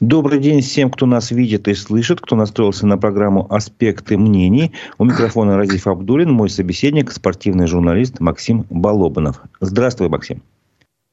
Добрый 0.00 0.40
день 0.40 0.60
всем, 0.60 0.90
кто 0.90 1.06
нас 1.06 1.30
видит 1.30 1.68
и 1.68 1.74
слышит, 1.74 2.20
кто 2.20 2.36
настроился 2.36 2.86
на 2.86 2.98
программу 2.98 3.46
«Аспекты 3.50 4.18
мнений». 4.18 4.72
У 4.98 5.06
микрофона 5.06 5.56
Разиф 5.56 5.86
Абдулин, 5.86 6.30
мой 6.30 6.50
собеседник, 6.50 7.10
спортивный 7.10 7.66
журналист 7.66 8.20
Максим 8.20 8.66
Балобанов. 8.68 9.40
Здравствуй, 9.58 10.10
Максим. 10.10 10.42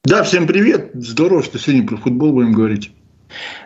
Да, 0.04 0.21
всем 0.23 0.47
привет. 0.47 0.91
Здорово, 0.96 1.43
что 1.43 1.57
сегодня 1.59 1.88
про 1.88 1.96
футбол 1.96 2.33
будем 2.33 2.51
говорить. 2.51 2.91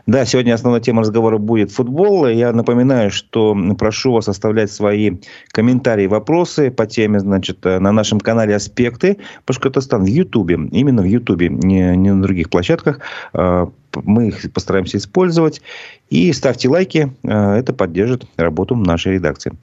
Да, 0.06 0.26
сегодня 0.26 0.54
основная 0.54 0.82
тема 0.82 1.02
разговора 1.02 1.38
будет 1.38 1.72
футбол. 1.72 2.28
Я 2.28 2.52
напоминаю, 2.54 3.12
что 3.12 3.56
прошу 3.78 4.14
вас 4.14 4.28
оставлять 4.28 4.72
свои 4.72 5.18
комментарии, 5.52 6.08
вопросы 6.08 6.72
по 6.72 6.86
теме, 6.86 7.20
значит, 7.20 7.64
на 7.64 7.92
нашем 7.92 8.20
канале 8.20 8.56
«Аспекты». 8.56 9.18
Башкортостан 9.46 10.04
в 10.04 10.08
Ютубе. 10.08 10.56
Именно 10.72 11.02
в 11.02 11.06
Ютубе, 11.06 11.50
не, 11.50 11.96
не 11.96 12.14
на 12.14 12.22
других 12.22 12.50
площадках. 12.50 13.00
А, 13.34 13.70
мы 14.04 14.28
их 14.28 14.52
постараемся 14.54 14.98
использовать. 14.98 15.62
И 16.10 16.32
ставьте 16.34 16.70
лайки. 16.70 17.12
А, 17.24 17.58
это 17.58 17.74
поддержит 17.74 18.26
работу 18.38 18.76
нашей 18.76 19.14
редакции. 19.14 19.54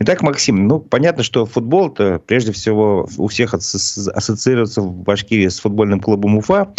Итак, 0.00 0.22
Максим, 0.22 0.66
ну, 0.66 0.80
понятно, 0.80 1.22
что 1.22 1.46
футбол 1.46 1.88
это 1.88 2.20
прежде 2.24 2.52
всего 2.52 3.08
у 3.16 3.28
всех 3.28 3.54
ассоциируется 3.54 4.80
в 4.80 4.92
Башкирии 4.92 5.48
с 5.48 5.60
футбольным 5.60 6.00
клубом 6.00 6.36
Уфа. 6.36 6.74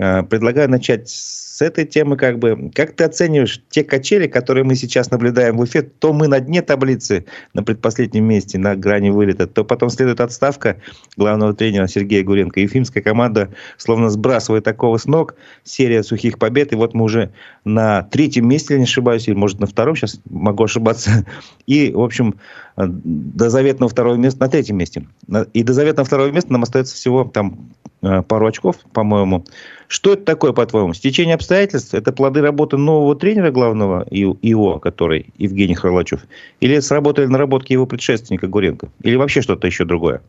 А, 0.00 0.22
предлагаю 0.22 0.70
начать 0.70 1.08
с 1.08 1.60
этой 1.60 1.84
темы 1.84 2.16
как 2.16 2.38
бы. 2.38 2.70
Как 2.72 2.94
ты 2.94 3.04
оцениваешь 3.04 3.60
те 3.68 3.82
качели, 3.82 4.28
которые 4.28 4.62
мы 4.62 4.76
сейчас 4.76 5.10
наблюдаем 5.10 5.56
в 5.56 5.60
Уфе? 5.60 5.82
То 5.82 6.12
мы 6.12 6.28
на 6.28 6.38
дне 6.38 6.62
таблицы, 6.62 7.26
на 7.52 7.64
предпоследнем 7.64 8.24
месте, 8.24 8.58
на 8.58 8.76
грани 8.76 9.10
вылета, 9.10 9.48
то 9.48 9.64
потом 9.64 9.90
следует 9.90 10.20
отставка 10.20 10.80
главного 11.16 11.52
тренера 11.54 11.88
Сергея 11.88 12.22
Гуренко. 12.22 12.60
Ефимская 12.60 13.02
команда 13.02 13.50
словно 13.76 14.08
сбрасывает 14.08 14.62
такого 14.62 14.98
с 14.98 15.06
ног. 15.06 15.34
Серия 15.64 16.04
сухих 16.04 16.38
побед. 16.38 16.72
И 16.72 16.76
вот 16.76 16.94
мы 16.94 17.04
уже 17.04 17.32
на 17.64 18.02
третьем 18.02 18.48
месте, 18.48 18.74
если 18.74 18.78
не 18.78 18.84
ошибаюсь, 18.84 19.26
или 19.26 19.34
может 19.34 19.58
на 19.58 19.66
втором, 19.66 19.96
сейчас 19.96 20.20
могу 20.30 20.64
ошибаться. 20.64 21.26
И, 21.66 21.90
в 21.92 22.00
общем, 22.00 22.38
до 22.86 23.50
заветного 23.50 23.90
второго 23.90 24.14
места, 24.14 24.40
на 24.40 24.48
третьем 24.48 24.76
месте. 24.76 25.06
И 25.52 25.62
до 25.62 25.72
заветного 25.72 26.06
второго 26.06 26.30
места 26.30 26.52
нам 26.52 26.62
остается 26.62 26.94
всего 26.94 27.24
там 27.24 27.70
э, 28.02 28.22
пару 28.22 28.46
очков, 28.46 28.76
по-моему. 28.92 29.44
Что 29.88 30.12
это 30.12 30.24
такое, 30.24 30.52
по-твоему? 30.52 30.94
Стечение 30.94 31.34
обстоятельств? 31.34 31.94
Это 31.94 32.12
плоды 32.12 32.40
работы 32.40 32.76
нового 32.76 33.16
тренера 33.16 33.50
главного 33.50 34.06
ИО, 34.10 34.78
который 34.78 35.26
Евгений 35.38 35.74
Харлачев? 35.74 36.20
Или 36.60 36.78
сработали 36.78 37.26
наработки 37.26 37.72
его 37.72 37.86
предшественника 37.86 38.46
Гуренко? 38.46 38.88
Или 39.02 39.16
вообще 39.16 39.42
что-то 39.42 39.66
еще 39.66 39.84
другое? 39.84 40.22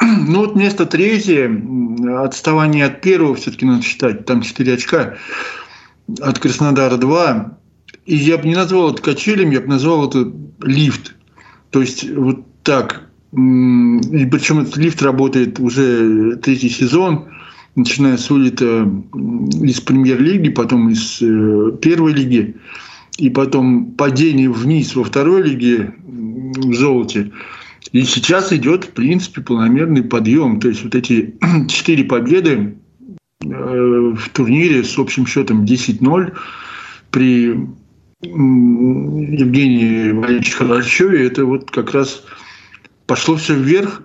Ну 0.00 0.40
вот 0.40 0.56
место 0.56 0.86
третье, 0.86 1.50
отставание 2.20 2.86
от 2.86 3.00
первого 3.00 3.34
все-таки 3.34 3.66
надо 3.66 3.82
считать, 3.82 4.24
там 4.24 4.42
4 4.42 4.74
очка, 4.74 5.16
от 6.20 6.38
Краснодара 6.38 6.96
2. 6.96 7.58
И 8.06 8.16
я 8.16 8.38
бы 8.38 8.48
не 8.48 8.54
назвал 8.54 8.92
это 8.92 9.02
качелем, 9.02 9.50
я 9.50 9.60
бы 9.60 9.66
назвал 9.66 10.08
это 10.08 10.32
лифт. 10.62 11.14
То 11.70 11.80
есть 11.80 12.08
вот 12.10 12.44
так. 12.62 13.02
И 13.32 13.36
причем 13.36 14.60
этот 14.60 14.76
лифт 14.76 15.02
работает 15.02 15.60
уже 15.60 16.36
третий 16.36 16.68
сезон– 16.68 17.28
начиная 17.78 18.16
с 18.16 18.30
улита 18.30 18.90
из 19.62 19.80
премьер-лиги, 19.80 20.50
потом 20.50 20.90
из 20.90 21.22
э, 21.22 21.72
первой 21.80 22.12
лиги, 22.12 22.56
и 23.16 23.30
потом 23.30 23.92
падение 23.92 24.50
вниз 24.50 24.94
во 24.94 25.04
второй 25.04 25.42
лиге 25.42 25.94
в 26.04 26.74
золоте. 26.74 27.30
И 27.92 28.02
сейчас 28.02 28.52
идет, 28.52 28.84
в 28.84 28.90
принципе, 28.90 29.40
планомерный 29.40 30.02
подъем. 30.02 30.60
То 30.60 30.68
есть 30.68 30.84
вот 30.84 30.94
эти 30.94 31.36
четыре 31.68 32.04
победы 32.04 32.76
э, 33.44 33.46
в 33.46 34.28
турнире 34.32 34.84
с 34.84 34.98
общим 34.98 35.26
счетом 35.26 35.64
10-0 35.64 36.36
при 37.10 37.66
Евгении 38.20 40.10
Валерьевиче 40.10 40.56
Холощеве, 40.56 41.24
это 41.24 41.44
вот 41.44 41.70
как 41.70 41.94
раз 41.94 42.24
пошло 43.06 43.36
все 43.36 43.54
вверх. 43.54 44.02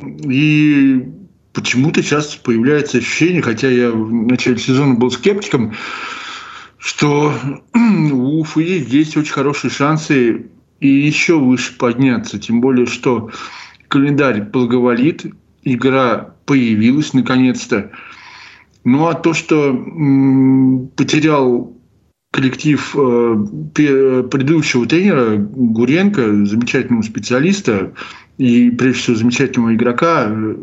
И 0.00 1.06
почему-то 1.52 2.02
сейчас 2.02 2.36
появляется 2.36 2.98
ощущение, 2.98 3.42
хотя 3.42 3.68
я 3.68 3.90
в 3.90 4.10
начале 4.10 4.56
сезона 4.56 4.94
был 4.94 5.10
скептиком, 5.10 5.74
что 6.78 7.34
у 7.74 8.40
Уфы 8.40 8.62
есть 8.62 9.18
очень 9.18 9.32
хорошие 9.32 9.70
шансы 9.70 10.46
и 10.80 10.88
еще 10.88 11.38
выше 11.38 11.76
подняться. 11.76 12.38
Тем 12.38 12.62
более, 12.62 12.86
что 12.86 13.30
календарь 13.88 14.40
благоволит, 14.40 15.26
игра 15.64 16.34
появилась 16.46 17.12
наконец-то. 17.12 17.90
Ну 18.84 19.06
а 19.06 19.12
то, 19.12 19.34
что 19.34 19.74
потерял 20.96 21.76
коллектив 22.30 22.94
э, 22.96 23.44
предыдущего 23.74 24.86
тренера 24.86 25.36
Гуренко, 25.36 26.46
замечательного 26.46 27.02
специалиста 27.02 27.92
и, 28.38 28.70
прежде 28.70 29.00
всего, 29.00 29.16
замечательного 29.16 29.74
игрока, 29.74 30.26
э, 30.28 30.56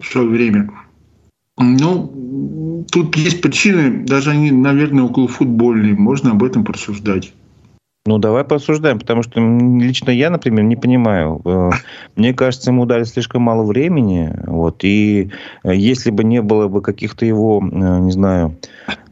в 0.00 0.06
свое 0.06 0.28
время. 0.28 0.70
Ну, 1.58 2.84
тут 2.90 3.16
есть 3.16 3.40
причины, 3.40 4.04
даже 4.04 4.30
они, 4.30 4.50
наверное, 4.50 5.04
около 5.04 5.28
футбольные. 5.28 5.94
Можно 5.94 6.32
об 6.32 6.44
этом 6.44 6.64
порассуждать. 6.64 7.32
Ну, 8.08 8.16
давай 8.16 8.42
порассуждаем, 8.42 8.98
потому 8.98 9.22
что 9.22 9.38
лично 9.38 10.10
я, 10.10 10.30
например, 10.30 10.64
не 10.64 10.76
понимаю. 10.76 11.42
Э, 11.44 11.72
мне 12.16 12.32
кажется, 12.32 12.70
ему 12.70 12.86
дали 12.86 13.04
слишком 13.04 13.42
мало 13.42 13.64
времени. 13.64 14.34
Вот, 14.46 14.82
и 14.82 15.30
э, 15.62 15.76
если 15.76 16.10
бы 16.10 16.24
не 16.24 16.40
было 16.40 16.68
бы 16.68 16.80
каких-то 16.80 17.26
его, 17.26 17.60
э, 17.62 17.98
не 18.00 18.10
знаю, 18.10 18.56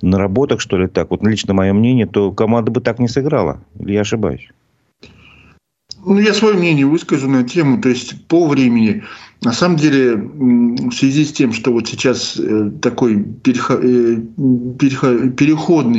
наработок, 0.00 0.62
что 0.62 0.78
ли, 0.78 0.86
так, 0.86 1.10
вот 1.10 1.22
лично 1.22 1.52
мое 1.52 1.74
мнение, 1.74 2.06
то 2.06 2.32
команда 2.32 2.70
бы 2.70 2.80
так 2.80 2.98
не 2.98 3.06
сыграла. 3.06 3.60
Или 3.78 3.92
я 3.92 4.00
ошибаюсь? 4.00 4.48
Ну, 6.06 6.18
я 6.18 6.32
свое 6.32 6.54
мнение 6.54 6.86
выскажу 6.86 7.28
на 7.28 7.44
тему. 7.44 7.82
То 7.82 7.90
есть, 7.90 8.26
по 8.28 8.48
времени 8.48 9.02
на 9.42 9.52
самом 9.52 9.76
деле, 9.76 10.16
в 10.16 10.90
связи 10.92 11.26
с 11.26 11.32
тем, 11.32 11.52
что 11.52 11.70
вот 11.70 11.86
сейчас 11.86 12.40
такой 12.80 13.22
переходный 13.42 14.24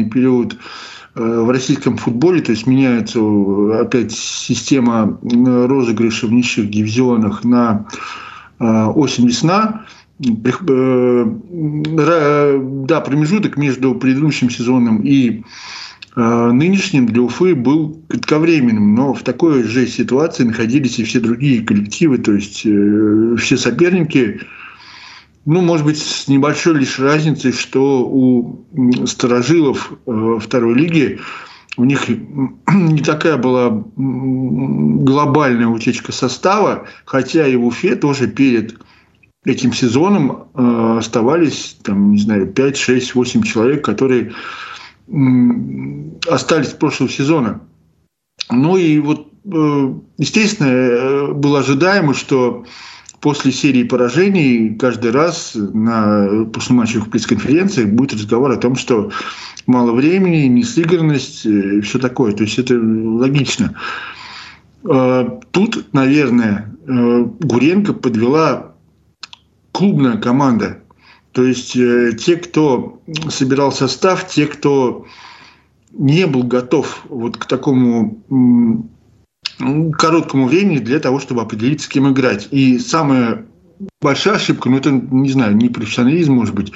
период 0.06 0.58
в 1.18 1.50
российском 1.50 1.98
футболе, 1.98 2.42
то 2.42 2.52
есть 2.52 2.68
меняется 2.68 3.20
опять 3.82 4.12
система 4.12 5.20
розыгрыша 5.24 6.28
в 6.28 6.32
низших 6.32 6.70
дивизионах 6.70 7.44
на 7.44 7.88
осень-весна, 8.60 9.86
да, 10.20 11.26
промежуток 13.02 13.58
между 13.58 13.96
предыдущим 13.96 14.50
сезоном 14.50 15.02
и 15.02 15.44
Э, 16.18 16.52
нынешним 16.52 17.06
для 17.06 17.22
Уфы 17.22 17.54
был 17.54 18.02
кратковременным, 18.08 18.96
но 18.96 19.14
в 19.14 19.22
такой 19.22 19.62
же 19.62 19.86
ситуации 19.86 20.46
находились 20.46 20.98
и 20.98 21.04
все 21.04 21.20
другие 21.20 21.62
коллективы, 21.62 22.18
то 22.18 22.34
есть 22.34 22.64
э, 22.66 23.36
все 23.38 23.56
соперники, 23.56 24.42
ну, 25.48 25.62
может 25.62 25.86
быть, 25.86 25.98
с 25.98 26.28
небольшой 26.28 26.76
лишь 26.76 27.00
разницей, 27.00 27.54
что 27.54 28.06
у 28.06 28.66
старожилов 29.06 29.94
э, 30.06 30.40
второй 30.42 30.76
лиги 30.76 31.20
у 31.78 31.86
них 31.86 32.10
не 32.68 33.00
такая 33.00 33.38
была 33.38 33.86
глобальная 33.96 35.68
утечка 35.68 36.12
состава, 36.12 36.88
хотя 37.06 37.48
и 37.48 37.56
в 37.56 37.66
Уфе 37.66 37.96
тоже 37.96 38.28
перед 38.28 38.76
этим 39.46 39.72
сезоном 39.72 40.50
оставались, 40.54 41.78
там, 41.82 42.12
не 42.12 42.20
знаю, 42.20 42.48
5, 42.48 42.78
6, 42.78 43.16
8 43.16 43.44
человек, 43.44 43.86
которые 43.86 44.34
остались 46.28 46.72
с 46.72 46.74
прошлого 46.74 47.10
сезона. 47.10 47.62
Ну 48.50 48.76
и 48.76 49.00
вот, 49.00 49.32
э, 49.46 49.94
естественно, 50.18 50.68
э, 50.68 51.32
было 51.32 51.60
ожидаемо, 51.60 52.14
что 52.14 52.66
после 53.20 53.52
серии 53.52 53.84
поражений 53.84 54.76
каждый 54.76 55.12
раз 55.12 55.54
на 55.56 56.46
послематчевых 56.54 57.10
пресс-конференциях 57.10 57.90
будет 57.90 58.14
разговор 58.14 58.52
о 58.52 58.58
том, 58.58 58.76
что 58.76 59.12
мало 59.66 59.92
времени, 59.92 60.48
несыгранность, 60.48 61.46
и 61.46 61.82
все 61.82 62.00
такое. 62.00 62.34
То 62.34 62.44
есть 62.44 62.60
это 62.60 62.76
логично. 62.76 63.76
Э, 64.84 65.28
тут, 65.52 65.94
наверное, 65.94 66.74
Гуренко 66.88 67.94
подвела 67.94 68.74
клубная 69.72 70.18
команда. 70.18 70.80
То 71.34 71.44
есть 71.44 71.76
э, 71.76 72.14
те, 72.18 72.38
кто 72.38 73.00
собирал 73.30 73.72
состав, 73.72 74.28
те, 74.28 74.48
кто 74.48 75.06
не 75.92 76.26
был 76.26 76.44
готов 76.44 77.04
вот 77.10 77.38
к 77.38 77.46
такому 77.46 78.18
короткому 79.60 80.48
времени 80.48 80.80
для 80.80 81.00
того, 81.00 81.20
чтобы 81.20 81.42
определить, 81.42 81.82
с 81.82 81.88
кем 81.88 82.12
играть. 82.12 82.48
И 82.52 82.78
самая 82.80 83.46
большая 84.02 84.36
ошибка, 84.36 84.70
ну 84.70 84.78
это, 84.78 84.92
не 84.92 85.30
знаю, 85.30 85.56
не 85.56 85.70
профессионализм, 85.70 86.34
может 86.34 86.56
быть, 86.56 86.72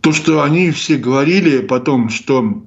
то, 0.00 0.12
что 0.12 0.42
они 0.42 0.70
все 0.70 0.96
говорили 0.96 1.60
потом, 1.60 2.08
что, 2.08 2.64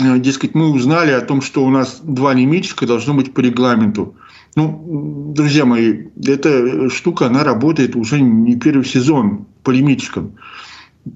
э, 0.00 0.18
дескать, 0.18 0.54
мы 0.54 0.70
узнали 0.70 1.12
о 1.12 1.20
том, 1.20 1.42
что 1.42 1.64
у 1.64 1.70
нас 1.70 2.00
два 2.02 2.34
лимитчика 2.34 2.86
должно 2.86 3.14
быть 3.14 3.34
по 3.34 3.40
регламенту. 3.40 4.16
Ну, 4.54 5.32
друзья 5.34 5.66
мои, 5.66 6.06
эта 6.24 6.88
штука, 6.88 7.26
она 7.26 7.44
работает 7.44 7.94
уже 7.94 8.20
не 8.20 8.56
первый 8.56 8.86
сезон 8.86 9.46
по 9.62 9.70
лимитчикам. 9.70 10.32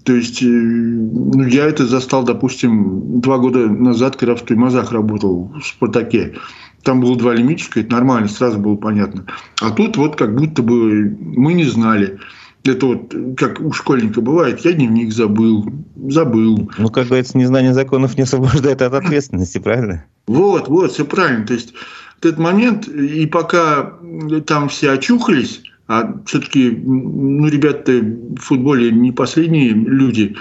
То 0.04 0.12
есть, 0.14 0.42
э, 0.42 0.46
ну, 0.46 1.46
я 1.46 1.66
это 1.66 1.86
застал, 1.86 2.22
допустим, 2.22 3.20
два 3.20 3.38
года 3.38 3.66
назад, 3.68 4.16
когда 4.16 4.36
в 4.36 4.42
Туймазах 4.42 4.92
работал 4.92 5.52
в 5.58 5.66
«Спартаке». 5.66 6.34
Там 6.82 7.00
было 7.00 7.16
два 7.16 7.34
лимитчика, 7.34 7.80
это 7.80 7.92
нормально, 7.92 8.28
сразу 8.28 8.58
было 8.58 8.76
понятно. 8.76 9.26
А 9.60 9.70
тут 9.70 9.96
вот 9.96 10.16
как 10.16 10.34
будто 10.34 10.62
бы 10.62 11.16
мы 11.20 11.52
не 11.52 11.64
знали. 11.64 12.18
Это 12.64 12.86
вот 12.86 13.14
как 13.36 13.60
у 13.60 13.72
школьника 13.72 14.20
бывает, 14.20 14.60
я 14.60 14.72
дневник 14.72 15.12
забыл, 15.12 15.70
забыл. 16.08 16.70
Ну, 16.76 16.88
как 16.88 17.06
говорится, 17.06 17.38
незнание 17.38 17.72
законов 17.72 18.16
не 18.16 18.24
освобождает 18.24 18.82
от 18.82 18.92
ответственности, 18.92 19.58
правильно? 19.58 20.04
Вот, 20.26 20.68
вот, 20.68 20.92
все 20.92 21.04
правильно. 21.04 21.46
То 21.46 21.54
есть 21.54 21.72
этот 22.18 22.38
момент, 22.38 22.86
и 22.88 23.26
пока 23.26 23.94
там 24.46 24.68
все 24.68 24.92
очухались, 24.92 25.62
а 25.88 26.14
все-таки, 26.26 26.70
ну, 26.70 27.48
ребята 27.48 27.92
в 27.92 28.36
футболе 28.36 28.92
не 28.92 29.10
последние 29.10 29.70
люди, 29.70 30.36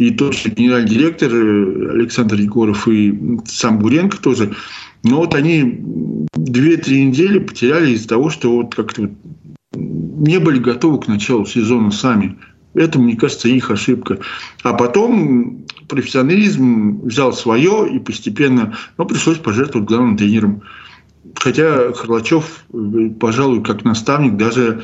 и 0.00 0.10
тот 0.10 0.34
же 0.34 0.48
генеральный 0.48 0.88
директор 0.88 1.30
э, 1.30 1.90
Александр 1.92 2.36
Егоров 2.36 2.88
и 2.88 3.38
сам 3.44 3.78
Буренко 3.78 4.16
тоже, 4.16 4.54
но 5.02 5.18
вот 5.18 5.34
они 5.34 5.78
две-три 6.34 7.04
недели 7.04 7.38
потеряли 7.38 7.92
из-за 7.92 8.08
того, 8.08 8.30
что 8.30 8.50
вот 8.56 8.74
как-то 8.74 9.02
вот 9.02 9.10
не 9.74 10.38
были 10.38 10.58
готовы 10.58 11.00
к 11.00 11.06
началу 11.06 11.44
сезона 11.44 11.90
сами. 11.90 12.38
Это, 12.72 12.98
мне 12.98 13.14
кажется, 13.14 13.48
их 13.48 13.70
ошибка. 13.70 14.18
А 14.62 14.72
потом 14.72 15.66
профессионализм 15.88 17.02
взял 17.02 17.34
свое, 17.34 17.88
и 17.92 17.98
постепенно 17.98 18.74
ну, 18.96 19.04
пришлось 19.04 19.38
пожертвовать 19.38 19.88
главным 19.88 20.16
тренером. 20.16 20.62
Хотя 21.34 21.92
Харлачев, 21.92 22.64
пожалуй, 23.20 23.62
как 23.62 23.84
наставник, 23.84 24.36
даже 24.36 24.82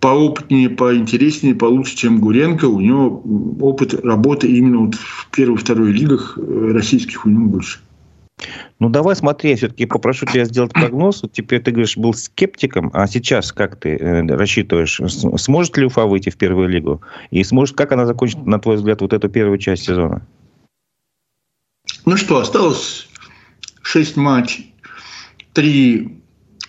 поопытнее, 0.00 0.70
поинтереснее, 0.70 1.54
получше, 1.54 1.96
чем 1.96 2.20
Гуренко. 2.20 2.64
У 2.64 2.80
него 2.80 3.22
опыт 3.60 3.94
работы 4.02 4.48
именно 4.48 4.86
вот 4.86 4.94
в 4.94 5.28
первой 5.30 5.56
и 5.56 5.58
второй 5.58 5.92
лигах 5.92 6.38
российских 6.38 7.26
у 7.26 7.30
него 7.30 7.46
больше. 7.46 7.80
Ну, 8.78 8.88
давай 8.88 9.14
смотри, 9.14 9.50
я 9.50 9.56
все-таки 9.56 9.84
попрошу 9.84 10.24
тебя 10.24 10.44
сделать 10.46 10.72
прогноз. 10.72 11.22
Вот 11.22 11.32
теперь 11.32 11.60
ты 11.60 11.70
говоришь, 11.70 11.98
был 11.98 12.14
скептиком, 12.14 12.90
а 12.94 13.06
сейчас 13.06 13.52
как 13.52 13.76
ты 13.76 13.96
э, 13.96 14.26
рассчитываешь? 14.26 15.00
Сможет 15.36 15.76
ли 15.76 15.84
Уфа 15.84 16.06
выйти 16.06 16.30
в 16.30 16.36
первую 16.36 16.68
лигу? 16.68 17.02
И 17.30 17.44
сможет, 17.44 17.76
как 17.76 17.92
она 17.92 18.06
закончит, 18.06 18.46
на 18.46 18.58
твой 18.58 18.76
взгляд, 18.76 19.02
вот 19.02 19.12
эту 19.12 19.28
первую 19.28 19.58
часть 19.58 19.84
сезона? 19.84 20.26
Ну 22.06 22.16
что, 22.16 22.38
осталось 22.38 23.08
6 23.82 24.16
матчей. 24.16 24.74
Три 25.52 26.22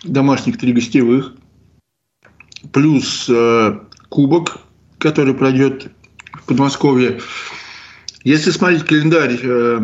домашних, 0.04 0.58
три 0.58 0.72
гостевых. 0.72 1.34
Плюс 2.70 3.26
э, 3.28 3.80
кубок, 4.08 4.58
который 4.98 5.34
пройдет 5.34 5.90
в 6.32 6.46
Подмосковье. 6.46 7.20
Если 8.24 8.50
смотреть 8.50 8.84
календарь 8.84 9.38
э, 9.42 9.80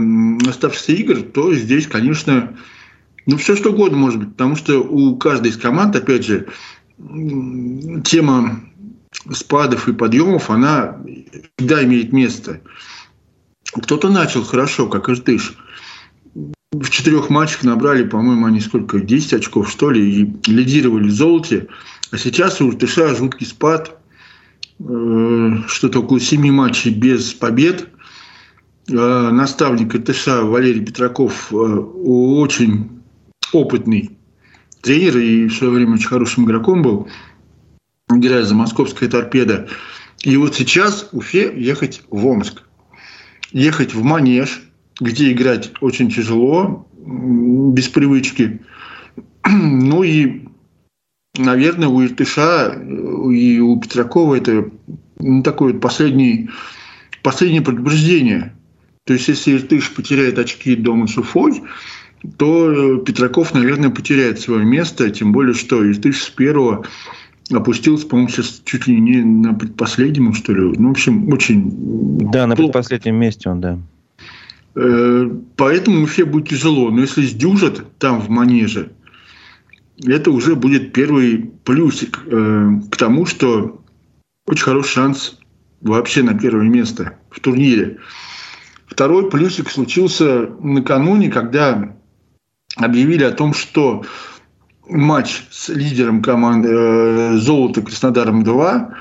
оставшихся 0.49 0.93
игр, 0.93 1.23
то 1.23 1.53
здесь, 1.55 1.87
конечно, 1.87 2.57
ну, 3.27 3.37
все 3.37 3.57
что 3.57 3.73
угодно 3.73 3.99
может 3.99 4.21
быть, 4.21 4.31
потому 4.31 4.57
что 4.57 4.81
у 4.81 5.17
каждой 5.17 5.51
из 5.51 5.57
команд, 5.57 5.97
опять 5.97 6.25
же, 6.25 6.47
тема 8.05 8.61
спадов 9.33 9.89
и 9.89 9.93
подъемов, 9.93 10.51
она 10.51 10.99
всегда 11.57 11.85
имеет 11.85 12.13
место. 12.13 12.61
Кто-то 13.73 14.09
начал 14.09 14.45
хорошо, 14.45 14.89
как 14.89 15.09
Иртыш. 15.09 15.57
В 16.73 16.91
четырех 16.91 17.31
матчах 17.31 17.65
набрали, 17.65 18.05
по-моему, 18.05 18.47
они 18.47 18.61
сколько, 18.61 19.01
10 19.01 19.35
очков, 19.35 19.71
что 19.71 19.91
ли, 19.91 20.23
и 20.23 20.51
лидировали 20.51 21.09
в 21.09 21.13
золоте. 21.13 21.67
А 22.11 22.17
сейчас 22.17 22.61
у 22.61 22.71
Иртыша 22.71 23.15
жуткий 23.15 23.47
спад. 23.47 23.99
Э, 24.81 25.57
что-то 25.67 26.01
около 26.01 26.21
семи 26.21 26.51
матчей 26.51 26.93
без 26.93 27.33
побед– 27.35 27.89
Э, 28.91 29.31
наставник 29.31 29.95
ИТШ 29.95 30.27
Валерий 30.45 30.85
Петраков 30.85 31.53
э, 31.53 31.57
очень 31.57 33.03
опытный 33.53 34.17
тренер 34.81 35.19
и 35.19 35.47
в 35.47 35.55
свое 35.55 35.75
время 35.75 35.95
очень 35.95 36.09
хорошим 36.09 36.47
игроком 36.47 36.83
был, 36.83 37.09
играя 38.11 38.45
за 38.45 38.55
московское 38.55 39.09
торпедо. 39.09 39.69
И 40.23 40.37
вот 40.39 40.55
сейчас 40.55 41.09
Уфе 41.13 41.53
ехать 41.55 42.03
в 42.09 42.27
Омск. 42.27 42.63
Ехать 43.53 43.95
в 43.95 44.03
Манеж, 44.03 44.63
где 45.01 45.33
играть 45.33 45.71
очень 45.83 46.11
тяжело, 46.11 46.89
без 46.97 47.89
привычки. 47.89 48.61
Ну 49.51 50.03
и, 50.03 50.48
наверное, 51.37 51.89
у 51.89 52.03
Иртыша 52.03 52.81
и 53.31 53.61
у 53.61 53.79
Петракова 53.81 54.37
это 54.37 54.71
ну, 55.19 55.43
такое 55.43 55.75
последнее, 55.75 56.49
последнее 57.23 57.63
предупреждение– 57.63 58.55
то 59.09 59.15
есть, 59.15 59.27
если 59.27 59.57
Иртыш 59.57 59.95
потеряет 59.95 60.39
очки 60.39 60.77
дома 60.77 61.07
с 61.07 61.17
Уфой, 61.17 61.63
то 62.37 62.71
э, 62.71 63.05
Петраков, 63.07 63.55
наверное, 63.55 63.89
потеряет 63.89 64.39
свое 64.39 64.67
место, 64.67 65.09
тем 65.09 65.33
более, 65.33 65.55
что 65.55 65.83
Иртыш 65.91 66.25
с 66.25 66.29
первого 66.29 66.85
опустился, 67.51 68.07
по-моему, 68.07 68.29
сейчас 68.29 68.61
чуть 68.67 68.87
ли 68.87 69.01
не 69.01 69.23
на 69.23 69.55
предпоследнем, 69.55 70.35
что 70.35 70.53
ли. 70.53 70.61
Ну, 70.77 70.89
в 70.89 70.91
общем, 70.91 71.33
очень... 71.33 71.71
Да, 72.31 72.47
на 72.47 72.55
предпоследнем 72.55 73.17
месте 73.17 73.49
он, 73.49 73.63
да. 73.63 73.79
Э, 74.75 75.31
поэтому 75.57 76.03
Уфе 76.03 76.27
будет 76.27 76.51
тяжело. 76.51 76.91
Но 76.91 77.01
если 77.01 77.23
сдюжат 77.23 77.83
там 77.99 78.21
в 78.21 78.29
манеже, 78.29 78.91
это 80.05 80.31
уже 80.31 80.55
будет 80.55 80.93
первый 80.93 81.51
плюсик 81.65 82.21
э, 82.27 82.71
к 82.91 82.97
тому, 82.97 83.27
что 83.27 83.83
очень 84.47 84.65
хороший 84.65 84.93
шанс 84.93 85.39
вообще 85.81 86.23
на 86.23 86.39
первое 86.39 86.69
место 86.69 87.19
в 87.31 87.41
турнире. 87.41 87.99
Второй 88.87 89.31
плюсик 89.31 89.71
случился 89.71 90.49
накануне, 90.61 91.31
когда 91.31 91.95
объявили 92.77 93.25
о 93.25 93.33
том, 93.33 93.55
что 93.55 94.05
матч 94.89 95.45
с 95.51 95.69
лидером 95.69 96.23
команды 96.23 96.69
э, 96.71 97.37
«Золото» 97.37 97.83
Краснодаром-2 97.83 98.95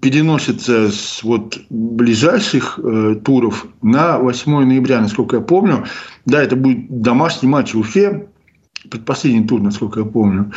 переносится 0.00 0.90
с 0.90 1.22
вот 1.22 1.58
ближайших 1.68 2.80
э, 2.82 3.16
туров 3.24 3.66
на 3.82 4.18
8 4.18 4.64
ноября, 4.64 5.00
насколько 5.00 5.36
я 5.36 5.42
помню. 5.42 5.84
Да, 6.24 6.42
это 6.42 6.56
будет 6.56 7.02
домашний 7.02 7.48
матч 7.48 7.74
в 7.74 7.78
Уфе, 7.78 8.28
предпоследний 8.90 9.46
тур, 9.46 9.60
насколько 9.60 10.00
я 10.00 10.06
помню. 10.06 10.52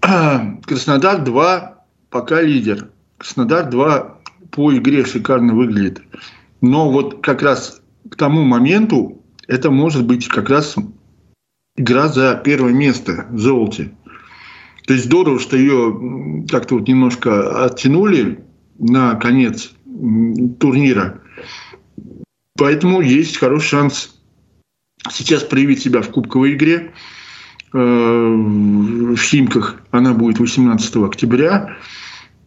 Краснодар-2 0.00 1.68
пока 2.10 2.42
лидер. 2.42 2.90
Краснодар-2 3.18 4.12
по 4.50 4.74
игре 4.74 5.04
шикарно 5.04 5.54
выглядит. 5.54 6.02
Но 6.60 6.90
вот 6.90 7.22
как 7.22 7.42
раз 7.42 7.80
к 8.08 8.16
тому 8.16 8.44
моменту 8.44 9.22
это 9.48 9.70
может 9.70 10.06
быть 10.06 10.28
как 10.28 10.48
раз 10.48 10.76
игра 11.76 12.08
за 12.08 12.40
первое 12.44 12.72
место 12.72 13.26
в 13.30 13.38
золоте. 13.38 13.92
То 14.86 14.92
есть 14.92 15.06
здорово, 15.06 15.38
что 15.40 15.56
ее 15.56 16.44
как-то 16.50 16.76
вот 16.76 16.88
немножко 16.88 17.64
оттянули 17.64 18.44
на 18.78 19.14
конец 19.14 19.72
турнира. 20.60 21.20
Поэтому 22.56 23.00
есть 23.00 23.38
хороший 23.38 23.68
шанс 23.68 24.13
сейчас 25.10 25.42
проявить 25.42 25.82
себя 25.82 26.02
в 26.02 26.10
кубковой 26.10 26.54
игре. 26.54 26.92
Э, 27.72 27.78
в 27.78 29.16
Химках 29.16 29.82
она 29.90 30.12
будет 30.14 30.38
18 30.38 30.96
октября 30.96 31.76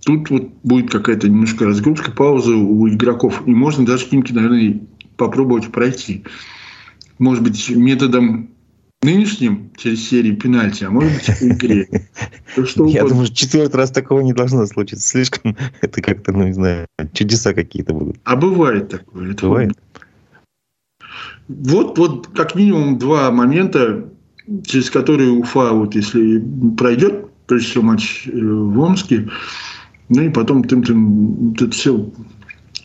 тут 0.08 0.30
вот 0.30 0.50
будет 0.64 0.90
какая-то 0.90 1.28
немножко 1.28 1.66
разгрузка, 1.66 2.12
пауза 2.12 2.56
у 2.56 2.88
игроков. 2.88 3.44
И 3.46 3.52
можно 3.52 3.86
даже 3.86 4.06
Химки, 4.06 4.32
наверное, 4.32 4.80
попробовать 5.18 5.70
пройти. 5.70 6.24
Может 7.20 7.44
быть, 7.44 7.70
методом 7.70 8.52
нынешним 9.02 9.72
через 9.76 10.08
серию 10.08 10.38
пенальти, 10.38 10.86
а 10.86 10.92
может 10.92 11.12
быть, 11.14 11.28
в 11.28 11.42
игре. 11.44 12.08
Я 12.88 13.06
думаю, 13.06 13.28
четвертый 13.28 13.76
раз 13.76 13.92
такого 13.92 14.22
не 14.22 14.32
должно 14.32 14.66
случиться. 14.66 15.06
Слишком 15.06 15.58
это 15.82 16.02
как-то, 16.02 16.32
ну, 16.32 16.46
не 16.46 16.54
знаю, 16.54 16.88
чудеса 17.12 17.54
какие-то 17.54 17.94
будут. 17.94 18.18
А 18.24 18.38
бывает 18.38 18.88
такое. 18.88 19.34
Бывает. 19.34 19.74
Вот, 21.48 21.98
вот 21.98 22.28
как 22.28 22.56
минимум 22.56 22.98
два 22.98 23.32
момента, 23.32 24.10
через 24.66 24.90
которые 24.90 25.32
Уфа, 25.32 25.72
вот 25.72 25.96
если 25.96 26.44
пройдет, 26.78 27.26
прежде 27.48 27.68
всего 27.70 27.84
матч 27.84 28.28
э, 28.28 28.32
в 28.34 28.80
Омске, 28.80 29.30
ну 30.10 30.22
и 30.22 30.30
потом 30.30 30.64
тым 30.64 30.84
тым 30.84 31.54
это 31.54 31.70
все, 31.72 32.10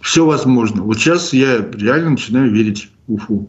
все 0.00 0.26
возможно. 0.26 0.82
Вот 0.82 0.98
сейчас 0.98 1.32
я 1.32 1.58
реально 1.74 2.10
начинаю 2.10 2.50
верить 2.50 2.90
Уфу. 3.08 3.48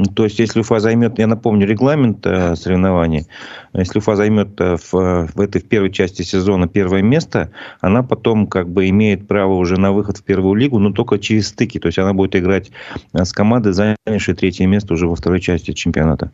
Ну, 0.00 0.06
то 0.06 0.24
есть, 0.24 0.38
если 0.38 0.60
Уфа 0.60 0.80
займет, 0.80 1.18
я 1.18 1.26
напомню, 1.26 1.66
регламент 1.66 2.24
э, 2.24 2.56
соревнований, 2.56 3.26
если 3.74 3.98
Уфа 3.98 4.16
займет 4.16 4.58
э, 4.58 4.78
в, 4.78 5.28
в 5.34 5.40
этой 5.40 5.60
в 5.60 5.68
первой 5.68 5.92
части 5.92 6.22
сезона 6.22 6.68
первое 6.68 7.02
место, 7.02 7.50
она 7.82 8.02
потом 8.02 8.46
как 8.46 8.70
бы 8.70 8.88
имеет 8.88 9.28
право 9.28 9.52
уже 9.52 9.78
на 9.78 9.92
выход 9.92 10.16
в 10.16 10.22
первую 10.22 10.54
лигу, 10.54 10.78
но 10.78 10.90
только 10.90 11.18
через 11.18 11.48
стыки. 11.48 11.78
То 11.78 11.88
есть, 11.88 11.98
она 11.98 12.14
будет 12.14 12.34
играть 12.34 12.70
э, 13.12 13.26
с 13.26 13.32
командой, 13.34 13.74
занявшей 13.74 14.34
третье 14.34 14.66
место 14.66 14.94
уже 14.94 15.06
во 15.06 15.16
второй 15.16 15.40
части 15.40 15.72
чемпионата. 15.72 16.30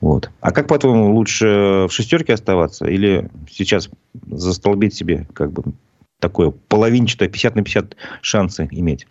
Вот. 0.00 0.30
А 0.40 0.50
как, 0.50 0.66
по-твоему, 0.66 1.14
лучше 1.14 1.86
в 1.86 1.90
шестерке 1.90 2.32
оставаться 2.32 2.86
или 2.86 3.28
сейчас 3.50 3.90
застолбить 4.26 4.94
себе 4.94 5.26
как 5.34 5.52
бы 5.52 5.74
такое 6.18 6.50
половинчатое, 6.68 7.28
50 7.28 7.56
на 7.56 7.62
50 7.62 7.96
шансы 8.22 8.68
иметь? 8.70 9.06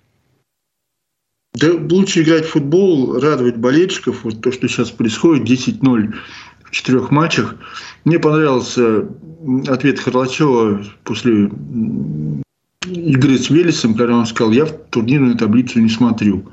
Да 1.53 1.67
лучше 1.89 2.21
играть 2.21 2.45
в 2.45 2.51
футбол, 2.51 3.19
радовать 3.19 3.57
болельщиков. 3.57 4.23
Вот 4.23 4.41
то, 4.41 4.51
что 4.51 4.67
сейчас 4.67 4.91
происходит, 4.91 5.49
10-0 5.49 6.13
в 6.63 6.71
четырех 6.71 7.11
матчах. 7.11 7.55
Мне 8.05 8.19
понравился 8.19 9.07
ответ 9.67 9.99
Харлачева 9.99 10.83
после 11.03 11.49
игры 12.85 13.37
с 13.37 13.49
Велесом, 13.49 13.95
когда 13.95 14.15
он 14.17 14.25
сказал, 14.25 14.51
я 14.51 14.65
в 14.65 14.71
турнирную 14.89 15.35
таблицу 15.35 15.79
не 15.79 15.89
смотрю. 15.89 16.45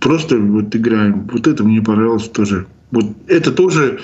Просто 0.00 0.38
вот 0.38 0.74
играем. 0.74 1.28
Вот 1.32 1.46
это 1.46 1.64
мне 1.64 1.80
понравилось 1.80 2.28
тоже. 2.28 2.66
Вот 2.90 3.06
это 3.28 3.52
тоже 3.52 4.00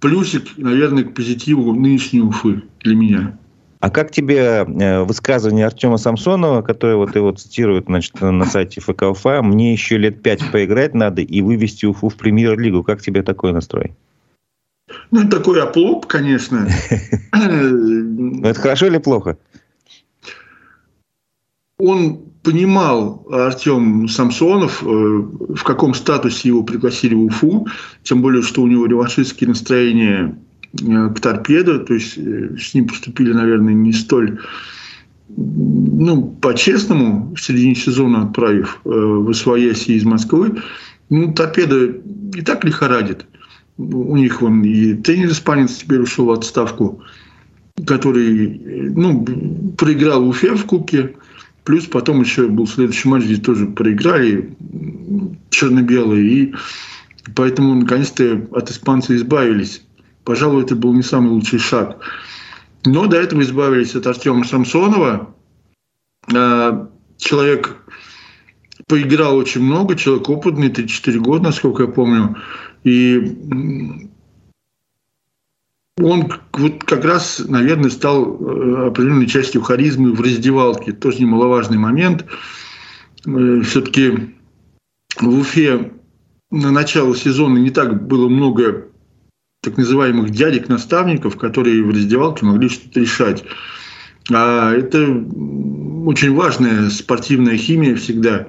плюсик, 0.00 0.44
наверное, 0.56 1.04
к 1.04 1.14
позитиву 1.14 1.74
нынешней 1.74 2.20
Уфы 2.20 2.62
для 2.80 2.94
меня. 2.94 3.38
А 3.82 3.90
как 3.90 4.12
тебе 4.12 4.64
э, 4.64 5.02
высказывание 5.02 5.66
Артема 5.66 5.96
Самсонова, 5.96 6.62
которое 6.62 6.94
вот 6.94 7.16
его 7.16 7.32
цитируют 7.32 7.86
значит, 7.86 8.20
на 8.20 8.44
сайте 8.44 8.80
ФК 8.80 9.02
Уфа, 9.10 9.42
мне 9.42 9.72
еще 9.72 9.98
лет 9.98 10.22
пять 10.22 10.52
поиграть 10.52 10.94
надо 10.94 11.20
и 11.20 11.42
вывести 11.42 11.86
Уфу 11.86 12.08
в 12.08 12.14
премьер-лигу. 12.14 12.84
Как 12.84 13.02
тебе 13.02 13.24
такой 13.24 13.52
настрой? 13.52 13.92
Ну, 15.10 15.28
такой 15.28 15.60
оплоп, 15.60 16.06
конечно. 16.06 16.68
Ну, 17.32 18.44
это 18.44 18.60
хорошо 18.60 18.86
или 18.86 18.98
плохо? 18.98 19.36
Он 21.78 22.20
понимал, 22.44 23.26
Артем 23.32 24.06
Самсонов, 24.06 24.84
э, 24.84 24.86
в 24.86 25.64
каком 25.64 25.94
статусе 25.94 26.50
его 26.50 26.62
пригласили 26.62 27.14
в 27.14 27.24
Уфу, 27.24 27.66
тем 28.04 28.22
более, 28.22 28.42
что 28.42 28.62
у 28.62 28.68
него 28.68 28.86
реваншистские 28.86 29.48
настроения 29.48 30.36
к 30.74 31.20
торпедо, 31.20 31.80
то 31.80 31.94
есть 31.94 32.16
э, 32.16 32.56
с 32.58 32.74
ним 32.74 32.88
поступили, 32.88 33.32
наверное, 33.32 33.74
не 33.74 33.92
столь 33.92 34.38
ну, 35.36 36.36
по-честному, 36.40 37.34
в 37.34 37.40
середине 37.40 37.74
сезона 37.74 38.22
отправив 38.22 38.80
э, 38.84 38.88
в 38.88 39.32
СВС 39.32 39.88
из 39.88 40.04
Москвы, 40.04 40.62
ну, 41.10 41.32
торпеда 41.32 41.94
и 42.34 42.42
так 42.42 42.64
лихорадит. 42.64 43.26
У 43.78 44.16
них 44.16 44.42
он 44.42 44.62
и 44.62 44.94
тренер-испанец 44.94 45.78
теперь 45.78 46.00
ушел 46.00 46.26
в 46.26 46.30
отставку, 46.30 47.02
который 47.86 48.90
ну, 48.94 49.24
проиграл 49.78 50.28
Уфе 50.28 50.54
в 50.54 50.64
Кубке, 50.66 51.14
плюс 51.64 51.86
потом 51.86 52.20
еще 52.20 52.48
был 52.48 52.66
следующий 52.66 53.08
матч, 53.08 53.24
где 53.24 53.36
тоже 53.36 53.66
проиграли 53.66 54.54
черно-белые, 55.50 56.26
и 56.26 56.54
поэтому 57.34 57.74
наконец-то 57.74 58.46
от 58.52 58.70
испанца 58.70 59.16
избавились 59.16 59.82
пожалуй, 60.24 60.62
это 60.64 60.76
был 60.76 60.92
не 60.94 61.02
самый 61.02 61.30
лучший 61.30 61.58
шаг. 61.58 61.98
Но 62.84 63.06
до 63.06 63.16
этого 63.16 63.42
избавились 63.42 63.94
от 63.94 64.06
Артема 64.06 64.44
Самсонова. 64.44 65.34
А, 66.34 66.90
человек 67.16 67.76
поиграл 68.88 69.36
очень 69.36 69.62
много, 69.62 69.94
человек 69.94 70.28
опытный, 70.28 70.68
34 70.68 71.20
года, 71.20 71.44
насколько 71.44 71.84
я 71.84 71.88
помню. 71.88 72.36
И 72.84 74.08
он 76.00 76.32
вот 76.52 76.84
как 76.84 77.04
раз, 77.04 77.42
наверное, 77.46 77.90
стал 77.90 78.24
э, 78.24 78.86
определенной 78.88 79.26
частью 79.26 79.62
харизмы 79.62 80.12
в 80.12 80.20
раздевалке. 80.20 80.92
Тоже 80.92 81.20
немаловажный 81.20 81.78
момент. 81.78 82.24
Э, 83.26 83.60
Все-таки 83.60 84.34
в 85.20 85.38
Уфе 85.38 85.92
на 86.50 86.70
начало 86.70 87.14
сезона 87.14 87.58
не 87.58 87.70
так 87.70 88.06
было 88.06 88.28
много 88.28 88.88
так 89.62 89.76
называемых 89.76 90.30
дядек-наставников, 90.30 91.36
которые 91.36 91.84
в 91.84 91.90
раздевалке 91.90 92.44
могли 92.44 92.68
что-то 92.68 93.00
решать. 93.00 93.44
А 94.30 94.72
это 94.72 95.04
очень 96.04 96.34
важная 96.34 96.90
спортивная 96.90 97.56
химия 97.56 97.94
всегда, 97.94 98.48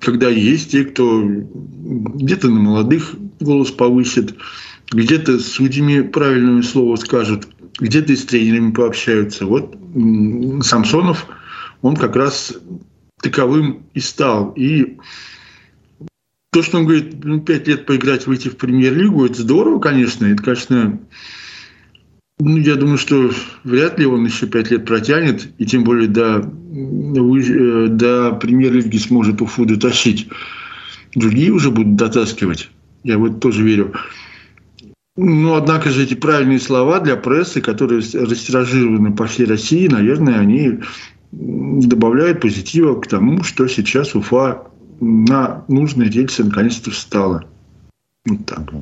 когда 0.00 0.28
есть 0.28 0.72
те, 0.72 0.84
кто 0.84 1.22
где-то 1.24 2.48
на 2.48 2.60
молодых 2.60 3.14
голос 3.38 3.70
повысит, 3.70 4.34
где-то 4.90 5.38
с 5.38 5.46
судьями 5.46 6.02
правильное 6.02 6.62
слово 6.62 6.96
скажут, 6.96 7.46
где-то 7.78 8.12
и 8.12 8.16
с 8.16 8.24
тренерами 8.24 8.72
пообщаются. 8.72 9.46
Вот 9.46 9.76
Самсонов, 10.62 11.26
он 11.82 11.94
как 11.94 12.16
раз 12.16 12.52
таковым 13.22 13.84
и 13.94 14.00
стал. 14.00 14.52
И 14.56 14.98
то, 16.54 16.62
что 16.62 16.78
он 16.78 16.84
говорит, 16.84 17.24
ну, 17.24 17.40
пять 17.40 17.66
лет 17.66 17.84
поиграть, 17.84 18.28
выйти 18.28 18.48
в 18.48 18.56
премьер-лигу, 18.56 19.26
это 19.26 19.42
здорово, 19.42 19.80
конечно. 19.80 20.24
Это, 20.24 20.40
конечно, 20.40 21.00
ну, 22.38 22.56
я 22.58 22.76
думаю, 22.76 22.96
что 22.96 23.32
вряд 23.64 23.98
ли 23.98 24.06
он 24.06 24.24
еще 24.24 24.46
пять 24.46 24.70
лет 24.70 24.86
протянет, 24.86 25.48
и 25.58 25.66
тем 25.66 25.82
более 25.82 26.06
до, 26.06 26.48
э, 26.72 27.88
до 27.88 28.38
премьер-лиги 28.40 28.96
сможет 28.98 29.42
Уфу 29.42 29.64
дотащить. 29.64 30.28
Другие 31.16 31.50
уже 31.50 31.72
будут 31.72 31.96
дотаскивать. 31.96 32.70
Я 33.02 33.18
в 33.18 33.24
это 33.24 33.34
тоже 33.34 33.64
верю. 33.64 33.92
Ну, 35.16 35.54
однако 35.54 35.90
же 35.90 36.04
эти 36.04 36.14
правильные 36.14 36.60
слова 36.60 37.00
для 37.00 37.16
прессы, 37.16 37.62
которые 37.62 37.98
растиражированы 37.98 39.12
по 39.12 39.26
всей 39.26 39.46
России, 39.46 39.88
наверное, 39.88 40.38
они 40.38 40.78
добавляют 41.32 42.40
позитива 42.40 43.00
к 43.00 43.08
тому, 43.08 43.42
что 43.42 43.66
сейчас 43.66 44.14
Уфа 44.14 44.68
на 45.00 45.64
нужные 45.68 46.10
рельсы 46.10 46.44
наконец-то 46.44 46.90
встала. 46.90 47.44
Вот 48.26 48.46
так. 48.46 48.72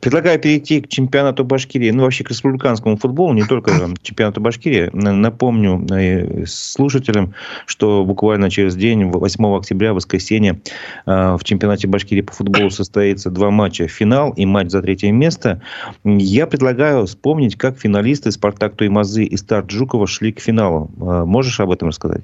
Предлагаю 0.00 0.40
перейти 0.40 0.80
к 0.80 0.88
чемпионату 0.88 1.44
Башкирии, 1.44 1.90
ну 1.90 2.02
вообще 2.02 2.24
к 2.24 2.30
республиканскому 2.30 2.96
футболу, 2.96 3.32
не 3.32 3.44
только 3.44 3.72
чемпионату 4.02 4.40
Башкирии. 4.40 4.90
Напомню 4.92 5.86
э, 5.90 6.46
слушателям, 6.46 7.34
что 7.66 8.04
буквально 8.04 8.50
через 8.50 8.74
день, 8.74 9.04
8 9.04 9.56
октября, 9.56 9.92
в 9.92 9.96
воскресенье, 9.96 10.60
э, 11.06 11.36
в 11.36 11.44
чемпионате 11.44 11.86
Башкирии 11.86 12.22
по 12.22 12.32
футболу 12.32 12.70
состоится 12.70 13.30
два 13.30 13.50
матча. 13.50 13.86
Финал 13.86 14.32
и 14.32 14.44
матч 14.46 14.70
за 14.70 14.82
третье 14.82 15.12
место. 15.12 15.62
Я 16.04 16.46
предлагаю 16.46 17.06
вспомнить, 17.06 17.56
как 17.56 17.78
финалисты 17.78 18.30
«Спартак 18.32 18.76
Туймазы» 18.76 19.24
и 19.24 19.36
«Старт 19.36 19.70
Жукова» 19.70 20.06
шли 20.06 20.32
к 20.32 20.40
финалу. 20.40 20.90
Э, 21.00 21.24
можешь 21.24 21.60
об 21.60 21.70
этом 21.70 21.88
рассказать? 21.88 22.22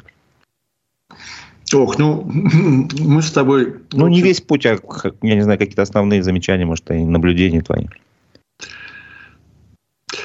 Ох, 1.74 1.98
ну, 1.98 2.24
мы 2.98 3.22
с 3.22 3.30
тобой... 3.30 3.74
Ну, 3.92 4.08
не 4.08 4.22
весь 4.22 4.40
путь, 4.40 4.66
а, 4.66 4.78
я 5.22 5.34
не 5.34 5.42
знаю, 5.42 5.58
какие-то 5.58 5.82
основные 5.82 6.22
замечания, 6.22 6.64
может, 6.64 6.90
и 6.90 7.04
наблюдения 7.04 7.62
твои. 7.62 7.86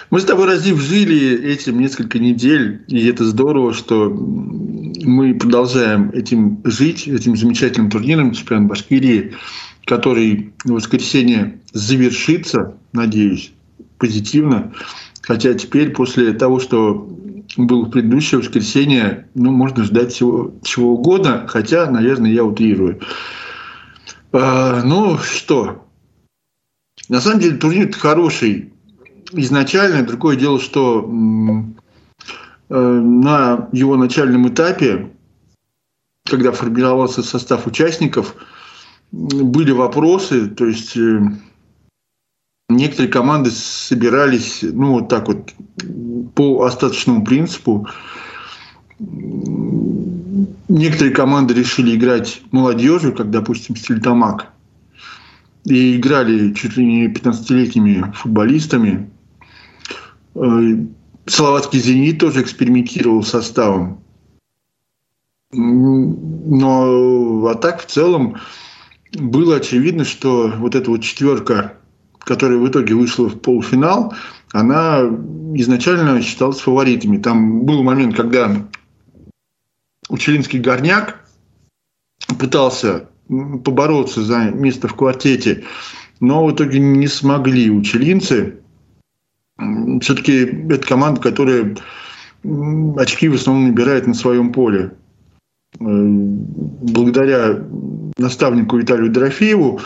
Мы 0.09 0.19
с 0.19 0.25
тобой, 0.25 0.45
Разив, 0.45 0.79
жили 0.79 1.43
этим 1.43 1.79
несколько 1.79 2.19
недель, 2.19 2.83
и 2.87 3.07
это 3.07 3.25
здорово, 3.25 3.73
что 3.73 4.09
мы 4.09 5.33
продолжаем 5.33 6.11
этим 6.11 6.61
жить, 6.63 7.07
этим 7.07 7.35
замечательным 7.35 7.89
турниром 7.89 8.31
чемпионат 8.31 8.69
Башкирии, 8.69 9.33
который 9.85 10.53
в 10.63 10.71
воскресенье 10.71 11.59
завершится, 11.73 12.75
надеюсь, 12.93 13.51
позитивно. 13.97 14.71
Хотя 15.21 15.53
теперь, 15.55 15.89
после 15.89 16.33
того, 16.33 16.59
что 16.59 17.09
был 17.57 17.85
в 17.85 17.89
предыдущее 17.89 18.39
воскресенье, 18.39 19.29
ну, 19.35 19.51
можно 19.51 19.83
ждать 19.83 20.13
всего, 20.13 20.53
чего 20.63 20.93
угодно, 20.93 21.45
хотя, 21.47 21.89
наверное, 21.89 22.31
я 22.31 22.43
утрирую. 22.43 22.99
А, 24.31 24.81
ну, 24.83 25.17
что? 25.17 25.85
На 27.09 27.21
самом 27.21 27.39
деле 27.39 27.57
турнир 27.57 27.91
хороший 27.93 28.73
изначально. 29.31 30.05
Другое 30.05 30.35
дело, 30.35 30.59
что 30.59 31.07
э, 32.69 32.75
на 32.75 33.69
его 33.71 33.97
начальном 33.97 34.47
этапе, 34.47 35.11
когда 36.25 36.51
формировался 36.51 37.23
состав 37.23 37.67
участников, 37.67 38.35
были 39.11 39.71
вопросы, 39.71 40.47
то 40.47 40.65
есть 40.65 40.97
э, 40.97 41.21
некоторые 42.83 43.11
команды 43.11 43.49
собирались, 43.51 44.59
ну, 44.61 44.93
вот 44.93 45.09
так 45.09 45.27
вот, 45.27 45.53
по 46.35 46.63
остаточному 46.63 47.23
принципу. 47.23 47.87
Некоторые 50.67 51.13
команды 51.13 51.53
решили 51.53 51.95
играть 51.95 52.41
молодежью, 52.51 53.15
как, 53.15 53.31
допустим, 53.31 53.75
Стильтамак. 53.75 54.51
И 55.65 55.95
играли 55.95 56.53
чуть 56.53 56.75
ли 56.75 56.85
не 56.85 57.07
15-летними 57.07 58.11
футболистами. 58.13 59.09
Э, 60.35 60.85
Словацкий 61.25 61.79
«Зенит» 61.79 62.19
тоже 62.19 62.41
экспериментировал 62.41 63.23
составом. 63.23 64.01
Но 65.53 67.47
а 67.47 67.55
так 67.55 67.81
в 67.81 67.85
целом 67.85 68.35
было 69.13 69.55
очевидно, 69.55 70.03
что 70.03 70.51
вот 70.57 70.75
эта 70.75 70.89
вот 70.89 71.01
четверка 71.01 71.77
которая 72.23 72.57
в 72.57 72.67
итоге 72.67 72.95
вышла 72.95 73.29
в 73.29 73.39
полуфинал, 73.39 74.13
она 74.51 75.01
изначально 75.55 76.21
считалась 76.21 76.59
фаворитами. 76.59 77.17
Там 77.17 77.61
был 77.61 77.83
момент, 77.83 78.15
когда 78.15 78.67
Учелинский 80.09 80.59
горняк 80.59 81.25
пытался 82.39 83.09
побороться 83.27 84.21
за 84.21 84.51
место 84.51 84.87
в 84.87 84.95
квартете, 84.95 85.63
но 86.19 86.45
в 86.45 86.53
итоге 86.53 86.79
не 86.79 87.07
смогли 87.07 87.71
учелинцы. 87.71 88.59
Все-таки 90.01 90.45
это 90.69 90.85
команда, 90.87 91.21
которая 91.21 91.75
очки 92.97 93.29
в 93.29 93.35
основном 93.35 93.69
набирает 93.69 94.07
на 94.07 94.13
своем 94.13 94.51
поле. 94.51 94.93
Э, 95.79 95.83
благодаря 95.85 97.63
наставнику 98.17 98.77
Виталию 98.77 99.11
Дорофееву, 99.11 99.79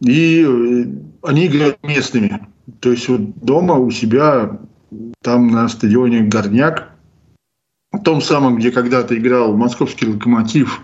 и 0.00 0.44
э, 0.46 0.84
они 1.22 1.46
играют 1.46 1.82
местными. 1.82 2.46
То 2.80 2.90
есть 2.90 3.08
вот 3.08 3.36
дома 3.38 3.74
у 3.74 3.90
себя, 3.90 4.58
там 5.22 5.48
на 5.48 5.68
стадионе 5.68 6.22
Горняк, 6.22 6.90
в 7.92 8.02
том 8.02 8.20
самом, 8.20 8.56
где 8.56 8.70
когда-то 8.70 9.16
играл 9.16 9.56
московский 9.56 10.06
локомотив 10.06 10.80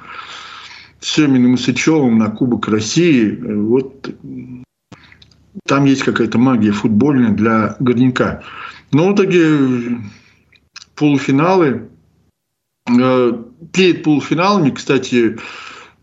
с 1.01 1.15
Семиным 1.15 1.55
и 1.55 2.11
на 2.11 2.31
Кубок 2.31 2.69
России, 2.69 3.31
э, 3.31 3.55
вот 3.55 4.11
там 5.67 5.85
есть 5.85 6.03
какая-то 6.03 6.39
магия 6.39 6.73
футбольная 6.73 7.31
для 7.31 7.77
Горняка. 7.79 8.43
Но 8.93 9.11
в 9.11 9.15
итоге 9.15 10.01
полуфиналы 10.95 11.89
перед 13.73 14.03
полуфиналами, 14.03 14.71
кстати, 14.71 15.39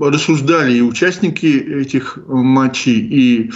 рассуждали 0.00 0.76
и 0.76 0.80
участники 0.80 1.46
этих 1.46 2.18
матчей, 2.26 2.98
и, 2.98 3.52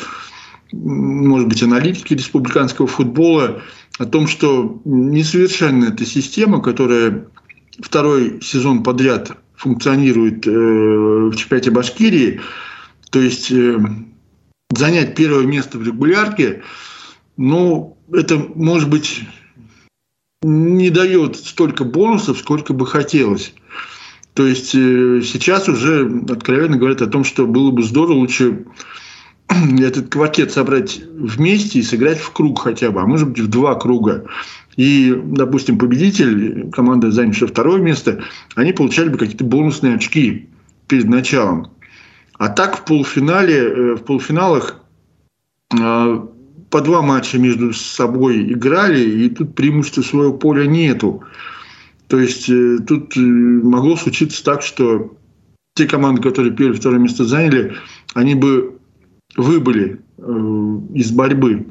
может 0.72 1.48
быть, 1.48 1.62
аналитики 1.62 2.14
республиканского 2.14 2.86
футбола 2.86 3.62
о 3.98 4.06
том, 4.06 4.26
что 4.26 4.80
несовершенна 4.84 5.86
эта 5.86 6.04
система, 6.04 6.60
которая 6.60 7.26
второй 7.80 8.40
сезон 8.42 8.82
подряд 8.82 9.36
функционирует 9.56 10.46
э, 10.46 10.50
в 10.50 11.34
чемпионате 11.34 11.70
Башкирии, 11.70 12.40
то 13.10 13.20
есть 13.20 13.50
э, 13.50 13.78
занять 14.70 15.14
первое 15.14 15.46
место 15.46 15.78
в 15.78 15.82
регулярке, 15.82 16.62
ну, 17.36 17.96
это 18.12 18.38
может 18.54 18.88
быть 18.88 19.22
не 20.42 20.90
дает 20.90 21.36
столько 21.36 21.84
бонусов, 21.84 22.38
сколько 22.38 22.72
бы 22.72 22.86
хотелось. 22.86 23.52
То 24.38 24.46
есть 24.46 24.72
э, 24.72 25.20
сейчас 25.24 25.68
уже 25.68 26.08
откровенно 26.28 26.76
говорят 26.76 27.02
о 27.02 27.08
том, 27.08 27.24
что 27.24 27.44
было 27.44 27.72
бы 27.72 27.82
здорово 27.82 28.18
лучше 28.18 28.66
этот 29.48 30.10
квартет 30.10 30.52
собрать 30.52 31.00
вместе 31.10 31.80
и 31.80 31.82
сыграть 31.82 32.20
в 32.20 32.30
круг 32.30 32.60
хотя 32.60 32.92
бы, 32.92 33.00
а 33.00 33.06
может 33.06 33.30
быть 33.30 33.40
в 33.40 33.48
два 33.48 33.74
круга. 33.74 34.26
И, 34.76 35.12
допустим, 35.12 35.76
победитель, 35.76 36.70
команда, 36.70 37.10
занявшая 37.10 37.48
второе 37.48 37.80
место, 37.82 38.22
они 38.54 38.72
получали 38.72 39.08
бы 39.08 39.18
какие-то 39.18 39.42
бонусные 39.42 39.96
очки 39.96 40.48
перед 40.86 41.08
началом. 41.08 41.72
А 42.34 42.48
так 42.48 42.78
в 42.78 42.84
полуфинале, 42.84 43.56
э, 43.56 43.94
в 43.96 44.04
полуфиналах 44.04 44.80
а, 45.80 46.28
по 46.70 46.80
два 46.80 47.02
матча 47.02 47.38
между 47.38 47.72
собой 47.72 48.52
играли, 48.52 49.00
и 49.00 49.30
тут 49.30 49.56
преимущества 49.56 50.02
своего 50.02 50.32
поля 50.32 50.64
нету. 50.64 51.24
То 52.08 52.18
есть 52.18 52.48
э, 52.48 52.78
тут 52.86 53.16
э, 53.16 53.20
могло 53.20 53.96
случиться 53.96 54.42
так, 54.42 54.62
что 54.62 55.16
те 55.74 55.86
команды, 55.86 56.22
которые 56.22 56.54
первое 56.54 56.76
второе 56.76 56.98
место 56.98 57.24
заняли, 57.24 57.74
они 58.14 58.34
бы 58.34 58.78
выбыли 59.36 60.00
э, 60.16 60.22
из 60.94 61.12
борьбы. 61.12 61.66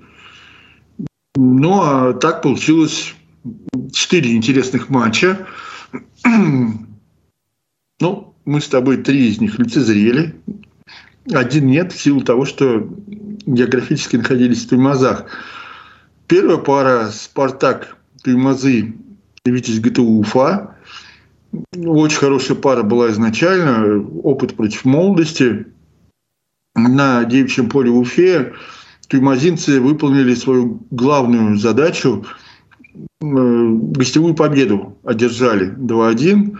Ну, 1.35 1.81
а 1.81 2.13
так 2.13 2.43
получилось 2.43 3.15
четыре 3.91 4.35
интересных 4.35 4.89
матча. 4.89 5.45
Ну, 7.99 8.35
мы 8.45 8.61
с 8.61 8.67
тобой 8.67 8.97
три 8.97 9.27
из 9.27 9.41
них 9.41 9.57
лицезрели. 9.57 10.39
Один 11.31 11.65
нет 11.65 11.91
в 11.91 11.99
силу 11.99 12.21
того, 12.21 12.45
что 12.45 12.87
географически 13.47 14.17
находились 14.17 14.65
в 14.65 14.69
Туймазах. 14.69 15.25
Первая 16.27 16.57
пара 16.57 17.09
«Спартак» 17.11 17.97
Туймазы 18.21 18.93
Витязь 19.49 19.79
ГТУ 19.79 20.03
Уфа. 20.03 20.75
Очень 21.75 22.17
хорошая 22.17 22.57
пара 22.57 22.83
была 22.83 23.09
изначально. 23.11 24.05
Опыт 24.23 24.55
против 24.55 24.85
молодости. 24.85 25.67
На 26.75 27.23
девичьем 27.23 27.69
поле 27.69 27.89
в 27.89 27.97
Уфе 27.97 28.53
туймазинцы 29.07 29.81
выполнили 29.81 30.35
свою 30.35 30.81
главную 30.91 31.57
задачу. 31.57 32.25
Э, 33.21 33.69
гостевую 33.71 34.35
победу 34.35 34.97
одержали 35.03 35.73
2-1. 35.75 36.57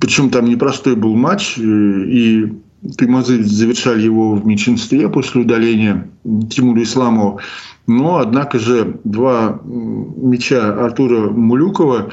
Причем 0.00 0.30
там 0.30 0.44
непростой 0.44 0.94
был 0.94 1.16
матч. 1.16 1.58
Э, 1.58 1.62
и 1.62 2.52
Туймазы 2.96 3.42
завершали 3.42 4.02
его 4.02 4.34
в 4.34 4.46
меньшинстве 4.46 5.08
после 5.08 5.42
удаления 5.42 6.10
Тимура 6.50 6.82
Исламова. 6.82 7.40
Но, 7.86 8.18
однако 8.18 8.58
же, 8.58 8.98
два 9.04 9.60
мяча 9.64 10.84
Артура 10.84 11.30
Мулюкова 11.30 12.10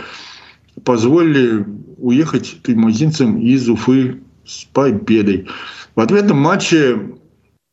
позволили 0.83 1.65
уехать 1.97 2.57
таймазинцам 2.63 3.39
из 3.39 3.67
Уфы 3.69 4.21
с 4.45 4.65
победой. 4.65 5.47
В 5.95 5.99
ответном 5.99 6.39
матче 6.39 6.99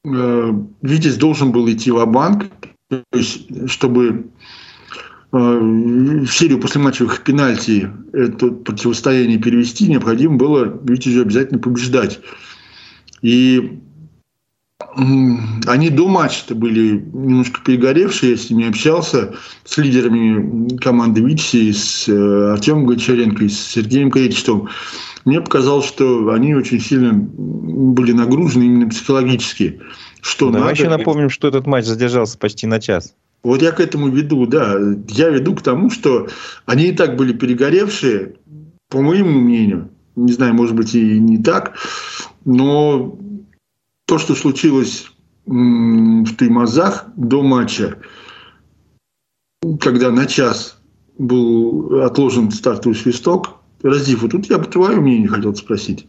э, 0.04 0.52
Витязь 0.82 1.16
должен 1.16 1.52
был 1.52 1.70
идти 1.70 1.90
в 1.90 2.04
банк 2.06 2.46
то 2.90 3.04
есть, 3.14 3.70
чтобы 3.70 4.26
э, 5.32 5.36
в 5.36 6.26
серию 6.26 6.58
послематчевых 6.58 7.22
пенальти 7.22 7.88
это 8.12 8.48
противостояние 8.50 9.38
перевести, 9.38 9.88
необходимо 9.88 10.36
было 10.36 10.80
Витязю 10.82 11.22
обязательно 11.22 11.60
побеждать. 11.60 12.20
И 13.22 13.80
они 15.66 15.90
до 15.90 16.08
матча 16.08 16.54
были 16.54 17.04
немножко 17.12 17.60
перегоревшие, 17.62 18.32
я 18.32 18.36
с 18.36 18.50
ними 18.50 18.68
общался, 18.68 19.34
с 19.64 19.76
лидерами 19.76 20.76
команды 20.78 21.20
Витси, 21.20 21.72
с 21.72 22.08
э, 22.08 22.52
Артемом 22.52 22.86
Гончаренко, 22.86 23.44
и 23.44 23.48
с 23.48 23.58
Сергеем 23.58 24.10
Кречетовым. 24.10 24.68
Мне 25.24 25.40
показалось, 25.40 25.86
что 25.86 26.30
они 26.30 26.54
очень 26.54 26.80
сильно 26.80 27.12
были 27.12 28.12
нагружены 28.12 28.64
именно 28.64 28.88
психологически. 28.88 29.80
Что 30.22 30.50
Давай 30.50 30.70
надо... 30.70 30.80
еще 30.80 30.88
напомним, 30.88 31.30
что 31.30 31.48
этот 31.48 31.66
матч 31.66 31.84
задержался 31.84 32.38
почти 32.38 32.66
на 32.66 32.80
час. 32.80 33.14
Вот 33.42 33.62
я 33.62 33.72
к 33.72 33.80
этому 33.80 34.08
веду, 34.08 34.46
да. 34.46 34.76
Я 35.08 35.30
веду 35.30 35.54
к 35.54 35.62
тому, 35.62 35.90
что 35.90 36.28
они 36.66 36.88
и 36.88 36.92
так 36.92 37.16
были 37.16 37.32
перегоревшие, 37.32 38.34
по 38.88 39.00
моему 39.00 39.40
мнению. 39.40 39.90
Не 40.16 40.32
знаю, 40.32 40.54
может 40.54 40.74
быть, 40.74 40.94
и 40.94 41.18
не 41.18 41.38
так. 41.38 41.76
Но 42.44 43.18
то, 44.06 44.18
что 44.18 44.34
случилось 44.34 45.10
в 45.46 46.36
Таймазах 46.36 47.06
до 47.16 47.42
матча, 47.42 47.98
когда 49.80 50.10
на 50.10 50.26
час 50.26 50.78
был 51.18 52.02
отложен 52.02 52.50
стартовый 52.50 52.96
свисток, 52.96 53.60
Раздив, 53.82 54.22
вот 54.22 54.32
тут 54.32 54.46
я 54.50 54.58
бы 54.58 54.66
твое 54.66 55.00
мнение 55.00 55.28
хотел 55.28 55.54
спросить 55.54 56.06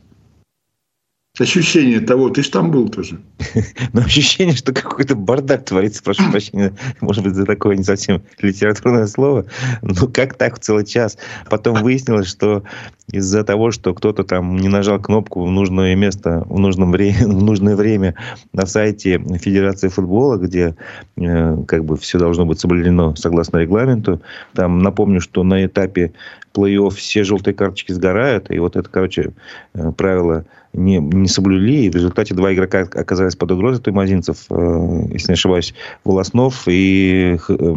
ощущение 1.42 2.00
того, 2.00 2.30
ты 2.30 2.44
же 2.44 2.52
там 2.52 2.72
был 2.72 2.90
тоже. 2.90 3.20
Но 3.94 4.02
ощущение, 4.02 4.56
что 4.56 4.74
какой-то 4.74 5.16
бардак 5.16 5.66
творится, 5.66 6.04
прошу 6.04 6.24
прощения, 6.32 6.74
может 7.00 7.24
быть, 7.24 7.36
за 7.36 7.46
такое 7.46 7.76
не 7.76 7.84
совсем 7.84 8.22
литературное 8.42 9.08
слово. 9.08 9.46
Ну, 9.82 10.08
как 10.08 10.36
так 10.36 10.58
в 10.58 10.60
целый 10.60 10.86
час? 10.86 11.18
Потом 11.50 11.82
выяснилось, 11.82 12.28
что 12.28 12.64
из-за 13.12 13.44
того, 13.44 13.72
что 13.72 13.94
кто-то 13.94 14.24
там 14.24 14.58
не 14.58 14.70
нажал 14.70 15.00
кнопку 15.00 15.44
в 15.46 15.52
нужное 15.52 15.96
место, 15.96 16.46
в, 16.48 16.60
нужном 16.60 16.92
вре- 16.92 17.12
в 17.26 17.44
нужное 17.44 17.76
время 17.76 18.16
на 18.54 18.66
сайте 18.66 19.20
Федерации 19.38 19.90
футбола, 19.90 20.38
где 20.38 20.76
э, 21.18 21.58
как 21.68 21.86
бы 21.86 21.98
все 21.98 22.18
должно 22.18 22.46
быть 22.46 22.60
соблюдено 22.60 23.16
согласно 23.16 23.58
регламенту, 23.58 24.22
там 24.54 24.80
напомню, 24.80 25.22
что 25.22 25.44
на 25.44 25.66
этапе 25.66 26.14
плей-офф 26.54 26.92
все 26.92 27.24
желтые 27.24 27.54
карточки 27.54 27.92
сгорают, 27.92 28.52
и 28.52 28.60
вот 28.60 28.76
это, 28.76 28.90
короче, 28.90 29.32
э, 29.74 29.92
правило 29.92 30.46
не, 30.74 30.98
не 30.98 31.28
соблюли, 31.28 31.86
и 31.86 31.90
в 31.90 31.96
результате 31.96 32.34
два 32.34 32.54
игрока 32.54 32.82
оказались 32.82 33.36
под 33.36 33.52
угрозой 33.52 33.82
таймазинцев, 33.82 34.46
э, 34.50 35.08
если 35.12 35.30
не 35.30 35.34
ошибаюсь, 35.34 35.74
Волоснов 36.04 36.64
и, 36.68 37.38
э, 37.48 37.76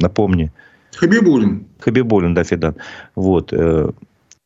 напомни... 0.00 0.50
Хабибулин. 0.96 1.66
Хабибулин, 1.80 2.34
да, 2.34 2.44
Федан. 2.44 2.74
Вот. 3.14 3.52
Э, 3.52 3.90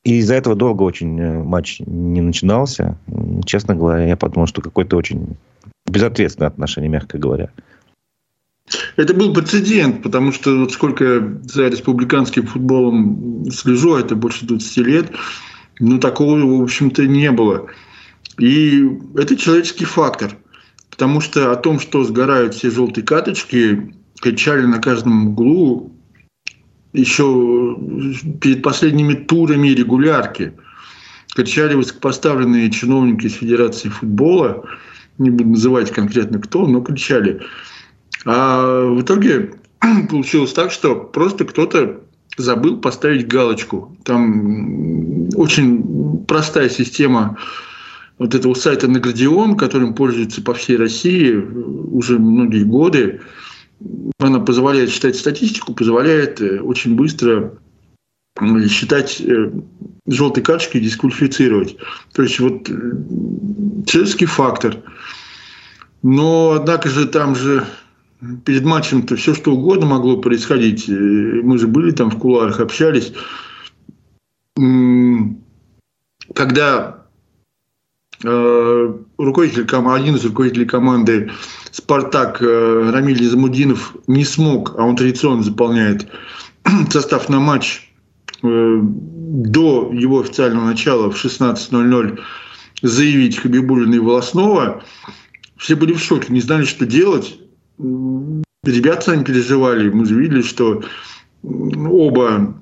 и 0.04 0.18
из-за 0.18 0.34
этого 0.34 0.56
долго 0.56 0.82
очень 0.82 1.18
э, 1.20 1.42
матч 1.42 1.80
не 1.86 2.20
начинался. 2.20 2.98
Честно 3.44 3.74
говоря, 3.74 4.04
я 4.06 4.16
подумал, 4.16 4.46
что 4.46 4.60
какое-то 4.60 4.96
очень 4.96 5.36
безответственное 5.86 6.48
отношение, 6.48 6.90
мягко 6.90 7.18
говоря. 7.18 7.50
Это 8.96 9.14
был 9.14 9.32
прецедент, 9.32 10.02
потому 10.02 10.32
что 10.32 10.56
вот 10.56 10.72
сколько 10.72 11.38
за 11.44 11.68
республиканским 11.68 12.46
футболом 12.46 13.50
слежу, 13.50 13.96
это 13.96 14.16
больше 14.16 14.46
20 14.46 14.76
лет, 14.78 15.10
ну, 15.78 15.98
такого, 15.98 16.38
в 16.38 16.62
общем-то, 16.62 17.06
не 17.06 17.30
было. 17.30 17.66
И 18.38 18.88
это 19.16 19.36
человеческий 19.36 19.84
фактор. 19.84 20.36
Потому 20.90 21.20
что 21.20 21.52
о 21.52 21.56
том, 21.56 21.80
что 21.80 22.04
сгорают 22.04 22.54
все 22.54 22.70
желтые 22.70 23.04
каточки, 23.04 23.94
кричали 24.20 24.62
на 24.66 24.78
каждом 24.78 25.28
углу 25.28 25.92
еще 26.92 27.76
перед 28.40 28.62
последними 28.62 29.14
турами 29.14 29.68
регулярки. 29.68 30.52
Кричали 31.34 31.74
высокопоставленные 31.74 32.70
чиновники 32.70 33.26
из 33.26 33.34
Федерации 33.34 33.88
футбола, 33.88 34.64
не 35.18 35.30
буду 35.30 35.50
называть 35.50 35.90
конкретно 35.90 36.38
кто, 36.38 36.66
но 36.66 36.82
кричали. 36.82 37.40
А 38.26 38.84
в 38.84 39.00
итоге 39.00 39.54
получилось 40.10 40.52
так, 40.52 40.70
что 40.70 40.94
просто 40.94 41.44
кто-то 41.44 42.02
забыл 42.36 42.78
поставить 42.78 43.26
галочку. 43.26 43.96
Там 44.04 45.11
очень 45.34 46.24
простая 46.26 46.68
система 46.68 47.38
вот 48.18 48.34
этого 48.34 48.54
сайта 48.54 48.88
Наградион, 48.88 49.56
которым 49.56 49.94
пользуются 49.94 50.42
по 50.42 50.54
всей 50.54 50.76
России 50.76 51.34
уже 51.34 52.18
многие 52.18 52.64
годы. 52.64 53.20
Она 54.18 54.38
позволяет 54.38 54.90
считать 54.90 55.16
статистику, 55.16 55.74
позволяет 55.74 56.40
э, 56.40 56.60
очень 56.60 56.94
быстро 56.94 57.58
считать 58.68 59.20
э, 59.20 59.50
желтые 60.06 60.44
карточки 60.44 60.76
и 60.76 60.80
дисквалифицировать. 60.80 61.76
То 62.12 62.22
есть 62.22 62.38
вот 62.38 62.70
э, 62.70 62.72
человеческий 63.86 64.26
фактор. 64.26 64.76
Но, 66.02 66.52
однако 66.52 66.88
же, 66.88 67.06
там 67.06 67.34
же 67.34 67.66
перед 68.44 68.64
матчем-то 68.64 69.16
все 69.16 69.34
что 69.34 69.52
угодно 69.52 69.86
могло 69.86 70.16
происходить. 70.16 70.88
Мы 70.88 71.58
же 71.58 71.66
были 71.66 71.90
там 71.90 72.10
в 72.10 72.18
кулуарах, 72.18 72.60
общались. 72.60 73.12
Когда 76.34 77.06
э, 78.22 78.94
руководитель, 79.18 79.66
один 79.66 80.16
из 80.16 80.24
руководителей 80.24 80.66
команды 80.66 81.30
«Спартак» 81.70 82.42
э, 82.42 82.90
Рамиль 82.92 83.24
Замудинов 83.24 83.96
не 84.06 84.24
смог, 84.24 84.74
а 84.78 84.84
он 84.84 84.96
традиционно 84.96 85.42
заполняет 85.42 86.06
состав 86.90 87.28
на 87.28 87.40
матч 87.40 87.92
э, 88.42 88.78
до 88.82 89.90
его 89.92 90.20
официального 90.20 90.66
начала 90.66 91.10
в 91.10 91.24
16.00 91.24 92.20
заявить 92.82 93.38
Хабибулина 93.38 93.94
и 93.94 93.98
Волоснова, 93.98 94.82
все 95.56 95.76
были 95.76 95.92
в 95.94 96.00
шоке, 96.00 96.32
не 96.32 96.40
знали, 96.40 96.64
что 96.64 96.84
делать 96.84 97.38
ребята 98.64 99.02
сами 99.02 99.24
переживали. 99.24 99.88
Мы 99.90 100.04
же 100.06 100.14
видели, 100.18 100.42
что 100.42 100.82
оба 101.42 102.61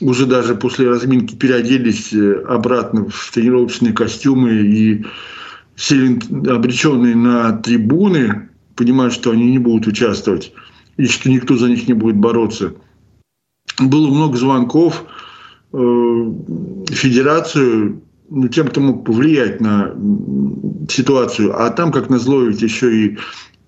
уже 0.00 0.26
даже 0.26 0.54
после 0.54 0.88
разминки 0.88 1.34
переоделись 1.34 2.12
э, 2.12 2.42
обратно 2.48 3.08
в 3.08 3.30
тренировочные 3.32 3.92
костюмы 3.92 4.52
и 4.52 5.04
сели 5.76 6.18
обреченные 6.50 7.14
на 7.14 7.52
трибуны, 7.52 8.48
понимая, 8.74 9.10
что 9.10 9.30
они 9.30 9.50
не 9.50 9.58
будут 9.58 9.86
участвовать 9.86 10.52
и 10.96 11.06
что 11.06 11.30
никто 11.30 11.56
за 11.56 11.68
них 11.68 11.86
не 11.88 11.94
будет 11.94 12.16
бороться. 12.16 12.74
Было 13.78 14.08
много 14.08 14.36
звонков 14.36 15.04
э, 15.72 16.32
федерацию, 16.90 18.02
ну, 18.28 18.48
тем, 18.48 18.68
кто 18.68 18.80
мог 18.80 19.04
повлиять 19.04 19.60
на 19.60 19.94
ситуацию. 20.88 21.58
А 21.58 21.70
там, 21.70 21.92
как 21.92 22.10
назло, 22.10 22.42
ведь 22.42 22.62
еще 22.62 22.94
и 22.94 23.18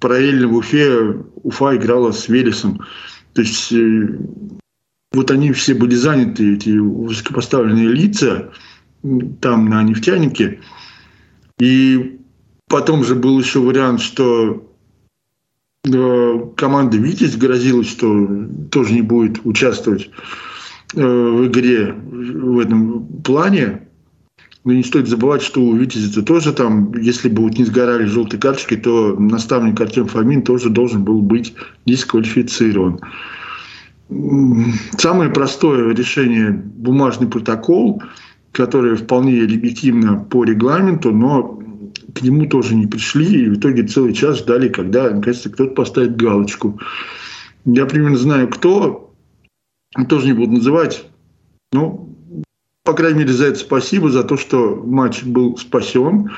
параллельно 0.01 0.49
в 0.49 0.57
Уфе 0.57 1.17
Уфа 1.43 1.77
играла 1.77 2.13
с 2.13 2.29
Велесом. 2.29 2.81
То 3.35 3.43
есть 3.43 3.73
э, 3.73 4.19
вот 5.13 5.31
они 5.31 5.53
все 5.53 5.75
были 5.75 5.95
заняты, 5.95 6.55
эти 6.55 6.71
высокопоставленные 6.71 7.89
лица, 7.89 8.51
там 9.41 9.69
на 9.69 9.83
нефтянике. 9.83 10.61
И 11.59 12.19
потом 12.69 13.05
же 13.05 13.15
был 13.15 13.39
еще 13.39 13.61
вариант, 13.61 14.01
что 14.01 14.71
э, 15.85 16.41
команда 16.57 16.99
«Витязь» 16.99 17.37
грозилась, 17.37 17.89
что 17.89 18.47
тоже 18.71 18.93
не 18.95 19.03
будет 19.03 19.45
участвовать 19.45 20.11
э, 20.95 21.01
в 21.01 21.47
игре 21.47 21.93
в 21.93 22.59
этом 22.59 23.07
плане. 23.23 23.89
Но 24.65 24.75
не 24.75 24.83
стоит 24.83 25.09
забывать, 25.09 25.41
что 25.41 25.63
у 25.63 25.75
Витязя 25.75 26.23
тоже 26.23 26.53
там, 26.53 26.93
если 26.99 27.31
бы 27.31 27.45
вот 27.45 27.57
не 27.57 27.65
сгорали 27.65 28.05
желтые 28.05 28.39
карточки, 28.41 28.77
то 28.77 29.17
наставник 29.19 29.81
Артем 29.81 30.09
Фомин 30.09 30.43
тоже 30.43 30.69
должен 30.69 31.05
был 31.05 31.23
быть 31.23 31.55
дисквалифицирован. 31.87 33.01
Самое 34.09 35.31
простое 35.31 35.95
решение– 35.95 36.51
бумажный 36.77 37.29
протокол, 37.29 38.03
который 38.53 38.97
вполне 38.97 39.41
легитимно 39.41 40.17
по 40.19 40.45
регламенту, 40.45 41.13
но 41.13 41.61
к 42.15 42.23
нему 42.23 42.47
тоже 42.47 42.75
не 42.75 42.87
пришли, 42.87 43.45
и 43.45 43.49
в 43.51 43.59
итоге 43.59 43.87
целый 43.87 44.15
час 44.15 44.39
ждали, 44.39 44.69
когда, 44.69 45.11
наконец-то, 45.11 45.51
кто-то 45.51 45.75
поставит 45.75 46.17
галочку. 46.17 46.81
Я 47.67 47.85
примерно 47.85 48.17
знаю, 48.17 48.49
кто, 48.49 49.13
тоже 50.09 50.27
не 50.27 50.33
буду 50.33 50.53
называть, 50.53 51.05
но 51.73 52.09
по 52.89 52.95
крайней 52.95 53.19
мере, 53.19 53.35
за 53.35 53.49
это 53.49 53.59
спасибо, 53.59 54.09
за 54.09 54.25
то, 54.25 54.39
что 54.39 54.83
матч 54.83 55.23
был 55.23 55.59
спасен. 55.59 56.31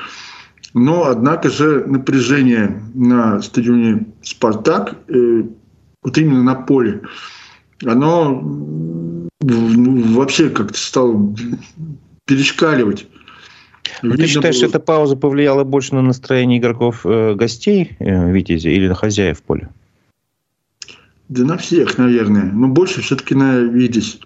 Но, 0.73 1.05
однако 1.05 1.49
же, 1.49 1.85
напряжение 1.87 2.81
на 2.93 3.41
стадионе 3.41 4.07
«Спартак», 4.21 4.97
э, 5.07 5.43
вот 6.03 6.17
именно 6.17 6.43
на 6.43 6.55
поле, 6.55 7.03
оно 7.85 9.27
вообще 9.39 10.49
как-то 10.49 10.77
стало 10.77 11.35
перешкаливать. 12.25 13.07
Ну, 14.03 14.15
ты 14.15 14.27
считаешь, 14.27 14.59
было... 14.59 14.69
эта 14.69 14.79
пауза 14.79 15.15
повлияла 15.15 15.63
больше 15.63 15.95
на 15.95 16.01
настроение 16.01 16.59
игроков 16.59 17.05
э, 17.05 17.33
гостей 17.33 17.95
э, 17.99 18.31
Витязи 18.31 18.67
или 18.67 18.87
на 18.87 18.95
хозяев 18.95 19.41
поля? 19.41 19.69
Да 21.29 21.43
на 21.43 21.57
всех, 21.57 21.97
наверное. 21.97 22.51
Но 22.51 22.67
больше 22.67 23.01
все-таки 23.01 23.35
на 23.35 23.59
Витязь 23.59 24.19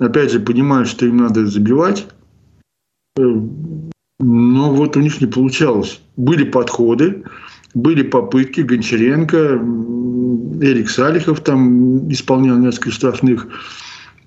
опять 0.00 0.32
же, 0.32 0.40
понимают, 0.40 0.88
что 0.88 1.06
им 1.06 1.18
надо 1.18 1.46
забивать, 1.46 2.06
э, 3.16 3.22
но 4.18 4.74
вот 4.74 4.96
у 4.96 5.00
них 5.00 5.20
не 5.20 5.26
получалось. 5.26 6.00
Были 6.16 6.44
подходы, 6.44 7.22
были 7.74 8.02
попытки, 8.02 8.60
Гончаренко, 8.60 9.60
Эрик 10.62 10.90
Салихов 10.90 11.40
там 11.40 12.10
исполнял 12.10 12.58
несколько 12.58 12.90
штрафных, 12.90 13.46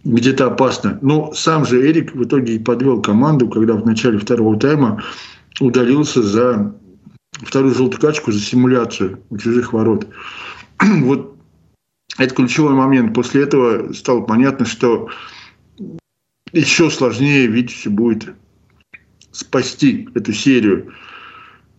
где-то 0.04 0.48
опасно. 0.48 0.98
Но 1.02 1.34
сам 1.34 1.66
же 1.66 1.82
Эрик 1.86 2.14
в 2.14 2.24
итоге 2.24 2.56
и 2.56 2.60
подвел 2.60 3.02
команду, 3.02 3.48
когда 3.48 3.74
в 3.74 3.86
начале 3.86 4.18
второго 4.18 4.60
тайма 4.60 5.04
удалился 5.60 6.22
за 6.22 6.76
вторую 7.34 7.74
желтую 7.74 8.02
качку 8.02 8.32
за 8.32 8.40
симуляцию 8.40 9.20
у 9.30 9.38
чужих 9.38 9.74
ворот. 9.74 10.08
Вот 10.80 11.36
это 12.18 12.36
ключевой 12.36 12.74
момент. 12.74 13.14
После 13.14 13.44
этого 13.44 13.92
стало 13.94 14.22
понятно, 14.22 14.66
что 14.66 15.10
еще 16.52 16.90
сложнее 16.90 17.48
Витязю 17.48 17.92
будет 17.92 18.36
спасти 19.32 20.08
эту 20.14 20.34
серию. 20.34 20.94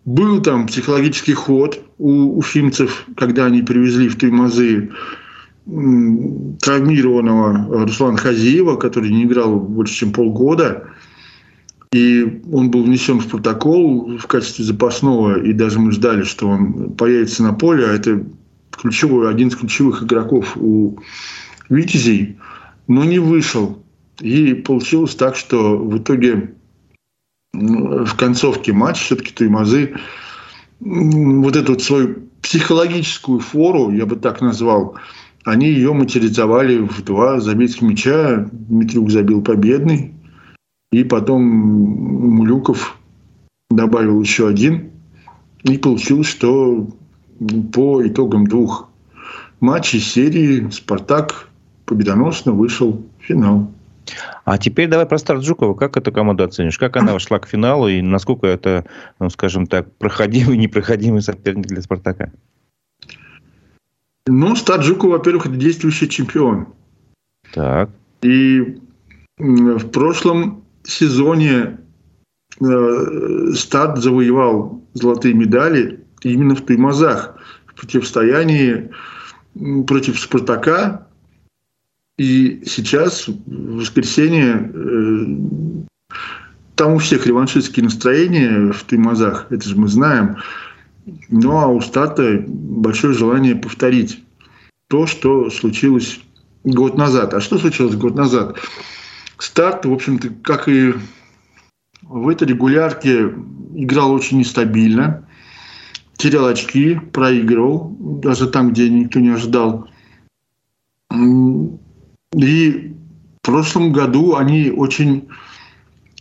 Был 0.05 0.43
там 0.43 0.67
психологический 0.67 1.33
ход 1.33 1.81
у 1.99 2.37
уфимцев, 2.37 3.07
когда 3.17 3.47
они 3.47 3.63
привезли 3.63 4.09
в 4.09 4.17
Туймазы 4.17 4.91
травмированного 5.65 7.87
Руслана 7.87 8.19
Хазиева, 8.19 8.77
который 8.77 9.11
не 9.11 9.25
играл 9.25 9.59
больше, 9.59 9.95
чем 9.95 10.13
полгода. 10.13 10.89
И 11.93 12.43
он 12.53 12.71
был 12.71 12.83
внесен 12.83 13.21
в 13.21 13.29
протокол 13.29 14.19
в 14.19 14.27
качестве 14.27 14.65
запасного, 14.65 15.41
и 15.41 15.53
даже 15.53 15.79
мы 15.79 15.93
ждали, 15.93 16.25
что 16.25 16.49
он 16.49 16.93
появится 16.95 17.43
на 17.43 17.55
поле, 17.55 17.87
а 17.87 17.95
это 17.95 18.27
ключевой, 18.73 19.31
один 19.31 19.49
из 19.49 19.57
ключевых 19.57 20.03
игроков 20.03 20.57
у 20.57 20.99
Витязей, 21.71 22.37
но 22.89 23.05
не 23.05 23.21
вышел. 23.21 23.79
И 24.21 24.55
получилось 24.55 25.15
так, 25.15 25.37
что 25.37 25.79
в 25.79 25.99
итоге 25.99 26.55
в 27.55 28.17
концовке 28.17 28.73
матча 28.73 29.05
все-таки 29.05 29.33
Туймазы 29.33 29.95
вот 30.81 31.57
эту 31.57 31.73
вот 31.73 31.83
свою 31.83 32.25
психологическую 32.43 33.41
фору, 33.41 33.91
я 33.91 34.07
бы 34.07 34.17
так 34.17 34.41
назвал, 34.41 34.97
они 35.45 35.67
ее 35.67 35.93
материализовали 35.93 36.79
в 36.79 37.03
два 37.05 37.39
забитых 37.39 37.83
мяча. 37.83 38.49
Дмитриюк 38.51 39.11
забил 39.11 39.43
победный. 39.43 40.15
И 40.91 41.05
потом 41.05 41.43
Мулюков 41.43 42.97
добавил 43.71 44.21
еще 44.21 44.49
один. 44.49 44.91
И 45.63 45.77
получилось, 45.77 46.29
что 46.29 46.89
по 47.73 48.07
итогам 48.07 48.47
двух 48.47 48.89
матчей 49.61 50.01
серии 50.01 50.69
«Спартак» 50.71 51.49
победоносно 51.85 52.53
вышел 52.53 53.05
в 53.21 53.25
финал. 53.25 53.71
А 54.45 54.59
теперь 54.59 54.89
давай 54.89 55.07
про 55.07 55.19
старт 55.19 55.45
Жукова. 55.45 55.75
Как 55.75 55.97
эту 55.97 56.13
команду 56.13 56.45
оценишь? 56.45 56.79
Как 56.79 56.97
она 56.97 57.13
вошла 57.13 57.39
к 57.39 57.47
финалу 57.47 57.89
и 57.89 58.03
насколько 58.03 58.47
это, 58.47 58.85
ну, 59.19 59.31
скажем 59.31 59.67
так, 59.67 59.91
проходимый, 59.97 60.57
непроходимый 60.59 61.23
соперник 61.23 61.67
для 61.67 61.83
«Спартака»? 61.83 62.33
Ну, 64.27 64.57
старт 64.57 64.85
Жукова, 64.85 65.19
во-первых, 65.19 65.47
это 65.47 65.57
действующий 65.57 66.09
чемпион. 66.09 66.69
Так. 67.53 67.91
И 68.23 68.81
в 69.39 69.89
прошлом 69.91 70.65
сезоне 70.85 71.79
э, 72.61 73.53
Старт 73.55 73.99
завоевал 73.99 74.83
золотые 74.95 75.35
медали 75.35 76.05
именно 76.23 76.55
в 76.55 76.63
Туймазах 76.63 77.37
в 77.67 77.75
противостоянии 77.75 78.91
против 79.87 80.19
Спартака 80.19 81.04
и 82.17 82.63
сейчас, 82.65 83.27
в 83.27 83.79
воскресенье, 83.79 84.71
э, 84.73 86.15
там 86.77 86.95
у 86.95 86.99
всех 86.99 87.27
реваншистские 87.27 87.85
настроения 87.85 88.73
в 88.73 88.85
Туймазах, 88.85 89.47
это 89.51 89.69
же 89.69 89.77
мы 89.77 89.89
знаем. 89.89 90.37
Ну 91.29 91.59
а 91.59 91.67
у 91.67 91.81
Стата 91.81 92.45
большое 92.47 93.15
желание 93.15 93.57
повторить 93.57 94.23
то, 94.89 95.07
что 95.07 95.51
случилось 95.51 96.21
год 96.63 96.97
назад. 96.97 97.35
А 97.35 97.41
что 97.41 97.59
случилось 97.59 97.97
год 97.97 98.15
назад? 98.15 98.59
Старт, 99.39 99.85
в 99.85 99.93
общем-то, 99.93 100.31
как 100.43 100.69
и 100.69 100.95
в 102.03 102.29
этой 102.29 102.47
регулярке, 102.47 103.33
играл 103.75 104.13
очень 104.13 104.39
нестабильно, 104.39 105.29
терял 106.17 106.47
очки, 106.47 106.95
проигрывал, 107.13 107.97
даже 107.99 108.49
там, 108.49 108.71
где 108.71 108.89
никто 108.89 109.21
не 109.21 109.31
ожидал. 109.31 109.89
И 112.37 112.95
в 113.43 113.47
прошлом 113.47 113.93
году 113.93 114.37
они 114.37 114.71
очень 114.71 115.29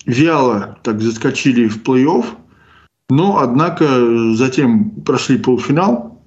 вяло 0.05 0.77
так 0.83 1.01
заскочили 1.01 1.67
в 1.67 1.81
плей-офф, 1.83 2.25
но, 3.09 3.39
однако, 3.39 4.33
затем 4.33 4.91
прошли 5.01 5.37
полуфинал, 5.37 6.21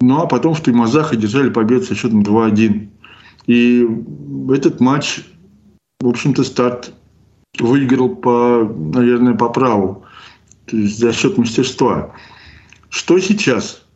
ну 0.00 0.20
а 0.20 0.26
потом 0.26 0.54
в 0.54 0.60
Туймазах 0.60 1.12
одержали 1.12 1.50
победу 1.50 1.84
со 1.84 1.94
счетом 1.94 2.22
2-1. 2.22 2.88
И 3.46 3.88
этот 4.50 4.80
матч, 4.80 5.20
в 6.00 6.08
общем-то, 6.08 6.44
старт 6.44 6.92
выиграл 7.58 8.14
по, 8.16 8.64
наверное, 8.94 9.34
по 9.34 9.48
праву, 9.48 10.04
то 10.66 10.76
есть 10.76 10.98
за 10.98 11.12
счет 11.12 11.38
мастерства. 11.38 12.12
Что 12.88 13.18
сейчас? 13.18 13.86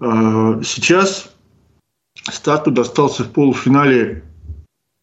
А, 0.00 0.60
сейчас 0.62 1.34
старту 2.32 2.70
достался 2.70 3.24
в 3.24 3.30
полуфинале 3.30 4.24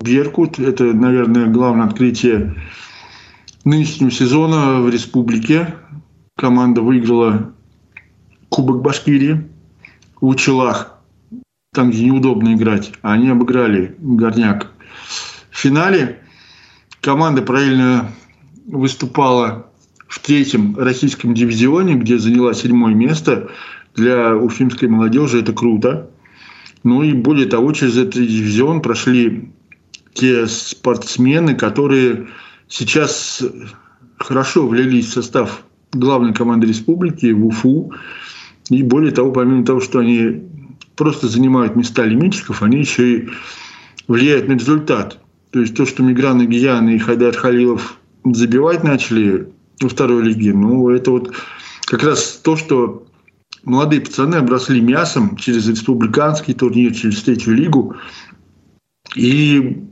Беркут. 0.04 0.60
Это, 0.60 0.86
наверное, 0.86 1.48
главное 1.48 1.88
открытие 1.88 2.56
нынешнего 3.64 4.12
сезона 4.12 4.82
в 4.82 4.90
республике. 4.90 5.76
Команда 6.38 6.82
выиграла 6.82 7.54
Кубок 8.50 8.82
Башкирии 8.82 9.50
в 10.22 10.28
Учелах, 10.28 11.00
там, 11.74 11.92
где 11.92 12.06
неудобно 12.06 12.54
играть. 12.54 12.94
Они 13.02 13.30
обыграли 13.30 13.96
Горняк. 14.00 14.72
В 15.50 15.58
финале 15.58 16.20
команда 17.02 17.42
правильно 17.42 18.12
выступала 18.68 19.68
в 20.08 20.20
третьем 20.20 20.78
российском 20.78 21.34
дивизионе, 21.34 21.96
где 21.96 22.18
заняла 22.18 22.54
седьмое 22.54 22.94
место. 22.94 23.50
Для 23.96 24.36
уфимской 24.36 24.88
молодежи 24.88 25.40
это 25.40 25.54
круто. 25.54 26.10
Ну 26.86 27.02
и 27.02 27.14
более 27.14 27.48
того, 27.48 27.72
через 27.72 27.98
этот 27.98 28.14
дивизион 28.14 28.80
прошли 28.80 29.52
те 30.14 30.46
спортсмены, 30.46 31.56
которые 31.56 32.28
сейчас 32.68 33.44
хорошо 34.20 34.68
влились 34.68 35.08
в 35.08 35.14
состав 35.14 35.64
главной 35.92 36.36
команды 36.36 36.68
республики, 36.68 37.32
в 37.32 37.44
Уфу. 37.48 37.92
И 38.70 38.84
более 38.84 39.12
того, 39.12 39.32
помимо 39.32 39.66
того, 39.66 39.82
что 39.82 39.98
они 39.98 40.44
просто 40.96 41.28
занимают 41.28 41.76
места 41.76 42.06
лимитчиков, 42.06 42.62
они 42.62 42.82
еще 42.82 43.18
и 43.18 43.30
влияют 44.08 44.48
на 44.48 44.54
результат. 44.54 45.18
То 45.50 45.62
есть 45.62 45.76
то, 45.76 45.88
что 45.88 46.04
Мигран 46.04 46.46
Игиян 46.46 46.88
и 46.88 47.00
Хайдар 47.00 47.36
Халилов 47.36 47.98
забивать 48.24 48.84
начали 48.84 49.50
во 49.82 49.90
второй 49.90 50.22
лиге, 50.22 50.54
ну, 50.54 50.88
это 50.92 51.10
вот 51.10 51.34
как 51.86 52.04
раз 52.04 52.40
то, 52.44 52.56
что 52.56 53.08
молодые 53.66 54.02
пацаны 54.02 54.36
обросли 54.36 54.80
мясом 54.80 55.36
через 55.36 55.68
республиканский 55.68 56.54
турнир, 56.54 56.94
через 56.94 57.22
третью 57.24 57.56
лигу. 57.56 57.96
И 59.16 59.84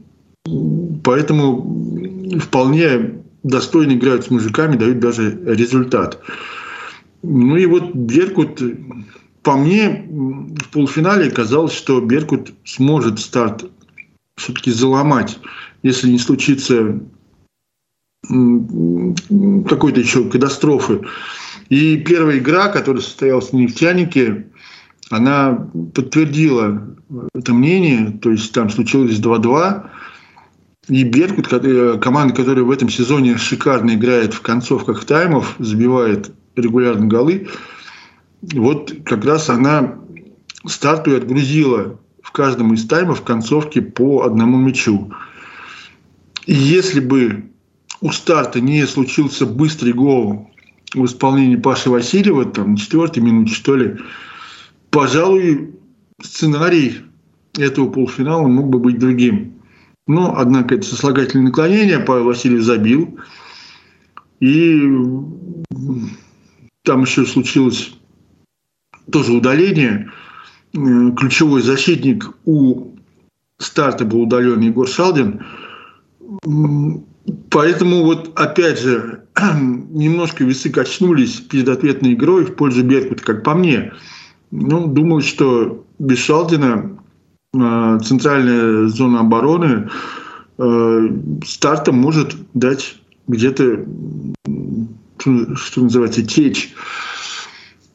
поэтому 1.04 2.40
вполне 2.40 3.24
достойно 3.44 3.94
играют 3.94 4.26
с 4.26 4.30
мужиками, 4.30 4.78
дают 4.78 5.00
даже 5.00 5.38
результат. 5.46 6.20
Ну 7.22 7.58
и 7.58 7.66
вот 7.66 7.94
Беркут, 7.94 8.62
по 9.42 9.58
мне, 9.58 10.06
в 10.10 10.70
полуфинале 10.72 11.32
казалось, 11.32 11.74
что 11.74 12.00
Беркут 12.02 12.54
сможет 12.66 13.20
старт 13.20 13.70
все-таки 14.36 14.72
заломать, 14.72 15.40
если 15.84 16.10
не 16.10 16.20
случится 16.20 17.00
какой-то 18.28 20.00
еще 20.00 20.30
катастрофы. 20.30 21.02
И 21.74 21.98
первая 21.98 22.38
игра, 22.38 22.68
которая 22.68 23.02
состоялась 23.02 23.50
в 23.50 23.54
«Нефтянике», 23.54 24.46
она 25.10 25.54
подтвердила 25.96 26.96
это 27.34 27.52
мнение, 27.52 28.12
то 28.22 28.30
есть 28.30 28.54
там 28.54 28.70
случилось 28.70 29.20
2-2, 29.20 29.84
и 30.90 31.04
Беркут, 31.04 31.48
команда, 32.00 32.36
которая 32.36 32.64
в 32.64 32.70
этом 32.70 32.90
сезоне 32.90 33.38
шикарно 33.38 33.96
играет 33.96 34.36
в 34.36 34.42
концовках 34.42 35.04
таймов, 35.06 35.56
забивает 35.58 36.32
регулярно 36.56 37.08
голы, 37.08 37.48
вот 38.44 38.94
как 39.04 39.26
раз 39.26 39.50
она 39.50 39.96
старту 40.68 41.16
отгрузила 41.16 42.00
в 42.22 42.32
каждом 42.32 42.76
из 42.76 42.86
таймов 42.86 43.24
концовки 43.24 43.82
по 43.82 44.22
одному 44.22 44.58
мячу. 44.58 45.12
И 46.46 46.54
если 46.54 47.00
бы 47.00 47.46
у 48.00 48.12
старта 48.12 48.62
не 48.62 48.86
случился 48.86 49.48
быстрый 49.48 49.94
гол 49.94 50.53
в 50.94 51.06
исполнении 51.06 51.56
Паши 51.56 51.90
Васильева, 51.90 52.46
там, 52.46 52.72
на 52.72 52.78
четвертой 52.78 53.24
минуте, 53.24 53.54
что 53.54 53.76
ли, 53.76 53.98
пожалуй, 54.90 55.76
сценарий 56.22 56.98
этого 57.58 57.90
полуфинала 57.90 58.48
мог 58.48 58.70
бы 58.70 58.80
быть 58.80 59.00
другим. 59.00 59.54
Но, 60.08 60.36
однако, 60.38 60.76
это 60.76 60.86
сослагательное 60.86 61.48
наклонение, 61.48 62.00
Павел 62.00 62.26
Васильев 62.26 62.64
забил. 62.64 63.20
И 64.40 64.82
там 66.84 67.04
еще 67.04 67.26
случилось 67.26 67.96
тоже 69.12 69.34
удаление. 69.34 70.12
Ключевой 70.74 71.62
защитник 71.62 72.30
у 72.46 72.96
старта 73.60 74.06
был 74.06 74.24
удален 74.24 74.60
Егор 74.60 74.88
Шалдин. 74.88 75.42
Поэтому 77.50 78.04
вот 78.04 78.38
опять 78.38 78.80
же 78.80 79.24
немножко 79.56 80.44
весы 80.44 80.70
качнулись 80.70 81.36
перед 81.40 81.70
ответной 81.70 82.14
игрой 82.14 82.46
в 82.46 82.56
пользу 82.56 82.84
Беркута, 82.84 83.24
как 83.24 83.44
по 83.44 83.54
мне. 83.54 83.94
Ну, 84.52 84.88
думал, 84.88 85.22
что 85.22 85.86
без 86.00 86.20
Шалдина 86.20 87.00
э, 87.54 88.00
центральная 88.04 88.88
зона 88.88 89.22
обороны 89.22 89.90
э, 90.58 91.10
стартом 91.46 91.98
может 91.98 92.36
дать 92.54 92.98
где-то, 93.28 93.86
что 95.18 95.82
называется, 95.82 96.24
течь. 96.24 96.74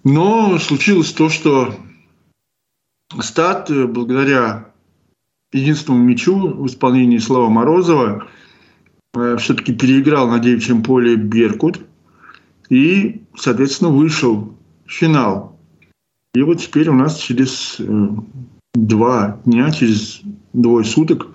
Но 0.05 0.59
случилось 0.59 1.13
то, 1.13 1.29
что 1.29 1.75
старт, 3.21 3.71
э, 3.71 3.87
благодаря 3.87 4.73
единственному 5.53 6.05
мячу 6.05 6.35
в 6.37 6.67
исполнении 6.67 7.19
Слава 7.19 7.49
Морозова, 7.49 8.27
все-таки 9.39 9.73
переиграл 9.73 10.29
на 10.29 10.39
девичьем 10.39 10.83
поле 10.83 11.17
Беркут 11.17 11.81
и, 12.69 13.23
соответственно, 13.37 13.91
вышел 13.91 14.57
в 14.87 14.91
финал. 14.91 15.59
И 16.35 16.43
вот 16.43 16.61
теперь 16.61 16.89
у 16.89 16.95
нас 16.95 17.17
через 17.17 17.77
э, 17.79 18.09
два 18.75 19.41
дня, 19.45 19.71
через 19.71 20.21
двое 20.53 20.85
суток 20.85 21.29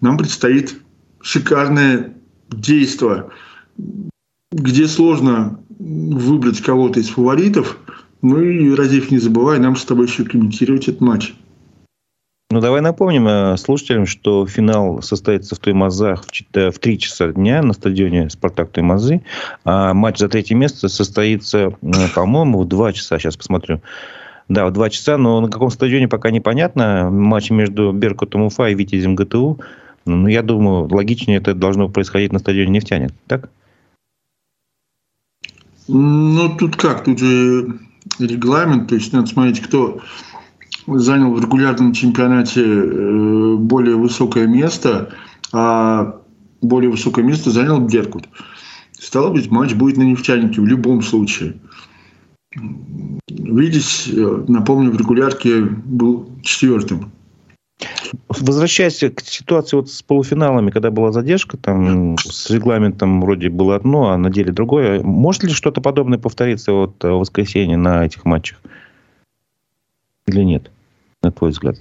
нам 0.00 0.16
предстоит 0.16 0.80
шикарное 1.20 2.14
действие, 2.50 3.28
где 4.50 4.86
сложно 4.86 5.60
выбрать 5.78 6.60
кого-то 6.60 7.00
из 7.00 7.08
фаворитов. 7.08 7.78
Ну 8.22 8.40
и, 8.40 8.74
Разив, 8.74 9.10
не 9.10 9.18
забывай, 9.18 9.58
нам 9.58 9.76
с 9.76 9.84
тобой 9.84 10.06
еще 10.06 10.24
комментировать 10.24 10.88
этот 10.88 11.00
матч. 11.02 11.34
Ну, 12.54 12.60
давай 12.60 12.80
напомним 12.80 13.26
э, 13.26 13.56
слушателям, 13.56 14.06
что 14.06 14.46
финал 14.46 15.02
состоится 15.02 15.56
в 15.56 15.58
Туймазах 15.58 16.24
в 16.24 16.78
3 16.78 16.98
часа 17.00 17.32
дня 17.32 17.60
на 17.62 17.72
стадионе 17.72 18.30
«Спартак 18.30 18.70
Туймазы». 18.70 19.22
А 19.64 19.92
матч 19.92 20.18
за 20.18 20.28
третье 20.28 20.54
место 20.54 20.88
состоится, 20.88 21.70
по-моему, 22.14 22.60
в 22.60 22.68
2 22.68 22.92
часа. 22.92 23.18
Сейчас 23.18 23.36
посмотрю. 23.36 23.80
Да, 24.48 24.66
в 24.66 24.72
2 24.72 24.90
часа, 24.90 25.18
но 25.18 25.40
на 25.40 25.48
каком 25.48 25.68
стадионе 25.68 26.06
пока 26.06 26.30
непонятно. 26.30 27.10
Матч 27.10 27.50
между 27.50 27.90
Беркутом 27.90 28.42
Уфа 28.42 28.68
и 28.68 28.74
Витязем 28.76 29.16
ГТУ. 29.16 29.58
Ну, 30.06 30.28
я 30.28 30.42
думаю, 30.42 30.86
логичнее 30.88 31.38
это 31.38 31.54
должно 31.54 31.88
происходить 31.88 32.32
на 32.32 32.38
стадионе 32.38 32.70
«Нефтяник». 32.70 33.10
Так? 33.26 33.50
Ну, 35.88 36.56
тут 36.56 36.76
как? 36.76 37.02
Тут 37.02 37.18
же 37.18 37.80
регламент. 38.20 38.90
То 38.90 38.94
есть, 38.94 39.12
надо 39.12 39.26
смотреть, 39.26 39.60
кто 39.60 40.00
занял 40.86 41.32
в 41.32 41.40
регулярном 41.40 41.92
чемпионате 41.92 42.62
э, 42.64 43.56
более 43.56 43.96
высокое 43.96 44.46
место, 44.46 45.10
а 45.52 46.20
более 46.60 46.90
высокое 46.90 47.24
место 47.24 47.50
занял 47.50 47.80
Беркут. 47.80 48.28
Стало 48.92 49.30
быть, 49.30 49.50
матч 49.50 49.74
будет 49.74 49.96
на 49.96 50.02
нефтянике 50.02 50.60
в 50.60 50.66
любом 50.66 51.02
случае. 51.02 51.54
Видеть, 53.28 54.08
э, 54.12 54.44
напомню, 54.48 54.90
в 54.90 54.96
регулярке 54.96 55.62
был 55.62 56.30
четвертым. 56.42 57.10
Возвращаясь 58.28 59.00
к 59.00 59.20
ситуации 59.22 59.76
вот 59.76 59.90
с 59.90 60.02
полуфиналами, 60.02 60.70
когда 60.70 60.90
была 60.90 61.12
задержка, 61.12 61.56
там 61.56 62.16
с 62.18 62.48
регламентом 62.50 63.20
вроде 63.20 63.48
было 63.48 63.74
одно, 63.74 64.10
а 64.10 64.18
на 64.18 64.30
деле 64.30 64.52
другое. 64.52 65.02
Может 65.02 65.44
ли 65.44 65.50
что-то 65.50 65.80
подобное 65.80 66.18
повториться 66.18 66.72
вот 66.72 67.02
в 67.02 67.08
воскресенье 67.08 67.76
на 67.76 68.04
этих 68.04 68.24
матчах? 68.24 68.60
Или 70.26 70.42
нет? 70.42 70.70
на 71.24 71.32
твой 71.32 71.50
взгляд? 71.50 71.76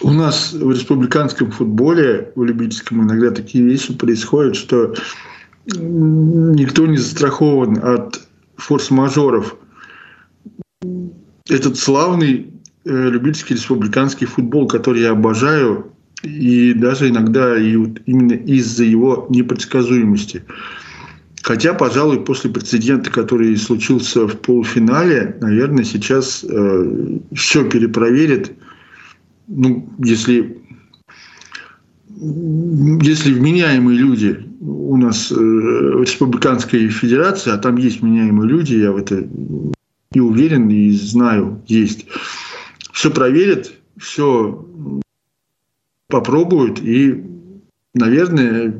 У 0.00 0.10
нас 0.10 0.52
в 0.52 0.70
республиканском 0.70 1.50
футболе, 1.50 2.30
в 2.36 2.44
любительском, 2.44 3.02
иногда 3.02 3.32
такие 3.32 3.64
вещи 3.64 3.92
происходят, 3.94 4.54
что 4.54 4.94
никто 5.66 6.86
не 6.86 6.98
застрахован 6.98 7.78
от 7.82 8.20
форс-мажоров. 8.56 9.56
Этот 11.48 11.76
славный 11.76 12.52
э, 12.84 12.90
любительский 13.10 13.54
республиканский 13.54 14.26
футбол, 14.26 14.68
который 14.68 15.02
я 15.02 15.10
обожаю, 15.10 15.92
и 16.22 16.74
даже 16.74 17.08
иногда 17.08 17.58
и 17.58 17.74
вот 17.76 18.00
именно 18.06 18.34
из-за 18.34 18.84
его 18.84 19.26
непредсказуемости. 19.30 20.44
Хотя, 21.42 21.74
пожалуй, 21.74 22.20
после 22.20 22.50
прецедента, 22.50 23.10
который 23.10 23.56
случился 23.56 24.26
в 24.26 24.38
полуфинале, 24.38 25.36
наверное, 25.40 25.84
сейчас 25.84 26.44
э, 26.44 27.18
все 27.34 27.68
перепроверит. 27.68 28.52
Ну, 29.46 29.88
если, 29.98 30.58
если 32.16 33.32
вменяемые 33.32 33.98
люди 33.98 34.44
у 34.60 34.96
нас 34.96 35.30
э, 35.30 35.34
в 35.34 36.02
Республиканской 36.02 36.88
Федерации, 36.88 37.50
а 37.50 37.58
там 37.58 37.76
есть 37.76 38.00
вменяемые 38.00 38.48
люди, 38.48 38.74
я 38.74 38.92
в 38.92 38.96
это 38.96 39.26
и 40.12 40.20
уверен, 40.20 40.68
и 40.68 40.90
знаю, 40.90 41.62
есть, 41.66 42.06
все 42.92 43.10
проверят, 43.10 43.72
все 43.98 44.66
попробуют, 46.08 46.80
и, 46.80 47.24
наверное, 47.94 48.74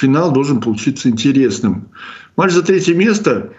финал 0.00 0.32
должен 0.32 0.60
получиться 0.60 1.08
интересным. 1.08 1.88
Матч 2.36 2.52
за 2.52 2.62
третье 2.62 2.94
место, 2.94 3.52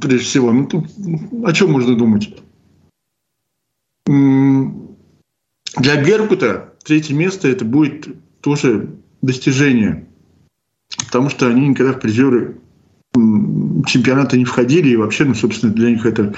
прежде 0.00 0.26
всего, 0.26 0.52
ну 0.52 0.66
тут 0.66 0.86
о 1.44 1.52
чем 1.52 1.72
можно 1.72 1.96
думать? 1.96 2.34
Для 4.06 6.02
Беркута 6.04 6.74
третье 6.84 7.14
место 7.14 7.48
это 7.48 7.64
будет 7.64 8.08
тоже 8.40 8.96
достижение, 9.22 10.06
потому 11.06 11.30
что 11.30 11.48
они 11.48 11.68
никогда 11.68 11.92
в 11.92 12.00
призеры 12.00 12.58
чемпионата 13.86 14.36
не 14.36 14.44
входили, 14.44 14.88
и 14.88 14.96
вообще, 14.96 15.24
ну, 15.24 15.34
собственно, 15.34 15.72
для 15.72 15.90
них 15.90 16.04
это, 16.04 16.34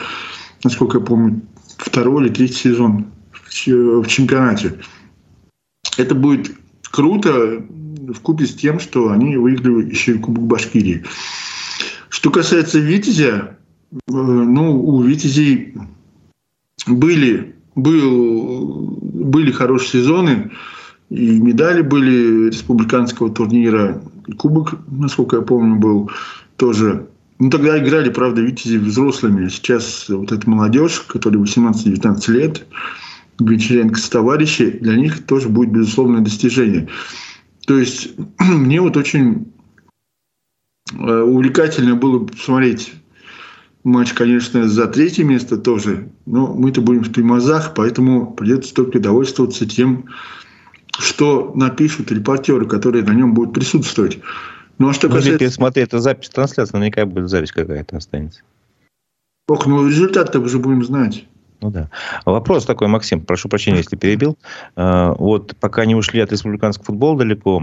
насколько 0.63 0.99
я 0.99 1.05
помню, 1.05 1.41
второй 1.79 2.27
или 2.27 2.33
третий 2.33 2.55
сезон 2.55 3.07
в 3.35 4.07
чемпионате. 4.07 4.79
Это 5.97 6.15
будет 6.15 6.55
круто 6.91 7.65
в 8.13 8.21
купе 8.21 8.47
с 8.47 8.55
тем, 8.55 8.81
что 8.81 9.11
они 9.11 9.37
выиграли 9.37 9.91
еще 9.91 10.15
и 10.15 10.19
Кубок 10.19 10.47
Башкирии. 10.47 11.05
Что 12.09 12.31
касается 12.31 12.79
Витязя, 12.79 13.57
э, 13.93 14.13
ну, 14.13 14.83
у 14.85 15.03
Витязей 15.03 15.75
были, 16.87 17.55
был, 17.75 18.99
были 19.03 19.51
хорошие 19.51 20.03
сезоны, 20.03 20.51
и 21.11 21.41
медали 21.41 21.83
были 21.83 22.49
республиканского 22.49 23.31
турнира, 23.31 24.03
и 24.27 24.33
кубок, 24.33 24.75
насколько 24.89 25.37
я 25.37 25.43
помню, 25.43 25.77
был 25.77 26.11
тоже. 26.57 27.07
Ну, 27.39 27.51
тогда 27.51 27.79
играли, 27.79 28.11
правда, 28.11 28.41
Витязи 28.41 28.79
взрослыми. 28.79 29.49
Сейчас 29.49 30.09
вот 30.09 30.33
эта 30.33 30.49
молодежь, 30.49 31.01
которая 31.07 31.43
18-19 31.43 32.33
лет, 32.33 32.67
Гончаренко 33.39 33.99
с 33.99 34.09
товарищи, 34.09 34.79
для 34.81 34.97
них 34.97 35.27
тоже 35.27 35.49
будет 35.49 35.71
безусловное 35.71 36.23
достижение. 36.23 36.89
То 37.67 37.79
есть 37.79 38.15
мне 38.39 38.81
вот 38.81 38.97
очень 38.97 39.53
э, 40.93 41.21
увлекательно 41.21 41.97
было 41.97 42.25
посмотреть 42.25 42.93
матч, 43.85 44.13
конечно, 44.15 44.69
за 44.69 44.89
третье 44.89 45.25
место 45.25 45.57
тоже, 45.57 46.09
но 46.27 46.53
мы-то 46.53 46.81
будем 46.81 47.05
в 47.05 47.13
таймазах, 47.13 47.75
поэтому 47.75 48.33
придется 48.33 48.75
только 48.75 48.99
довольствоваться 48.99 49.67
тем, 49.67 50.07
что 50.99 51.53
напишут 51.55 52.11
репортеры, 52.11 52.67
которые 52.67 53.05
на 53.05 53.13
нем 53.13 53.35
будут 53.35 53.55
присутствовать. 53.55 54.19
Ну, 54.79 54.89
а 54.89 54.93
что 54.93 55.09
ну, 55.09 55.15
касается... 55.15 55.51
Смотри, 55.51 55.83
это 55.85 56.01
запись 56.01 56.31
трансляции, 56.31 56.77
наверняка 56.77 57.07
будет 57.07 57.29
запись 57.29 57.53
какая-то 57.53 57.97
останется. 57.97 58.43
Ох, 59.49 59.67
ну 59.67 59.87
результат-то 59.87 60.41
уже 60.41 60.59
будем 60.59 60.85
знать. 60.85 61.27
Ну 61.61 61.71
да. 61.71 61.89
Вопрос 62.25 62.67
такой, 62.67 62.89
Максим, 62.89 63.21
прошу 63.21 63.49
прощения, 63.49 63.79
если 63.79 63.97
перебил. 63.97 64.37
А, 64.77 65.13
вот 65.13 65.57
пока 65.57 65.85
не 65.87 65.95
ушли 65.95 66.21
от 66.21 66.31
республиканского 66.31 66.87
футбола 66.87 67.19
далеко, 67.19 67.63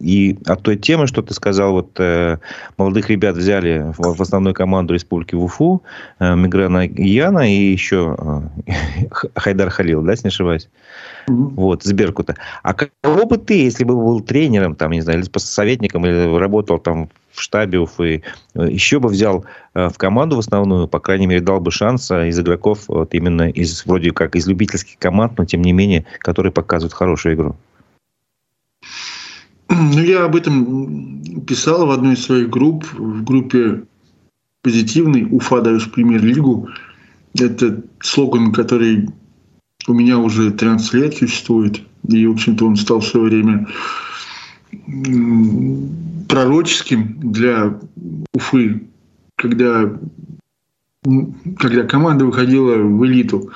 и 0.00 0.38
от 0.46 0.62
той 0.62 0.76
темы, 0.76 1.06
что 1.06 1.22
ты 1.22 1.32
сказал, 1.34 1.72
вот 1.72 1.98
э, 1.98 2.38
молодых 2.76 3.08
ребят 3.08 3.36
взяли 3.36 3.92
в 3.96 4.20
основную 4.20 4.54
команду 4.54 4.94
республики 4.94 5.34
в 5.34 5.44
Уфу, 5.44 5.82
э, 6.18 6.34
Миграна 6.34 6.86
Яна 6.86 7.48
и 7.48 7.72
еще 7.72 8.16
э, 8.66 9.06
Хайдар 9.36 9.70
Халил, 9.70 10.02
да, 10.02 10.12
если 10.12 10.26
не 10.26 10.30
ошибаюсь? 10.30 10.68
Вот, 11.28 11.84
с 11.84 11.92
Беркута. 11.92 12.34
А 12.62 12.74
кого 12.74 13.26
бы 13.26 13.38
ты, 13.38 13.62
если 13.62 13.84
бы 13.84 13.94
был 13.94 14.20
тренером, 14.20 14.74
там, 14.74 14.90
не 14.90 15.00
знаю, 15.00 15.20
или 15.20 15.28
советником, 15.38 16.04
или 16.04 16.36
работал 16.36 16.78
там 16.78 17.08
в 17.40 17.42
штабе 17.42 17.78
Уфы, 17.78 18.22
еще 18.54 19.00
бы 19.00 19.08
взял 19.08 19.44
э, 19.74 19.88
в 19.88 19.96
команду 19.96 20.36
в 20.36 20.38
основную, 20.40 20.86
по 20.86 21.00
крайней 21.00 21.26
мере, 21.26 21.40
дал 21.40 21.60
бы 21.60 21.70
шанс 21.70 22.10
э, 22.10 22.28
из 22.28 22.38
игроков 22.38 22.84
вот 22.88 23.14
именно 23.14 23.48
из, 23.48 23.86
вроде 23.86 24.12
как 24.12 24.36
из 24.36 24.46
любительских 24.46 24.98
команд, 24.98 25.38
но 25.38 25.44
тем 25.46 25.62
не 25.62 25.72
менее, 25.72 26.04
которые 26.18 26.52
показывают 26.52 26.92
хорошую 26.92 27.34
игру? 27.34 27.56
Ну, 29.68 30.02
я 30.02 30.24
об 30.24 30.36
этом 30.36 31.42
писал 31.46 31.86
в 31.86 31.90
одной 31.90 32.14
из 32.14 32.24
своих 32.24 32.50
групп, 32.50 32.84
в 32.92 33.24
группе 33.24 33.84
позитивный 34.62 35.26
Уфа 35.30 35.62
в 35.62 35.90
премьер-лигу. 35.90 36.68
Это 37.38 37.82
слоган, 38.00 38.52
который 38.52 39.08
у 39.86 39.94
меня 39.94 40.18
уже 40.18 40.50
13 40.50 40.94
лет 40.94 41.14
существует. 41.16 41.80
И, 42.08 42.26
в 42.26 42.32
общем-то, 42.32 42.66
он 42.66 42.76
стал 42.76 43.00
в 43.00 43.06
свое 43.06 43.26
время 43.26 43.66
пророческим 46.28 47.32
для 47.32 47.78
Уфы, 48.32 48.82
когда, 49.36 49.98
когда 51.58 51.84
команда 51.84 52.24
выходила 52.24 52.76
в 52.76 53.04
элиту. 53.04 53.50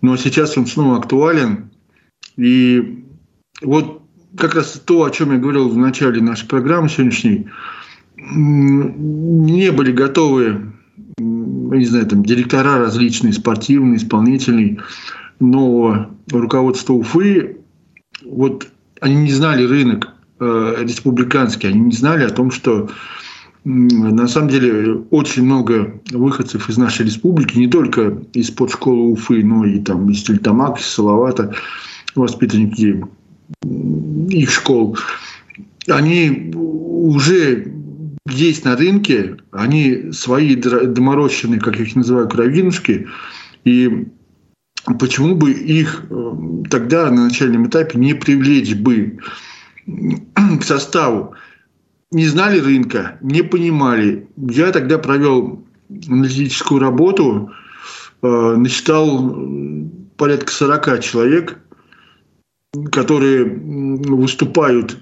Но 0.00 0.16
сейчас 0.16 0.56
он 0.56 0.66
снова 0.66 0.98
актуален. 0.98 1.70
И 2.36 3.04
вот 3.62 4.02
как 4.36 4.54
раз 4.54 4.80
то, 4.84 5.04
о 5.04 5.10
чем 5.10 5.32
я 5.32 5.38
говорил 5.38 5.68
в 5.68 5.76
начале 5.76 6.22
нашей 6.22 6.48
программы 6.48 6.88
сегодняшней, 6.88 7.48
не 8.16 9.72
были 9.72 9.92
готовы, 9.92 10.72
не 11.18 11.84
знаю, 11.84 12.06
там, 12.06 12.24
директора 12.24 12.78
различные, 12.78 13.32
спортивные, 13.32 13.96
исполнительные, 13.96 14.78
но 15.38 16.10
руководство 16.30 16.94
Уфы, 16.94 17.58
вот 18.24 18.68
они 19.00 19.16
не 19.16 19.32
знали 19.32 19.64
рынок 19.64 20.14
э, 20.40 20.76
республиканский, 20.80 21.68
они 21.68 21.80
не 21.80 21.92
знали 21.92 22.24
о 22.24 22.30
том, 22.30 22.50
что 22.50 22.90
на 23.64 24.26
самом 24.26 24.48
деле 24.48 25.02
очень 25.10 25.44
много 25.44 26.00
выходцев 26.10 26.68
из 26.70 26.78
нашей 26.78 27.04
республики, 27.04 27.58
не 27.58 27.68
только 27.68 28.18
из 28.32 28.48
спортшколы 28.48 29.10
Уфы, 29.10 29.44
но 29.44 29.66
и 29.66 29.78
там 29.80 30.10
из 30.10 30.22
Тельтамак, 30.22 30.80
из 30.80 30.86
Салавата, 30.86 31.54
воспитанники 32.14 33.04
их 34.30 34.50
школ, 34.50 34.96
они 35.88 36.52
уже 36.54 37.72
есть 38.28 38.64
на 38.64 38.76
рынке, 38.76 39.36
они 39.50 40.12
свои 40.12 40.54
доморощенные, 40.54 41.60
как 41.60 41.76
я 41.76 41.84
их 41.84 41.96
называю, 41.96 42.28
кровинушки, 42.28 43.08
и 43.64 44.06
почему 44.98 45.34
бы 45.34 45.52
их 45.52 46.04
э, 46.08 46.32
тогда 46.70 47.10
на 47.10 47.24
начальном 47.24 47.66
этапе 47.66 47.98
не 47.98 48.14
привлечь 48.14 48.74
бы 48.74 49.18
к 50.60 50.62
составу? 50.64 51.34
Не 52.10 52.26
знали 52.26 52.58
рынка, 52.58 53.18
не 53.20 53.42
понимали. 53.42 54.28
Я 54.36 54.72
тогда 54.72 54.98
провел 54.98 55.64
аналитическую 56.08 56.80
работу, 56.80 57.50
э, 58.22 58.54
насчитал 58.56 59.34
порядка 60.16 60.52
40 60.52 61.00
человек, 61.00 61.58
которые 62.90 63.44
выступают 63.44 64.98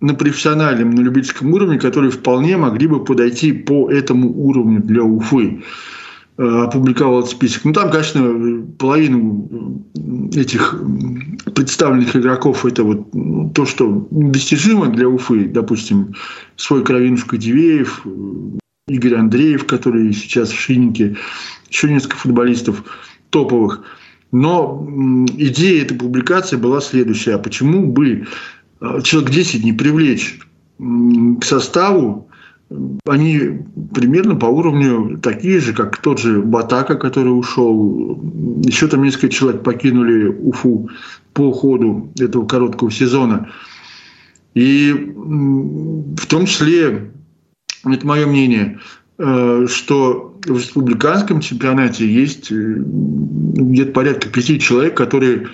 на 0.00 0.14
профессиональном, 0.14 0.90
на 0.90 1.00
любительском 1.00 1.52
уровне, 1.52 1.78
которые 1.78 2.10
вполне 2.10 2.56
могли 2.56 2.86
бы 2.86 3.04
подойти 3.04 3.52
по 3.52 3.90
этому 3.90 4.30
уровню 4.30 4.80
для 4.80 5.02
Уфы. 5.02 5.62
Э, 6.40 6.62
опубликовал 6.62 7.18
этот 7.18 7.32
список. 7.32 7.66
Ну, 7.66 7.74
там, 7.74 7.90
конечно, 7.90 8.66
половину 8.78 9.84
этих 10.34 10.74
представленных 11.54 12.16
игроков 12.16 12.64
это 12.64 12.82
вот 12.82 13.12
ну, 13.12 13.50
то, 13.50 13.66
что 13.66 14.08
достижимо 14.10 14.86
для 14.86 15.06
Уфы. 15.06 15.48
Допустим, 15.48 16.14
свой 16.56 16.82
Кровинушка 16.82 17.36
Дивеев, 17.36 18.06
Игорь 18.88 19.16
Андреев, 19.16 19.66
который 19.66 20.14
сейчас 20.14 20.48
в 20.48 20.58
Шиннике, 20.58 21.14
еще 21.68 21.92
несколько 21.92 22.16
футболистов 22.16 22.84
топовых. 23.28 23.82
Но 24.32 24.88
идея 25.36 25.82
этой 25.82 25.98
публикации 25.98 26.56
была 26.56 26.80
следующая. 26.80 27.34
А 27.34 27.38
почему 27.38 27.86
бы 27.86 28.26
э, 28.80 29.00
человек 29.02 29.30
10 29.30 29.62
не 29.62 29.74
привлечь 29.74 30.40
к 30.78 31.44
составу 31.44 32.29
они 33.06 33.62
примерно 33.92 34.36
по 34.36 34.46
уровню 34.46 35.18
такие 35.18 35.60
же, 35.60 35.72
как 35.72 35.98
тот 35.98 36.20
же 36.20 36.40
Батака, 36.40 36.94
который 36.94 37.30
ушел. 37.30 38.20
Еще 38.64 38.86
там 38.86 39.02
несколько 39.02 39.28
человек 39.28 39.62
покинули 39.62 40.26
Уфу 40.26 40.88
по 41.32 41.52
ходу 41.52 42.12
этого 42.18 42.46
короткого 42.46 42.90
сезона. 42.90 43.50
И 44.54 44.92
в 45.16 46.26
том 46.26 46.46
числе, 46.46 47.12
это 47.84 48.06
мое 48.06 48.26
мнение, 48.26 48.78
э, 49.18 49.66
что 49.68 50.38
в 50.44 50.56
республиканском 50.56 51.40
чемпионате 51.40 52.06
есть 52.06 52.50
э, 52.50 52.54
где-то 52.54 53.92
порядка 53.92 54.28
пяти 54.28 54.58
человек, 54.58 54.96
которые 54.96 55.48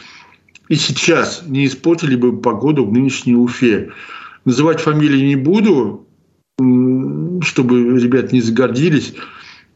и 0.68 0.74
сейчас 0.74 1.44
не 1.46 1.66
испортили 1.66 2.16
бы 2.16 2.40
погоду 2.40 2.84
в 2.84 2.92
нынешней 2.92 3.36
Уфе. 3.36 3.90
Называть 4.44 4.80
фамилии 4.80 5.26
не 5.26 5.36
буду, 5.36 6.05
чтобы 7.47 7.99
ребят 7.99 8.32
не 8.32 8.40
загордились, 8.40 9.14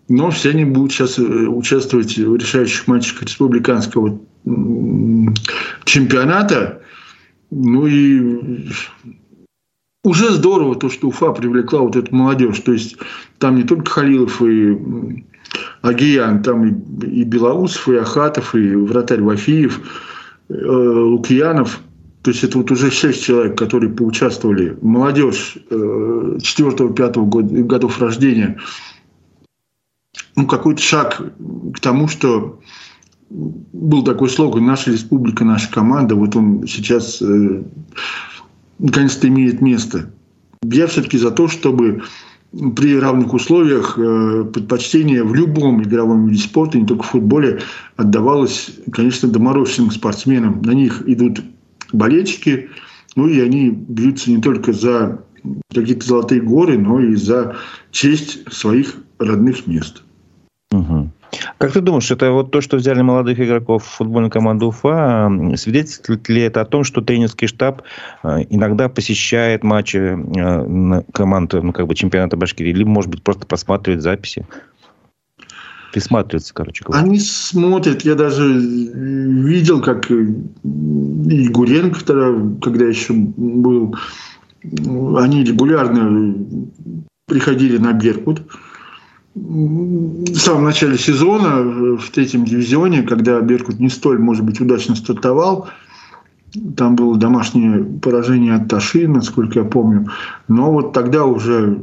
но 0.09 0.31
все 0.31 0.51
они 0.51 0.65
будут 0.65 0.93
сейчас 0.93 1.19
э, 1.19 1.23
участвовать 1.23 2.17
в 2.17 2.37
решающих 2.37 2.87
матчах 2.89 3.23
республиканского 3.23 4.21
чемпионата. 5.85 6.83
Ну 7.51 7.87
и 7.87 8.69
уже 10.03 10.31
здорово 10.31 10.77
то, 10.77 10.89
что 10.89 11.09
Уфа 11.09 11.33
привлекла 11.33 11.81
вот 11.81 11.97
эту 11.97 12.15
молодежь. 12.15 12.61
То 12.61 12.73
есть 12.73 12.97
там 13.39 13.57
не 13.57 13.65
только 13.65 13.91
Халилов 13.91 14.43
и 14.43 15.25
Агиян, 15.83 16.43
там 16.43 16.67
и, 16.67 17.25
Белоусов, 17.25 17.89
и 17.89 17.97
Ахатов, 17.97 18.55
и 18.55 18.75
вратарь 18.75 19.23
Вафиев, 19.23 19.81
э, 20.49 20.55
Лукьянов– 20.55 21.81
то 22.23 22.31
есть 22.31 22.45
это 22.45 22.59
вот 22.59 22.71
уже 22.71 22.91
шесть 22.91 23.25
человек, 23.25 23.57
которые 23.57 23.91
поучаствовали, 23.91 24.77
молодежь 24.83 25.57
4-5 25.71 27.63
годов 27.65 27.99
рождения. 28.01 28.59
Ну, 30.37 30.47
какой-то 30.47 30.83
шаг 30.83 31.23
к 31.75 31.81
тому, 31.81 32.09
что 32.09 32.61
был 33.31 34.05
такой 34.05 34.29
слоган 34.29 34.67
«Наша 34.67 34.91
республика, 34.93 35.45
наша 35.45 35.71
команда». 35.71 36.15
Вот 36.15 36.37
он 36.37 36.67
сейчас 36.67 37.23
э, 37.23 37.63
наконец-то 38.79 39.29
имеет 39.29 39.61
место. 39.61 40.11
Я 40.63 40.89
все-таки 40.89 41.17
за 41.17 41.31
то, 41.31 41.49
чтобы 41.49 42.03
при 42.77 42.99
равных 42.99 43.33
условиях 43.33 43.97
э, 43.97 44.45
предпочтение 44.53 45.23
в 45.23 45.35
любом 45.35 45.83
игровом 45.83 46.27
виде 46.27 46.43
спорта, 46.43 46.79
не 46.79 46.87
только 46.87 47.05
в 47.05 47.11
футболе, 47.11 47.61
отдавалось, 47.97 48.73
конечно, 48.93 49.29
доморощенным 49.29 49.91
спортсменам. 49.91 50.61
На 50.63 50.73
них 50.73 51.03
идут 51.07 51.41
болельщики, 51.93 52.71
ну 53.17 53.29
и 53.29 53.41
они 53.41 53.71
бьются 53.71 54.31
не 54.31 54.41
только 54.41 54.73
за 54.73 55.25
какие-то 55.75 56.07
золотые 56.07 56.41
горы, 56.41 56.79
но 56.79 57.01
и 57.01 57.15
за 57.15 57.57
честь 57.91 58.53
своих 58.53 58.97
родных 59.19 59.67
мест. 59.67 60.03
Угу. 60.73 61.11
Как 61.59 61.73
ты 61.73 61.81
думаешь, 61.81 62.11
это 62.11 62.33
вот 62.33 62.51
то, 62.51 62.61
что 62.61 62.77
взяли 62.77 63.03
молодых 63.03 63.39
игроков 63.39 63.85
в 63.85 63.89
футбольную 63.89 64.31
команду 64.31 64.69
Уфа, 64.69 65.31
свидетельствует 65.57 66.29
ли 66.29 66.43
это 66.43 66.61
о 66.61 66.65
том, 66.65 66.85
что 66.85 67.01
тренерский 67.01 67.47
штаб 67.47 67.83
э, 68.23 68.45
иногда 68.51 68.89
посещает 68.89 69.63
матчи 69.63 69.97
э, 69.97 71.03
команды 71.13 71.63
ну, 71.63 71.73
как 71.73 71.87
бы 71.87 71.95
чемпионата 71.95 72.37
Башкирии, 72.37 72.73
либо, 72.73 72.91
может 72.91 73.11
быть, 73.11 73.23
просто 73.23 73.47
просматривает 73.47 74.03
записи? 74.03 74.47
Присматриваться, 75.93 76.55
короче 76.55 76.85
говоря. 76.85 77.03
Они 77.03 77.19
смотрят. 77.19 78.03
Я 78.03 78.15
даже 78.15 78.45
видел, 78.53 79.81
как 79.81 80.11
и 80.11 81.49
Гуренко 81.49 82.05
тогда, 82.05 82.33
когда 82.63 82.85
еще 82.87 83.13
был, 83.15 83.97
они 84.63 85.45
регулярно 85.45 86.35
приходили 87.27 87.79
на 87.79 87.93
Беркут. 87.93 88.43
В 89.35 90.37
самом 90.37 90.65
начале 90.65 90.99
сезона, 90.99 91.97
в 91.97 92.11
третьем 92.11 92.45
дивизионе, 92.45 93.03
когда 93.03 93.41
Беркут 93.41 93.79
не 93.79 93.89
столь, 93.89 94.19
может 94.19 94.45
быть, 94.45 94.61
удачно 94.61 94.97
стартовал, 94.97 95.69
там 96.77 96.97
было 96.97 97.17
домашнее 97.17 97.85
поражение 97.85 98.55
от 98.55 98.69
Таши, 98.69 99.07
насколько 99.07 99.61
я 99.61 99.65
помню. 99.65 100.09
Но 100.49 100.73
вот 100.73 100.93
тогда 100.93 101.25
уже 101.25 101.79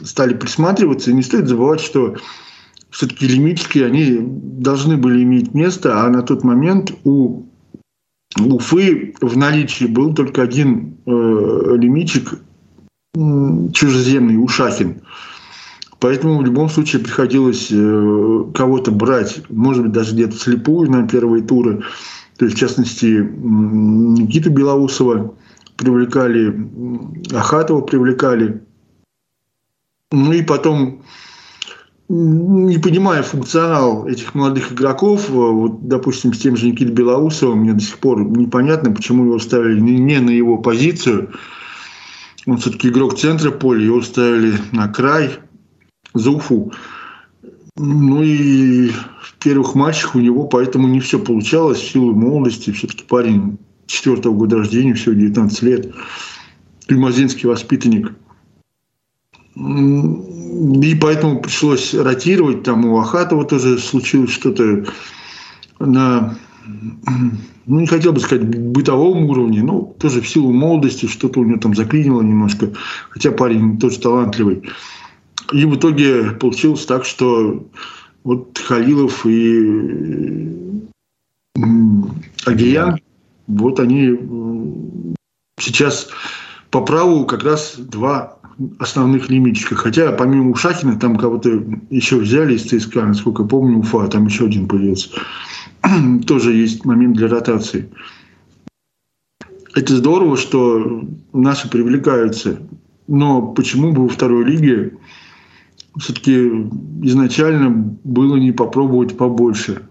стали 0.00 0.34
присматриваться. 0.34 1.10
И 1.10 1.14
не 1.14 1.22
стоит 1.22 1.48
забывать, 1.48 1.80
что 1.80 2.14
все-таки 2.96 3.28
лимитчики, 3.28 3.80
они 3.80 4.16
должны 4.22 4.96
были 4.96 5.22
иметь 5.22 5.52
место, 5.52 6.02
а 6.02 6.08
на 6.08 6.22
тот 6.22 6.44
момент 6.44 6.92
у 7.04 7.42
Уфы 8.38 9.14
в 9.20 9.36
наличии 9.36 9.84
был 9.84 10.14
только 10.14 10.40
один 10.40 10.96
э, 11.04 11.10
лимитчик 11.10 12.38
чужеземный, 13.14 14.42
Ушахин. 14.42 15.02
Поэтому 16.00 16.38
в 16.38 16.44
любом 16.44 16.70
случае 16.70 17.02
приходилось 17.02 17.68
э, 17.70 18.44
кого-то 18.54 18.92
брать, 18.92 19.42
может 19.50 19.82
быть, 19.82 19.92
даже 19.92 20.14
где-то 20.14 20.36
слепую 20.36 20.90
на 20.90 21.06
первые 21.06 21.42
туры. 21.42 21.82
То 22.38 22.46
есть, 22.46 22.56
в 22.56 22.60
частности, 22.60 23.06
Никиту 23.06 24.50
Белоусова 24.50 25.34
привлекали, 25.76 26.66
Ахатова 27.34 27.82
привлекали. 27.82 28.62
Ну 30.12 30.32
и 30.32 30.42
потом 30.42 31.02
не 32.08 32.78
понимая 32.78 33.22
функционал 33.22 34.06
этих 34.06 34.34
молодых 34.34 34.72
игроков, 34.72 35.28
э, 35.28 35.32
вот, 35.32 35.88
допустим, 35.88 36.32
с 36.32 36.38
тем 36.38 36.56
же 36.56 36.66
Никитой 36.66 36.94
Белоусовым, 36.94 37.60
мне 37.60 37.72
до 37.72 37.80
сих 37.80 37.98
пор 37.98 38.24
непонятно, 38.24 38.92
почему 38.92 39.24
его 39.24 39.38
ставили 39.38 39.80
не 39.80 40.20
на 40.20 40.30
его 40.30 40.58
позицию. 40.58 41.32
Он 42.46 42.58
все-таки 42.58 42.88
игрок 42.88 43.18
центра 43.18 43.50
поля, 43.50 43.84
его 43.84 44.02
ставили 44.02 44.54
на 44.70 44.88
край, 44.88 45.30
за 46.14 46.30
Уфу. 46.30 46.72
Ну 47.76 48.22
и 48.22 48.88
в 48.88 49.34
первых 49.40 49.74
матчах 49.74 50.14
у 50.14 50.20
него 50.20 50.44
поэтому 50.44 50.86
не 50.86 51.00
все 51.00 51.18
получалось 51.18 51.78
в 51.78 51.90
силу 51.90 52.14
молодости. 52.14 52.70
Все-таки 52.70 53.04
парень 53.04 53.58
четвертого 53.86 54.32
года 54.32 54.58
рождения, 54.58 54.94
всего 54.94 55.14
19 55.14 55.62
лет. 55.62 55.92
Тюмазинский 56.86 57.48
воспитанник– 57.48 58.12
и 59.56 60.94
поэтому 61.00 61.40
пришлось 61.40 61.94
ротировать. 61.94 62.62
Там 62.62 62.84
у 62.84 62.98
Ахатова 62.98 63.44
тоже 63.44 63.78
случилось 63.78 64.30
что-то 64.30 64.84
на, 65.78 66.36
ну, 67.66 67.80
не 67.80 67.86
хотел 67.86 68.12
бы 68.12 68.20
сказать, 68.20 68.46
бытовом 68.46 69.24
уровне, 69.24 69.62
но 69.62 69.94
тоже 69.98 70.20
в 70.20 70.28
силу 70.28 70.52
молодости 70.52 71.06
что-то 71.06 71.40
у 71.40 71.44
него 71.44 71.58
там 71.58 71.74
заклинило 71.74 72.20
немножко. 72.20 72.72
Хотя 73.10 73.32
парень 73.32 73.78
тоже 73.78 73.98
талантливый. 73.98 74.62
И 75.52 75.64
в 75.64 75.76
итоге 75.76 76.32
получилось 76.32 76.84
так, 76.84 77.04
что 77.04 77.66
вот 78.24 78.58
Халилов 78.58 79.24
и 79.24 80.82
Агиян, 82.44 82.98
вот 83.46 83.80
они 83.80 84.18
сейчас 85.58 86.08
по 86.70 86.82
праву 86.82 87.24
как 87.24 87.44
раз 87.44 87.76
два 87.78 88.35
основных 88.78 89.28
лимитчиках. 89.28 89.80
Хотя 89.80 90.12
помимо 90.12 90.50
Ушахина 90.50 90.98
там 90.98 91.16
кого-то 91.16 91.62
еще 91.90 92.16
взяли 92.16 92.54
из 92.54 92.64
ЦСКА, 92.64 93.04
насколько 93.04 93.42
я 93.42 93.48
помню, 93.48 93.78
Уфа, 93.78 94.06
там 94.08 94.26
еще 94.26 94.46
один 94.46 94.66
появился. 94.66 95.10
Тоже 96.26 96.54
есть 96.54 96.84
момент 96.84 97.16
для 97.16 97.28
ротации. 97.28 97.88
Это 99.74 99.94
здорово, 99.94 100.36
что 100.36 101.04
наши 101.32 101.68
привлекаются. 101.68 102.60
Но 103.08 103.42
почему 103.42 103.92
бы 103.92 104.02
во 104.02 104.08
второй 104.08 104.44
лиге 104.44 104.94
все-таки 105.98 106.48
изначально 107.02 107.70
было 108.02 108.36
не 108.36 108.52
попробовать 108.52 109.16
побольше 109.16 109.82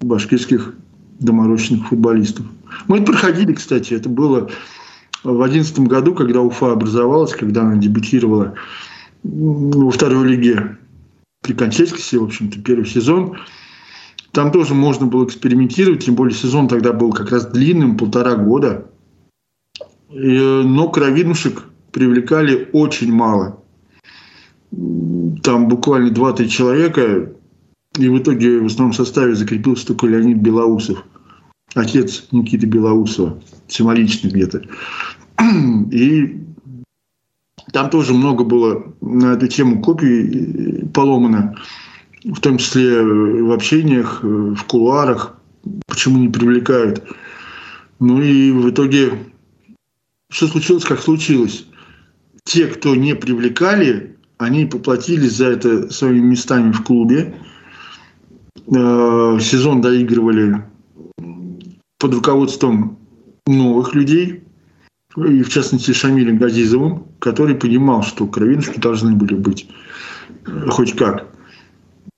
башкирских 0.00 0.74
доморощенных 1.20 1.88
футболистов? 1.88 2.46
Мы 2.88 2.96
это 2.96 3.12
проходили, 3.12 3.52
кстати, 3.52 3.94
это 3.94 4.08
было 4.08 4.50
в 5.22 5.36
2011 5.36 5.80
году, 5.80 6.14
когда 6.14 6.40
Уфа 6.40 6.72
образовалась, 6.72 7.32
когда 7.32 7.62
она 7.62 7.76
дебютировала 7.76 8.54
во 9.22 9.90
второй 9.90 10.28
лиге 10.28 10.78
при 11.42 11.52
Кончельскосе, 11.52 12.18
в 12.18 12.24
общем-то, 12.24 12.60
первый 12.60 12.86
сезон, 12.86 13.36
там 14.32 14.52
тоже 14.52 14.74
можно 14.74 15.06
было 15.06 15.24
экспериментировать, 15.24 16.04
тем 16.04 16.14
более 16.14 16.34
сезон 16.34 16.68
тогда 16.68 16.92
был 16.92 17.12
как 17.12 17.30
раз 17.30 17.46
длинным, 17.46 17.96
полтора 17.96 18.36
года. 18.36 18.86
И, 20.10 20.38
но 20.38 20.88
кровинушек 20.88 21.64
привлекали 21.92 22.68
очень 22.72 23.12
мало. 23.12 23.62
Там 25.42 25.68
буквально 25.68 26.12
2-3 26.12 26.48
человека, 26.48 27.32
и 27.98 28.08
в 28.08 28.18
итоге 28.18 28.60
в 28.60 28.66
основном 28.66 28.92
составе 28.92 29.34
закрепился 29.34 29.88
только 29.88 30.06
Леонид 30.06 30.38
Белоусов, 30.38 31.04
отец 31.74 32.26
Никиты 32.32 32.66
Белоусова, 32.66 33.40
символичный 33.68 34.30
где-то. 34.30 34.62
И 35.90 36.40
там 37.72 37.90
тоже 37.90 38.14
много 38.14 38.44
было 38.44 38.94
на 39.00 39.34
эту 39.34 39.46
тему 39.48 39.80
копий 39.80 40.86
поломано, 40.92 41.56
в 42.24 42.40
том 42.40 42.58
числе 42.58 43.02
в 43.02 43.52
общениях, 43.52 44.20
в 44.22 44.62
кулуарах, 44.64 45.36
почему 45.86 46.18
не 46.18 46.28
привлекают. 46.28 47.04
Ну 47.98 48.20
и 48.22 48.50
в 48.50 48.70
итоге 48.70 49.12
все 50.30 50.46
случилось, 50.46 50.84
как 50.84 51.00
случилось. 51.00 51.66
Те, 52.44 52.66
кто 52.66 52.94
не 52.94 53.14
привлекали, 53.14 54.16
они 54.38 54.64
поплатились 54.64 55.36
за 55.36 55.48
это 55.48 55.90
своими 55.90 56.20
местами 56.20 56.72
в 56.72 56.82
клубе. 56.82 57.34
Э, 58.74 59.38
сезон 59.40 59.82
доигрывали 59.82 60.64
под 62.00 62.14
руководством 62.14 62.98
новых 63.46 63.94
людей, 63.94 64.42
и 65.16 65.42
в 65.42 65.48
частности 65.48 65.92
Шамилем 65.92 66.38
Газизовым, 66.38 67.04
который 67.18 67.54
понимал, 67.54 68.02
что 68.02 68.26
кровиночки 68.26 68.80
должны 68.80 69.14
были 69.14 69.34
быть 69.34 69.68
э, 70.46 70.66
хоть 70.68 70.96
как. 70.96 71.28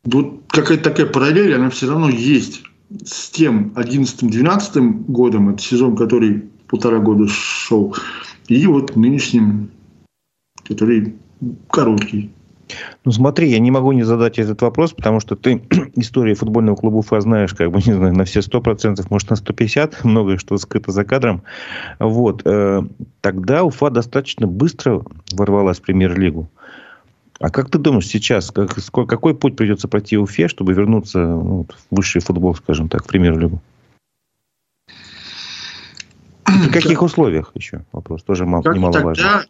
Вот 0.04 0.42
какая-то 0.48 0.84
такая 0.84 1.06
параллель, 1.06 1.54
она 1.54 1.68
все 1.70 1.88
равно 1.88 2.08
есть 2.08 2.62
с 3.04 3.30
тем 3.30 3.72
11-12 3.74 5.04
годом, 5.06 5.50
это 5.50 5.62
сезон, 5.62 5.96
который 5.96 6.44
полтора 6.68 6.98
года 6.98 7.26
шел, 7.28 7.96
и 8.48 8.66
вот 8.66 8.94
нынешним, 8.94 9.70
который 10.64 11.16
короткий. 11.68 12.30
Ну 13.04 13.12
смотри, 13.12 13.48
я 13.48 13.58
не 13.58 13.70
могу 13.70 13.92
не 13.92 14.02
задать 14.02 14.38
этот 14.38 14.62
вопрос, 14.62 14.92
потому 14.92 15.20
что 15.20 15.36
ты 15.36 15.62
историю 15.96 16.36
футбольного 16.36 16.76
клуба 16.76 16.96
Уфа 16.96 17.20
знаешь, 17.20 17.54
как 17.54 17.70
бы, 17.70 17.80
не 17.86 17.92
знаю, 17.92 18.14
на 18.14 18.24
все 18.24 18.40
100%, 18.40 19.04
может, 19.10 19.30
на 19.30 19.36
150, 19.36 20.04
многое 20.04 20.38
что 20.38 20.56
скрыто 20.58 20.92
за 20.92 21.04
кадром. 21.04 21.42
Вот. 21.98 22.42
Э, 22.44 22.82
тогда 23.20 23.64
Уфа 23.64 23.90
достаточно 23.90 24.46
быстро 24.46 25.02
ворвалась 25.32 25.78
в 25.78 25.82
премьер-лигу. 25.82 26.48
А 27.38 27.50
как 27.50 27.70
ты 27.70 27.78
думаешь 27.78 28.06
сейчас, 28.06 28.52
как, 28.52 28.76
какой 28.92 29.34
путь 29.34 29.56
придется 29.56 29.88
пройти 29.88 30.16
Уфе, 30.16 30.46
чтобы 30.46 30.74
вернуться 30.74 31.18
ну, 31.18 31.66
в 31.90 31.96
высший 31.96 32.20
футбол, 32.20 32.54
скажем 32.54 32.88
так, 32.88 33.04
в 33.04 33.08
премьер-лигу? 33.08 33.60
В 36.46 36.70
каких 36.70 37.02
условиях 37.02 37.50
еще? 37.54 37.82
Вопрос 37.92 38.22
тоже 38.22 38.46
мало, 38.46 38.62
немаловажный. 38.72 39.24
Тогда 39.24 39.44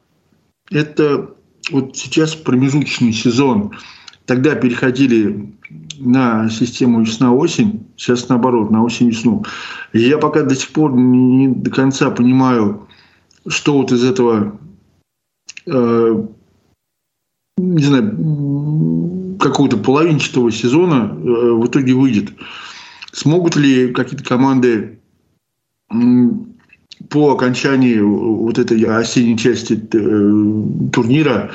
это 0.70 1.34
вот 1.72 1.96
сейчас 1.96 2.34
промежуточный 2.34 3.12
сезон. 3.12 3.72
Тогда 4.26 4.54
переходили 4.54 5.52
на 5.98 6.48
систему 6.48 7.02
весна-осень, 7.02 7.86
сейчас 7.96 8.28
наоборот, 8.28 8.70
на 8.70 8.84
осень-весну. 8.84 9.44
Я 9.92 10.18
пока 10.18 10.42
до 10.42 10.54
сих 10.54 10.70
пор 10.70 10.92
не 10.94 11.48
до 11.48 11.70
конца 11.70 12.10
понимаю, 12.10 12.88
что 13.46 13.78
вот 13.78 13.92
из 13.92 14.04
этого, 14.04 14.58
э, 15.66 16.26
не 17.56 17.82
знаю, 17.82 19.36
какого-то 19.38 19.76
половинчатого 19.76 20.52
сезона 20.52 21.10
э, 21.12 21.16
в 21.16 21.66
итоге 21.66 21.94
выйдет. 21.94 22.32
Смогут 23.12 23.56
ли 23.56 23.92
какие-то 23.92 24.24
команды 24.24 25.00
по 27.08 27.32
окончании 27.32 27.98
вот 27.98 28.58
этой 28.58 28.82
осенней 28.84 29.36
части 29.36 29.74
э, 29.74 30.90
турнира 30.92 31.50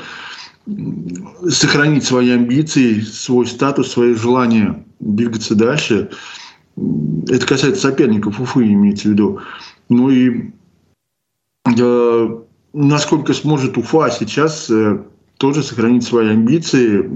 сохранить 1.48 2.04
свои 2.04 2.30
амбиции, 2.30 3.00
свой 3.00 3.46
статус, 3.46 3.92
свое 3.92 4.14
желание 4.14 4.84
двигаться 5.00 5.54
дальше. 5.54 6.10
Это 7.28 7.46
касается 7.46 7.82
соперников 7.82 8.40
Уфы, 8.40 8.66
имеется 8.66 9.08
в 9.08 9.12
виду. 9.12 9.40
Ну 9.88 10.10
и 10.10 10.50
э, 11.64 12.38
насколько 12.72 13.32
сможет 13.32 13.78
Уфа 13.78 14.10
сейчас 14.10 14.70
э, 14.70 15.02
тоже 15.38 15.62
сохранить 15.62 16.04
свои 16.04 16.28
амбиции, 16.28 17.08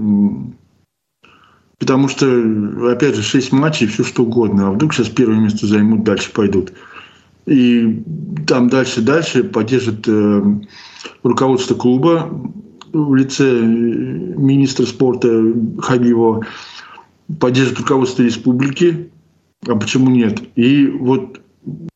потому 1.77 2.07
что, 2.07 2.25
опять 2.91 3.15
же, 3.15 3.21
6 3.21 3.51
матчей, 3.51 3.87
все 3.87 4.03
что 4.03 4.23
угодно. 4.23 4.67
А 4.67 4.71
вдруг 4.71 4.93
сейчас 4.93 5.09
первое 5.09 5.37
место 5.37 5.67
займут, 5.67 6.03
дальше 6.03 6.31
пойдут. 6.31 6.73
И 7.45 8.03
там 8.47 8.69
дальше-дальше 8.69 9.43
поддержит 9.43 10.07
э, 10.07 10.43
руководство 11.23 11.75
клуба 11.75 12.29
в 12.93 13.15
лице 13.15 13.43
э, 13.43 13.61
министра 13.61 14.85
спорта 14.85 15.29
Хабибова, 15.79 16.45
поддержит 17.39 17.79
руководство 17.79 18.23
республики, 18.23 19.09
а 19.67 19.75
почему 19.75 20.09
нет? 20.09 20.41
И 20.55 20.87
вот, 20.87 21.41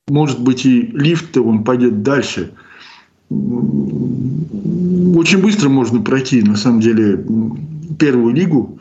может 0.08 0.42
быть, 0.42 0.66
и 0.66 0.82
лифт 0.82 1.38
он 1.38 1.64
пойдет 1.64 2.04
дальше. 2.04 2.52
Очень 3.30 5.42
быстро 5.42 5.70
можно 5.70 6.02
пройти, 6.02 6.42
на 6.42 6.58
самом 6.58 6.82
деле, 6.82 7.26
первую 8.00 8.34
лигу 8.34 8.80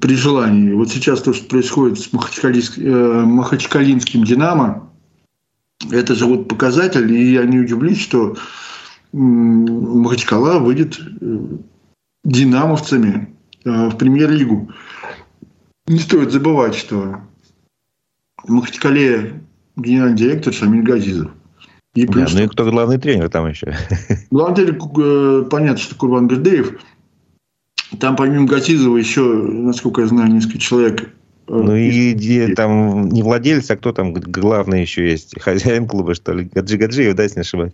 при 0.00 0.14
желании. 0.14 0.72
Вот 0.72 0.90
сейчас 0.90 1.22
то, 1.22 1.32
что 1.32 1.48
происходит 1.48 1.98
с 1.98 2.10
э, 2.12 3.24
Махачкалинским 3.24 4.24
«Динамо», 4.24 4.89
это 5.90 6.14
же 6.14 6.26
вот 6.26 6.48
показатель, 6.48 7.10
и 7.12 7.32
я 7.32 7.44
не 7.44 7.58
удивлюсь, 7.58 8.00
что 8.00 8.36
Махачкала 9.12 10.58
выйдет 10.58 11.00
э, 11.20 11.38
динамовцами 12.24 13.34
э, 13.64 13.88
в 13.88 13.96
премьер-лигу. 13.96 14.70
Не 15.86 15.98
стоит 15.98 16.30
забывать, 16.30 16.74
что 16.74 17.20
в 18.44 18.50
Махачкале 18.50 19.42
генеральный 19.76 20.16
директор 20.16 20.52
Шамиль 20.52 20.82
Газизов. 20.82 21.32
И 21.94 22.06
да, 22.06 22.26
ну 22.32 22.42
и 22.42 22.46
кто 22.46 22.70
главный 22.70 22.98
тренер 22.98 23.28
там 23.30 23.48
еще? 23.48 23.74
Главный 24.30 24.66
тренер, 24.66 24.78
э, 24.98 25.48
понятно, 25.50 25.78
что 25.78 25.96
Курбан 25.96 26.28
Бердеев. 26.28 26.80
Там 27.98 28.14
помимо 28.14 28.46
Газизова 28.46 28.96
еще, 28.96 29.22
насколько 29.22 30.02
я 30.02 30.06
знаю, 30.06 30.32
несколько 30.32 30.58
человек 30.58 31.12
ну 31.52 31.74
и, 31.74 32.12
и 32.12 32.54
там 32.54 33.08
не 33.08 33.24
владелец, 33.24 33.68
а 33.70 33.76
кто 33.76 33.92
там 33.92 34.14
главный 34.14 34.82
еще 34.82 35.10
есть? 35.10 35.34
Хозяин 35.40 35.88
клуба, 35.88 36.14
что 36.14 36.32
ли? 36.32 36.48
Гаджи 36.52 36.76
Гаджиев, 36.76 37.16
да, 37.16 37.24
если 37.24 37.38
не 37.38 37.42
ошибаюсь? 37.42 37.72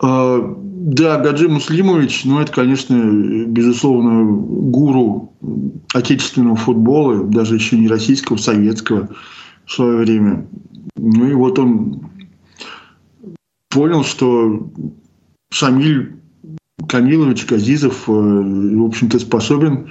А, 0.00 0.56
да, 0.58 1.18
Гаджи 1.20 1.48
Муслимович, 1.48 2.24
ну 2.24 2.40
это, 2.40 2.52
конечно, 2.52 2.96
безусловно, 3.46 4.24
гуру 4.24 5.32
отечественного 5.94 6.56
футбола, 6.56 7.22
даже 7.24 7.54
еще 7.54 7.78
не 7.78 7.86
российского, 7.86 8.38
советского 8.38 9.08
в 9.64 9.72
свое 9.72 9.98
время. 9.98 10.48
Ну 10.96 11.28
и 11.28 11.34
вот 11.34 11.60
он 11.60 12.10
понял, 13.68 14.02
что 14.02 14.68
Шамиль 15.52 16.16
Камилович 16.88 17.46
Газизов, 17.46 18.08
э, 18.08 18.12
в 18.12 18.84
общем-то, 18.84 19.20
способен 19.20 19.90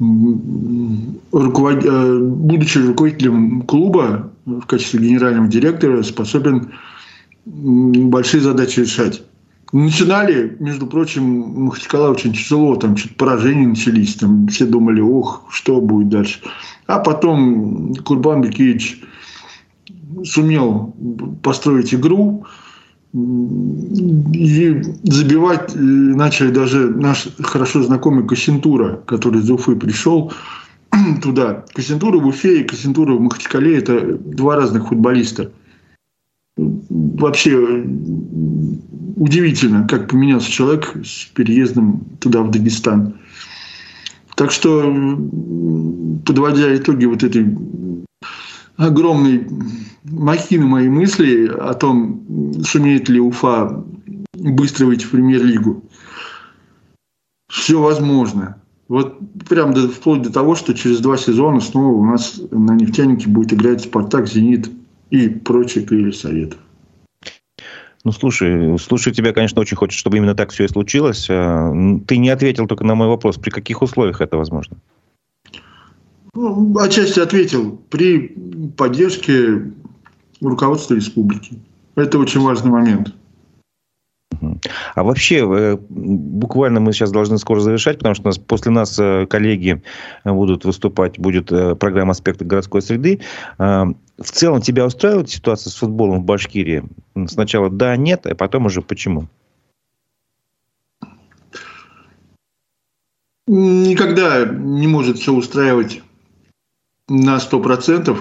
руковод... 0.00 1.84
Э, 1.84 2.18
будучи 2.18 2.78
руководителем 2.78 3.62
клуба 3.62 4.30
в 4.46 4.62
качестве 4.62 5.00
генерального 5.00 5.46
директора, 5.48 6.02
способен 6.02 6.72
большие 7.44 8.40
задачи 8.40 8.80
решать. 8.80 9.22
Начинали, 9.72 10.56
между 10.58 10.86
прочим, 10.86 11.64
Махачкала 11.64 12.10
очень 12.10 12.32
тяжело, 12.32 12.74
там 12.76 12.96
что-то 12.96 13.14
поражения 13.14 13.68
начались, 13.68 14.16
там 14.16 14.48
все 14.48 14.66
думали, 14.66 15.00
ох, 15.00 15.44
что 15.50 15.80
будет 15.80 16.08
дальше. 16.08 16.40
А 16.86 16.98
потом 16.98 17.94
Курбан 17.94 18.40
Бекевич 18.40 19.00
сумел 20.24 20.96
построить 21.42 21.94
игру, 21.94 22.46
и 23.12 24.82
забивать 25.02 25.74
э, 25.74 25.78
начали 25.78 26.50
даже 26.50 26.90
наш 26.90 27.28
хорошо 27.40 27.82
знакомый 27.82 28.26
Кассентура, 28.26 29.02
который 29.06 29.40
из 29.40 29.50
Уфы 29.50 29.74
пришел 29.74 30.32
туда. 31.22 31.64
Кассентура 31.74 32.18
в 32.18 32.26
Уфе 32.26 32.60
и 32.60 32.64
Кассентура 32.64 33.14
в 33.14 33.20
Махачкале– 33.20 33.78
это 33.78 34.16
два 34.16 34.56
разных 34.56 34.88
футболиста. 34.88 35.50
Вообще 36.56 37.50
э, 37.50 37.84
удивительно, 39.16 39.88
как 39.88 40.08
поменялся 40.08 40.50
человек 40.50 40.94
с 41.04 41.24
переездом 41.34 42.04
туда, 42.20 42.42
в 42.42 42.50
Дагестан. 42.52 43.14
Так 44.36 44.52
что, 44.52 44.82
подводя 46.24 46.74
итоги 46.76 47.06
вот 47.06 47.24
этой 47.24 47.44
огромной 48.80 49.46
махины 50.04 50.66
мои 50.66 50.88
мысли 50.88 51.46
о 51.46 51.74
том, 51.74 52.62
сумеет 52.64 53.08
ли 53.08 53.20
Уфа 53.20 53.84
быстро 54.34 54.86
выйти 54.86 55.04
в 55.04 55.10
премьер-лигу. 55.10 55.84
Все 57.48 57.80
возможно. 57.80 58.56
Вот 58.88 59.18
прям 59.48 59.72
до, 59.72 59.88
вплоть 59.88 60.22
до 60.22 60.32
того, 60.32 60.56
что 60.56 60.74
через 60.74 61.00
два 61.00 61.16
сезона 61.16 61.60
снова 61.60 61.94
у 61.94 62.04
нас 62.04 62.40
на 62.50 62.72
нефтянике 62.74 63.28
будет 63.28 63.52
играть 63.52 63.82
Спартак, 63.82 64.26
Зенит 64.26 64.70
и 65.10 65.28
прочие 65.28 65.84
крылья 65.84 66.12
Советов. 66.12 66.58
Ну, 68.02 68.12
слушай, 68.12 68.78
слушай, 68.78 69.12
тебя, 69.12 69.32
конечно, 69.32 69.60
очень 69.60 69.76
хочет, 69.76 69.98
чтобы 69.98 70.16
именно 70.16 70.34
так 70.34 70.50
все 70.50 70.64
и 70.64 70.68
случилось. 70.68 71.26
А, 71.28 71.70
ты 72.06 72.16
не 72.16 72.30
ответил 72.30 72.66
только 72.66 72.82
на 72.84 72.94
мой 72.94 73.08
вопрос. 73.08 73.36
При 73.36 73.50
каких 73.50 73.82
условиях 73.82 74.22
это 74.22 74.38
возможно? 74.38 74.78
Ну, 76.34 76.78
отчасти 76.78 77.20
ответил. 77.20 77.80
При 77.90 78.28
поддержке 78.76 79.72
руководства 80.40 80.94
республики. 80.94 81.58
Это 81.96 82.18
очень 82.18 82.40
важный 82.40 82.70
момент. 82.70 83.14
А 84.94 85.02
вообще, 85.02 85.46
э, 85.46 85.76
буквально 85.88 86.80
мы 86.80 86.92
сейчас 86.92 87.10
должны 87.10 87.36
скоро 87.36 87.60
завершать, 87.60 87.98
потому 87.98 88.14
что 88.14 88.24
у 88.24 88.26
нас, 88.28 88.38
после 88.38 88.70
нас 88.70 88.98
э, 88.98 89.26
коллеги 89.26 89.82
будут 90.24 90.64
выступать, 90.64 91.18
будет 91.18 91.52
э, 91.52 91.74
программа 91.74 92.12
«Аспекты 92.12 92.44
городской 92.44 92.80
среды». 92.80 93.20
В 93.58 93.94
целом 94.24 94.60
тебя 94.60 94.86
устраивает 94.86 95.30
ситуация 95.30 95.70
с 95.70 95.74
футболом 95.74 96.20
в 96.20 96.24
Башкирии? 96.24 96.84
Сначала 97.26 97.70
да, 97.70 97.96
нет, 97.96 98.26
а 98.26 98.34
потом 98.34 98.66
уже 98.66 98.82
почему? 98.82 99.28
никогда 103.50 104.44
не 104.44 104.86
может 104.86 105.18
все 105.18 105.32
устраивать 105.32 106.02
на 107.10 107.36
100%. 107.36 108.16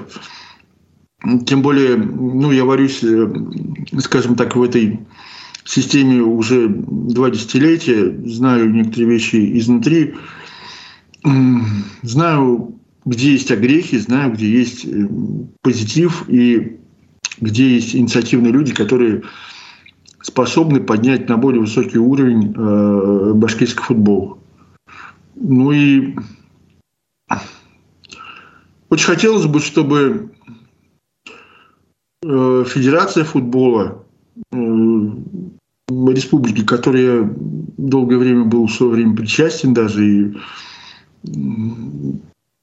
Тем 1.45 1.61
более, 1.61 1.97
ну, 1.97 2.51
я 2.51 2.65
варюсь, 2.65 3.03
э, 3.03 3.27
скажем 3.99 4.35
так, 4.35 4.55
в 4.55 4.63
этой 4.63 4.99
системе 5.63 6.21
уже 6.21 6.67
два 6.69 7.29
десятилетия, 7.29 8.09
знаю 8.25 8.71
некоторые 8.71 9.09
вещи 9.09 9.57
изнутри, 9.59 10.15
знаю, 12.01 12.79
где 13.05 13.33
есть 13.33 13.51
огрехи, 13.51 13.97
знаю, 13.97 14.33
где 14.33 14.49
есть 14.49 14.85
э, 14.85 15.07
позитив 15.61 16.27
и 16.27 16.79
где 17.39 17.75
есть 17.75 17.95
инициативные 17.95 18.51
люди, 18.51 18.73
которые 18.73 19.23
способны 20.21 20.79
поднять 20.79 21.29
на 21.29 21.37
более 21.37 21.61
высокий 21.61 21.97
уровень 21.97 22.53
э, 22.55 23.33
башкирский 23.33 23.83
футбол. 23.83 24.39
Ну 25.35 25.71
и 25.71 26.15
очень 28.89 29.05
хотелось 29.05 29.45
бы, 29.45 29.59
чтобы 29.59 30.31
э, 32.23 32.63
Федерация 32.67 33.23
футбола 33.23 34.03
э, 34.51 34.55
республики, 35.87 36.63
которой 36.63 37.03
я 37.03 37.33
долгое 37.77 38.17
время 38.17 38.45
был 38.45 38.67
в 38.67 38.71
свое 38.71 38.93
время 38.93 39.15
причастен 39.15 39.73
даже, 39.73 40.05
и 40.05 40.37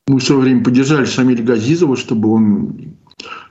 мы 0.08 0.18
в 0.18 0.22
свое 0.22 0.40
время 0.40 0.64
поддержали 0.64 1.04
Шамиля 1.04 1.42
Газизова, 1.42 1.96
чтобы 1.96 2.30
он 2.30 2.94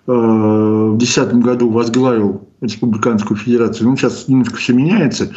э, 0.07 0.11
в 0.11 0.97
2010 0.97 1.33
году 1.35 1.69
возглавил 1.69 2.47
Республиканскую 2.61 3.37
Федерацию. 3.37 3.89
Ну, 3.89 3.97
сейчас 3.97 4.27
немножко 4.27 4.55
все 4.55 4.73
меняется. 4.73 5.31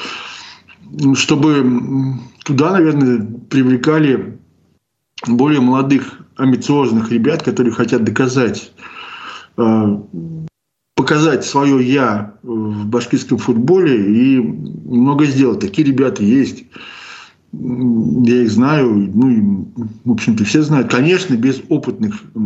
Чтобы 1.15 2.15
туда, 2.45 2.73
наверное, 2.73 3.27
привлекали 3.51 4.39
более 5.27 5.61
молодых, 5.61 6.21
амбициозных 6.37 7.11
ребят, 7.11 7.43
которые 7.43 7.73
хотят 7.73 8.05
доказать, 8.05 8.73
э, 9.57 9.99
показать 10.95 11.45
свое 11.45 11.85
«я» 11.85 12.35
в 12.43 12.87
башкирском 12.87 13.39
футболе 13.39 13.97
и 13.97 14.39
много 14.39 15.27
сделать. 15.27 15.61
Такие 15.61 15.87
ребята 15.87 16.23
есть. 16.23 16.67
Я 17.53 18.43
их 18.43 18.51
знаю, 18.51 19.11
ну, 19.15 19.31
и, 19.31 19.41
в 20.05 20.13
общем-то, 20.13 20.45
все 20.45 20.63
знают. 20.63 20.91
Конечно, 20.91 21.35
без 21.35 21.63
опытных 21.69 22.23
э, 22.35 22.39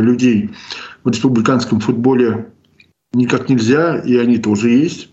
людей 0.00 0.50
в 1.04 1.10
республиканском 1.10 1.80
футболе 1.80 2.48
никак 3.12 3.48
нельзя, 3.48 3.98
и 3.98 4.16
они 4.16 4.38
тоже 4.38 4.70
есть. 4.70 5.10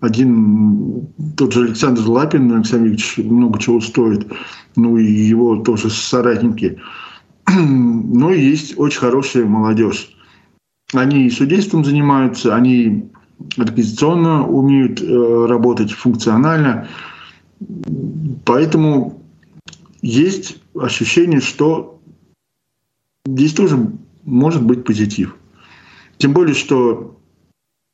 Один, 0.00 1.08
тот 1.36 1.52
же 1.52 1.64
Александр 1.64 2.02
Лапин, 2.06 2.52
Александр 2.52 2.88
Викторович, 2.88 3.30
много 3.30 3.58
чего 3.58 3.80
стоит, 3.80 4.26
ну 4.74 4.96
и 4.96 5.04
его 5.04 5.56
тоже 5.56 5.90
соратники. 5.90 6.78
Но 7.46 8.32
есть 8.32 8.78
очень 8.78 8.98
хорошая 8.98 9.44
молодежь. 9.44 10.16
Они 10.94 11.26
и 11.26 11.30
судейством 11.30 11.84
занимаются, 11.84 12.56
они 12.56 13.10
организационно 13.56 14.46
умеют 14.46 15.02
э, 15.02 15.46
работать 15.46 15.92
функционально. 15.92 16.88
Поэтому 18.44 19.22
есть 20.02 20.58
ощущение, 20.74 21.40
что 21.40 22.00
здесь 23.26 23.52
тоже 23.52 23.92
может 24.24 24.64
быть 24.64 24.84
позитив. 24.84 25.36
Тем 26.16 26.32
более, 26.32 26.54
что 26.54 27.19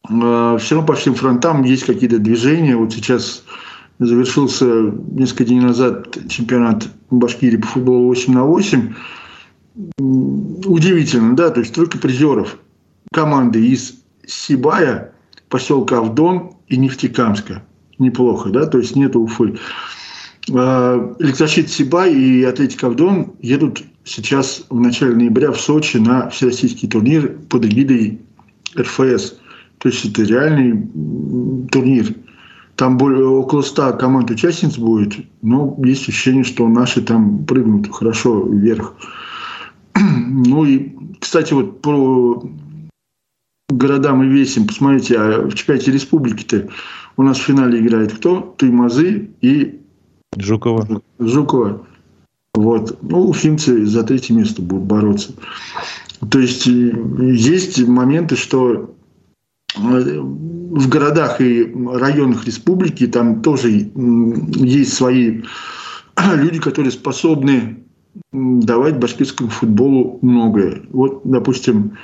все 0.08 0.74
равно 0.74 0.86
по 0.86 0.94
всем 0.94 1.14
фронтам 1.14 1.62
есть 1.62 1.84
какие-то 1.84 2.18
движения. 2.18 2.76
Вот 2.76 2.92
сейчас 2.92 3.44
завершился 3.98 4.64
несколько 5.10 5.44
дней 5.44 5.60
назад 5.60 6.16
чемпионат 6.28 6.88
Башкирии 7.10 7.56
по 7.56 7.66
футболу 7.66 8.06
8 8.08 8.32
на 8.32 8.44
8. 8.44 8.94
Удивительно, 9.98 11.36
да, 11.36 11.50
то 11.50 11.60
есть 11.60 11.74
только 11.74 11.98
призеров 11.98 12.58
команды 13.12 13.66
из 13.66 13.94
Сибая, 14.26 15.12
поселка 15.48 15.98
Авдон 15.98 16.52
и 16.68 16.76
Нефтекамска. 16.76 17.62
Неплохо, 17.98 18.50
да, 18.50 18.66
то 18.66 18.78
есть 18.78 18.96
нет 18.96 19.16
Уфы. 19.16 19.58
Электрощит 20.48 21.70
Сибай 21.70 22.14
и 22.14 22.42
Атлетик 22.44 22.84
Авдон 22.84 23.32
едут 23.40 23.82
сейчас 24.04 24.64
в 24.70 24.78
начале 24.78 25.14
ноября 25.14 25.50
в 25.52 25.60
Сочи 25.60 25.96
на 25.96 26.28
всероссийский 26.30 26.88
турнир 26.88 27.36
под 27.48 27.64
эгидой 27.64 28.20
РФС. 28.78 29.36
То 29.86 29.92
есть 29.92 30.04
это 30.04 30.24
реальный 30.24 30.88
турнир. 31.70 32.12
Там 32.74 32.98
более, 32.98 33.24
около 33.24 33.62
100 33.62 33.92
команд 33.92 34.28
участниц 34.32 34.78
будет, 34.78 35.14
но 35.42 35.78
есть 35.84 36.08
ощущение, 36.08 36.42
что 36.42 36.66
наши 36.66 37.02
там 37.02 37.44
прыгнут 37.44 37.94
хорошо 37.94 38.42
вверх. 38.48 38.96
Ну 39.94 40.64
и, 40.64 40.92
кстати, 41.20 41.54
вот 41.54 41.82
по 41.82 42.50
городам 43.68 44.24
и 44.24 44.26
весим, 44.26 44.66
посмотрите, 44.66 45.16
а 45.18 45.42
в 45.42 45.54
чемпионате 45.54 45.92
республики-то 45.92 46.68
у 47.16 47.22
нас 47.22 47.38
в 47.38 47.42
финале 47.42 47.78
играет 47.78 48.12
кто? 48.12 48.56
Туймазы 48.58 49.30
и 49.40 49.82
Жукова. 50.36 51.00
Жукова. 51.20 51.86
Вот. 52.54 52.98
Ну, 53.02 53.28
уфимцы 53.28 53.86
за 53.86 54.02
третье 54.02 54.34
место 54.34 54.62
будут 54.62 54.86
бороться. 54.86 55.32
То 56.28 56.40
есть 56.40 56.66
э, 56.66 56.70
есть 56.70 57.80
моменты, 57.86 58.34
что 58.34 58.95
в 59.74 60.88
городах 60.88 61.40
и 61.40 61.72
районах 61.92 62.46
республики 62.46 63.06
там 63.06 63.42
тоже 63.42 63.90
есть 63.94 64.94
свои 64.94 65.42
люди, 66.34 66.60
которые 66.60 66.92
способны 66.92 67.82
давать 68.32 68.98
башкирскому 68.98 69.50
футболу 69.50 70.18
многое. 70.22 70.82
Вот, 70.90 71.20
допустим, 71.24 71.98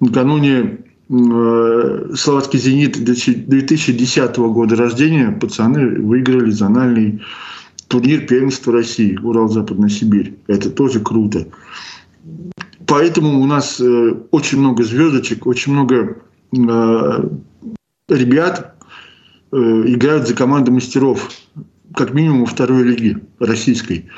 накануне 0.00 0.78
э, 1.08 2.10
Словацкий 2.14 2.58
«Зенит» 2.58 3.02
2010 3.02 4.36
года 4.36 4.76
рождения 4.76 5.32
пацаны 5.32 6.00
выиграли 6.00 6.50
зональный 6.50 7.22
турнир 7.88 8.26
первенства 8.26 8.72
России, 8.72 9.18
Урал-Западная 9.20 9.88
Сибирь. 9.88 10.34
Это 10.46 10.70
тоже 10.70 11.00
круто. 11.00 11.48
Поэтому 12.86 13.40
у 13.40 13.46
нас 13.46 13.80
э, 13.80 14.14
очень 14.30 14.60
много 14.60 14.84
звездочек, 14.84 15.46
очень 15.46 15.72
много 15.72 16.22
ребят 18.08 18.74
э, 19.52 19.56
играют 19.56 20.26
за 20.28 20.34
команды 20.34 20.70
мастеров, 20.70 21.30
как 21.94 22.14
минимум 22.14 22.46
второй 22.46 22.82
лиги 22.84 23.18
российской. 23.38 24.08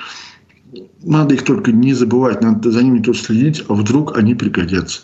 Надо 1.03 1.35
их 1.35 1.45
только 1.45 1.73
не 1.73 1.95
забывать, 1.95 2.43
надо 2.43 2.71
за 2.71 2.83
ними 2.83 3.03
тоже 3.03 3.21
следить, 3.21 3.65
а 3.69 3.75
вдруг 3.75 4.17
они 4.17 4.35
пригодятся. 4.35 5.03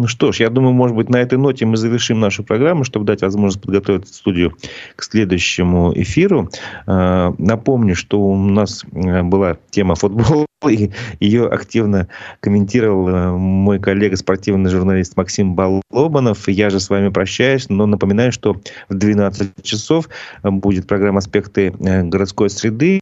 Ну 0.00 0.06
что 0.06 0.32
ж, 0.32 0.40
я 0.40 0.48
думаю, 0.48 0.72
может 0.72 0.96
быть, 0.96 1.10
на 1.10 1.18
этой 1.18 1.36
ноте 1.36 1.66
мы 1.66 1.76
завершим 1.76 2.20
нашу 2.20 2.42
программу, 2.42 2.84
чтобы 2.84 3.04
дать 3.04 3.20
возможность 3.20 3.60
подготовить 3.60 4.08
студию 4.08 4.56
к 4.96 5.02
следующему 5.02 5.92
эфиру. 5.94 6.48
Э, 6.86 7.34
напомню, 7.36 7.94
что 7.94 8.18
у 8.18 8.34
нас 8.34 8.82
э, 8.92 9.22
была 9.22 9.58
тема 9.68 9.96
футбола, 9.96 10.46
и 10.70 10.90
ее 11.20 11.48
активно 11.48 12.08
комментировал 12.40 13.08
э, 13.10 13.32
мой 13.32 13.78
коллега, 13.78 14.16
спортивный 14.16 14.70
журналист 14.70 15.18
Максим 15.18 15.54
Балобанов. 15.54 16.48
Я 16.48 16.70
же 16.70 16.80
с 16.80 16.88
вами 16.88 17.10
прощаюсь, 17.10 17.68
но 17.68 17.84
напоминаю, 17.84 18.32
что 18.32 18.56
в 18.88 18.94
12 18.94 19.62
часов 19.62 20.08
будет 20.42 20.86
программа 20.86 21.18
«Аспекты 21.18 21.74
городской 21.78 22.48
среды». 22.48 23.00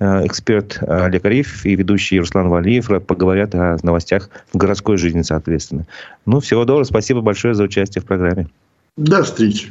Э, 0.00 0.26
эксперт 0.26 0.78
Олег 0.82 1.24
Ариф 1.24 1.66
и 1.66 1.74
ведущий 1.74 2.20
Руслан 2.20 2.48
Валиев 2.48 2.88
поговорят 3.06 3.54
о 3.54 3.76
новостях 3.82 4.30
в 4.52 4.56
городской 4.56 4.96
жизни, 4.96 5.22
соответственно. 5.22 5.86
Ну, 6.26 6.40
всего 6.40 6.64
доброго. 6.64 6.84
Спасибо 6.84 7.20
большое 7.20 7.54
за 7.54 7.64
участие 7.64 8.02
в 8.02 8.04
программе. 8.04 8.46
До 8.96 9.22
встречи. 9.22 9.70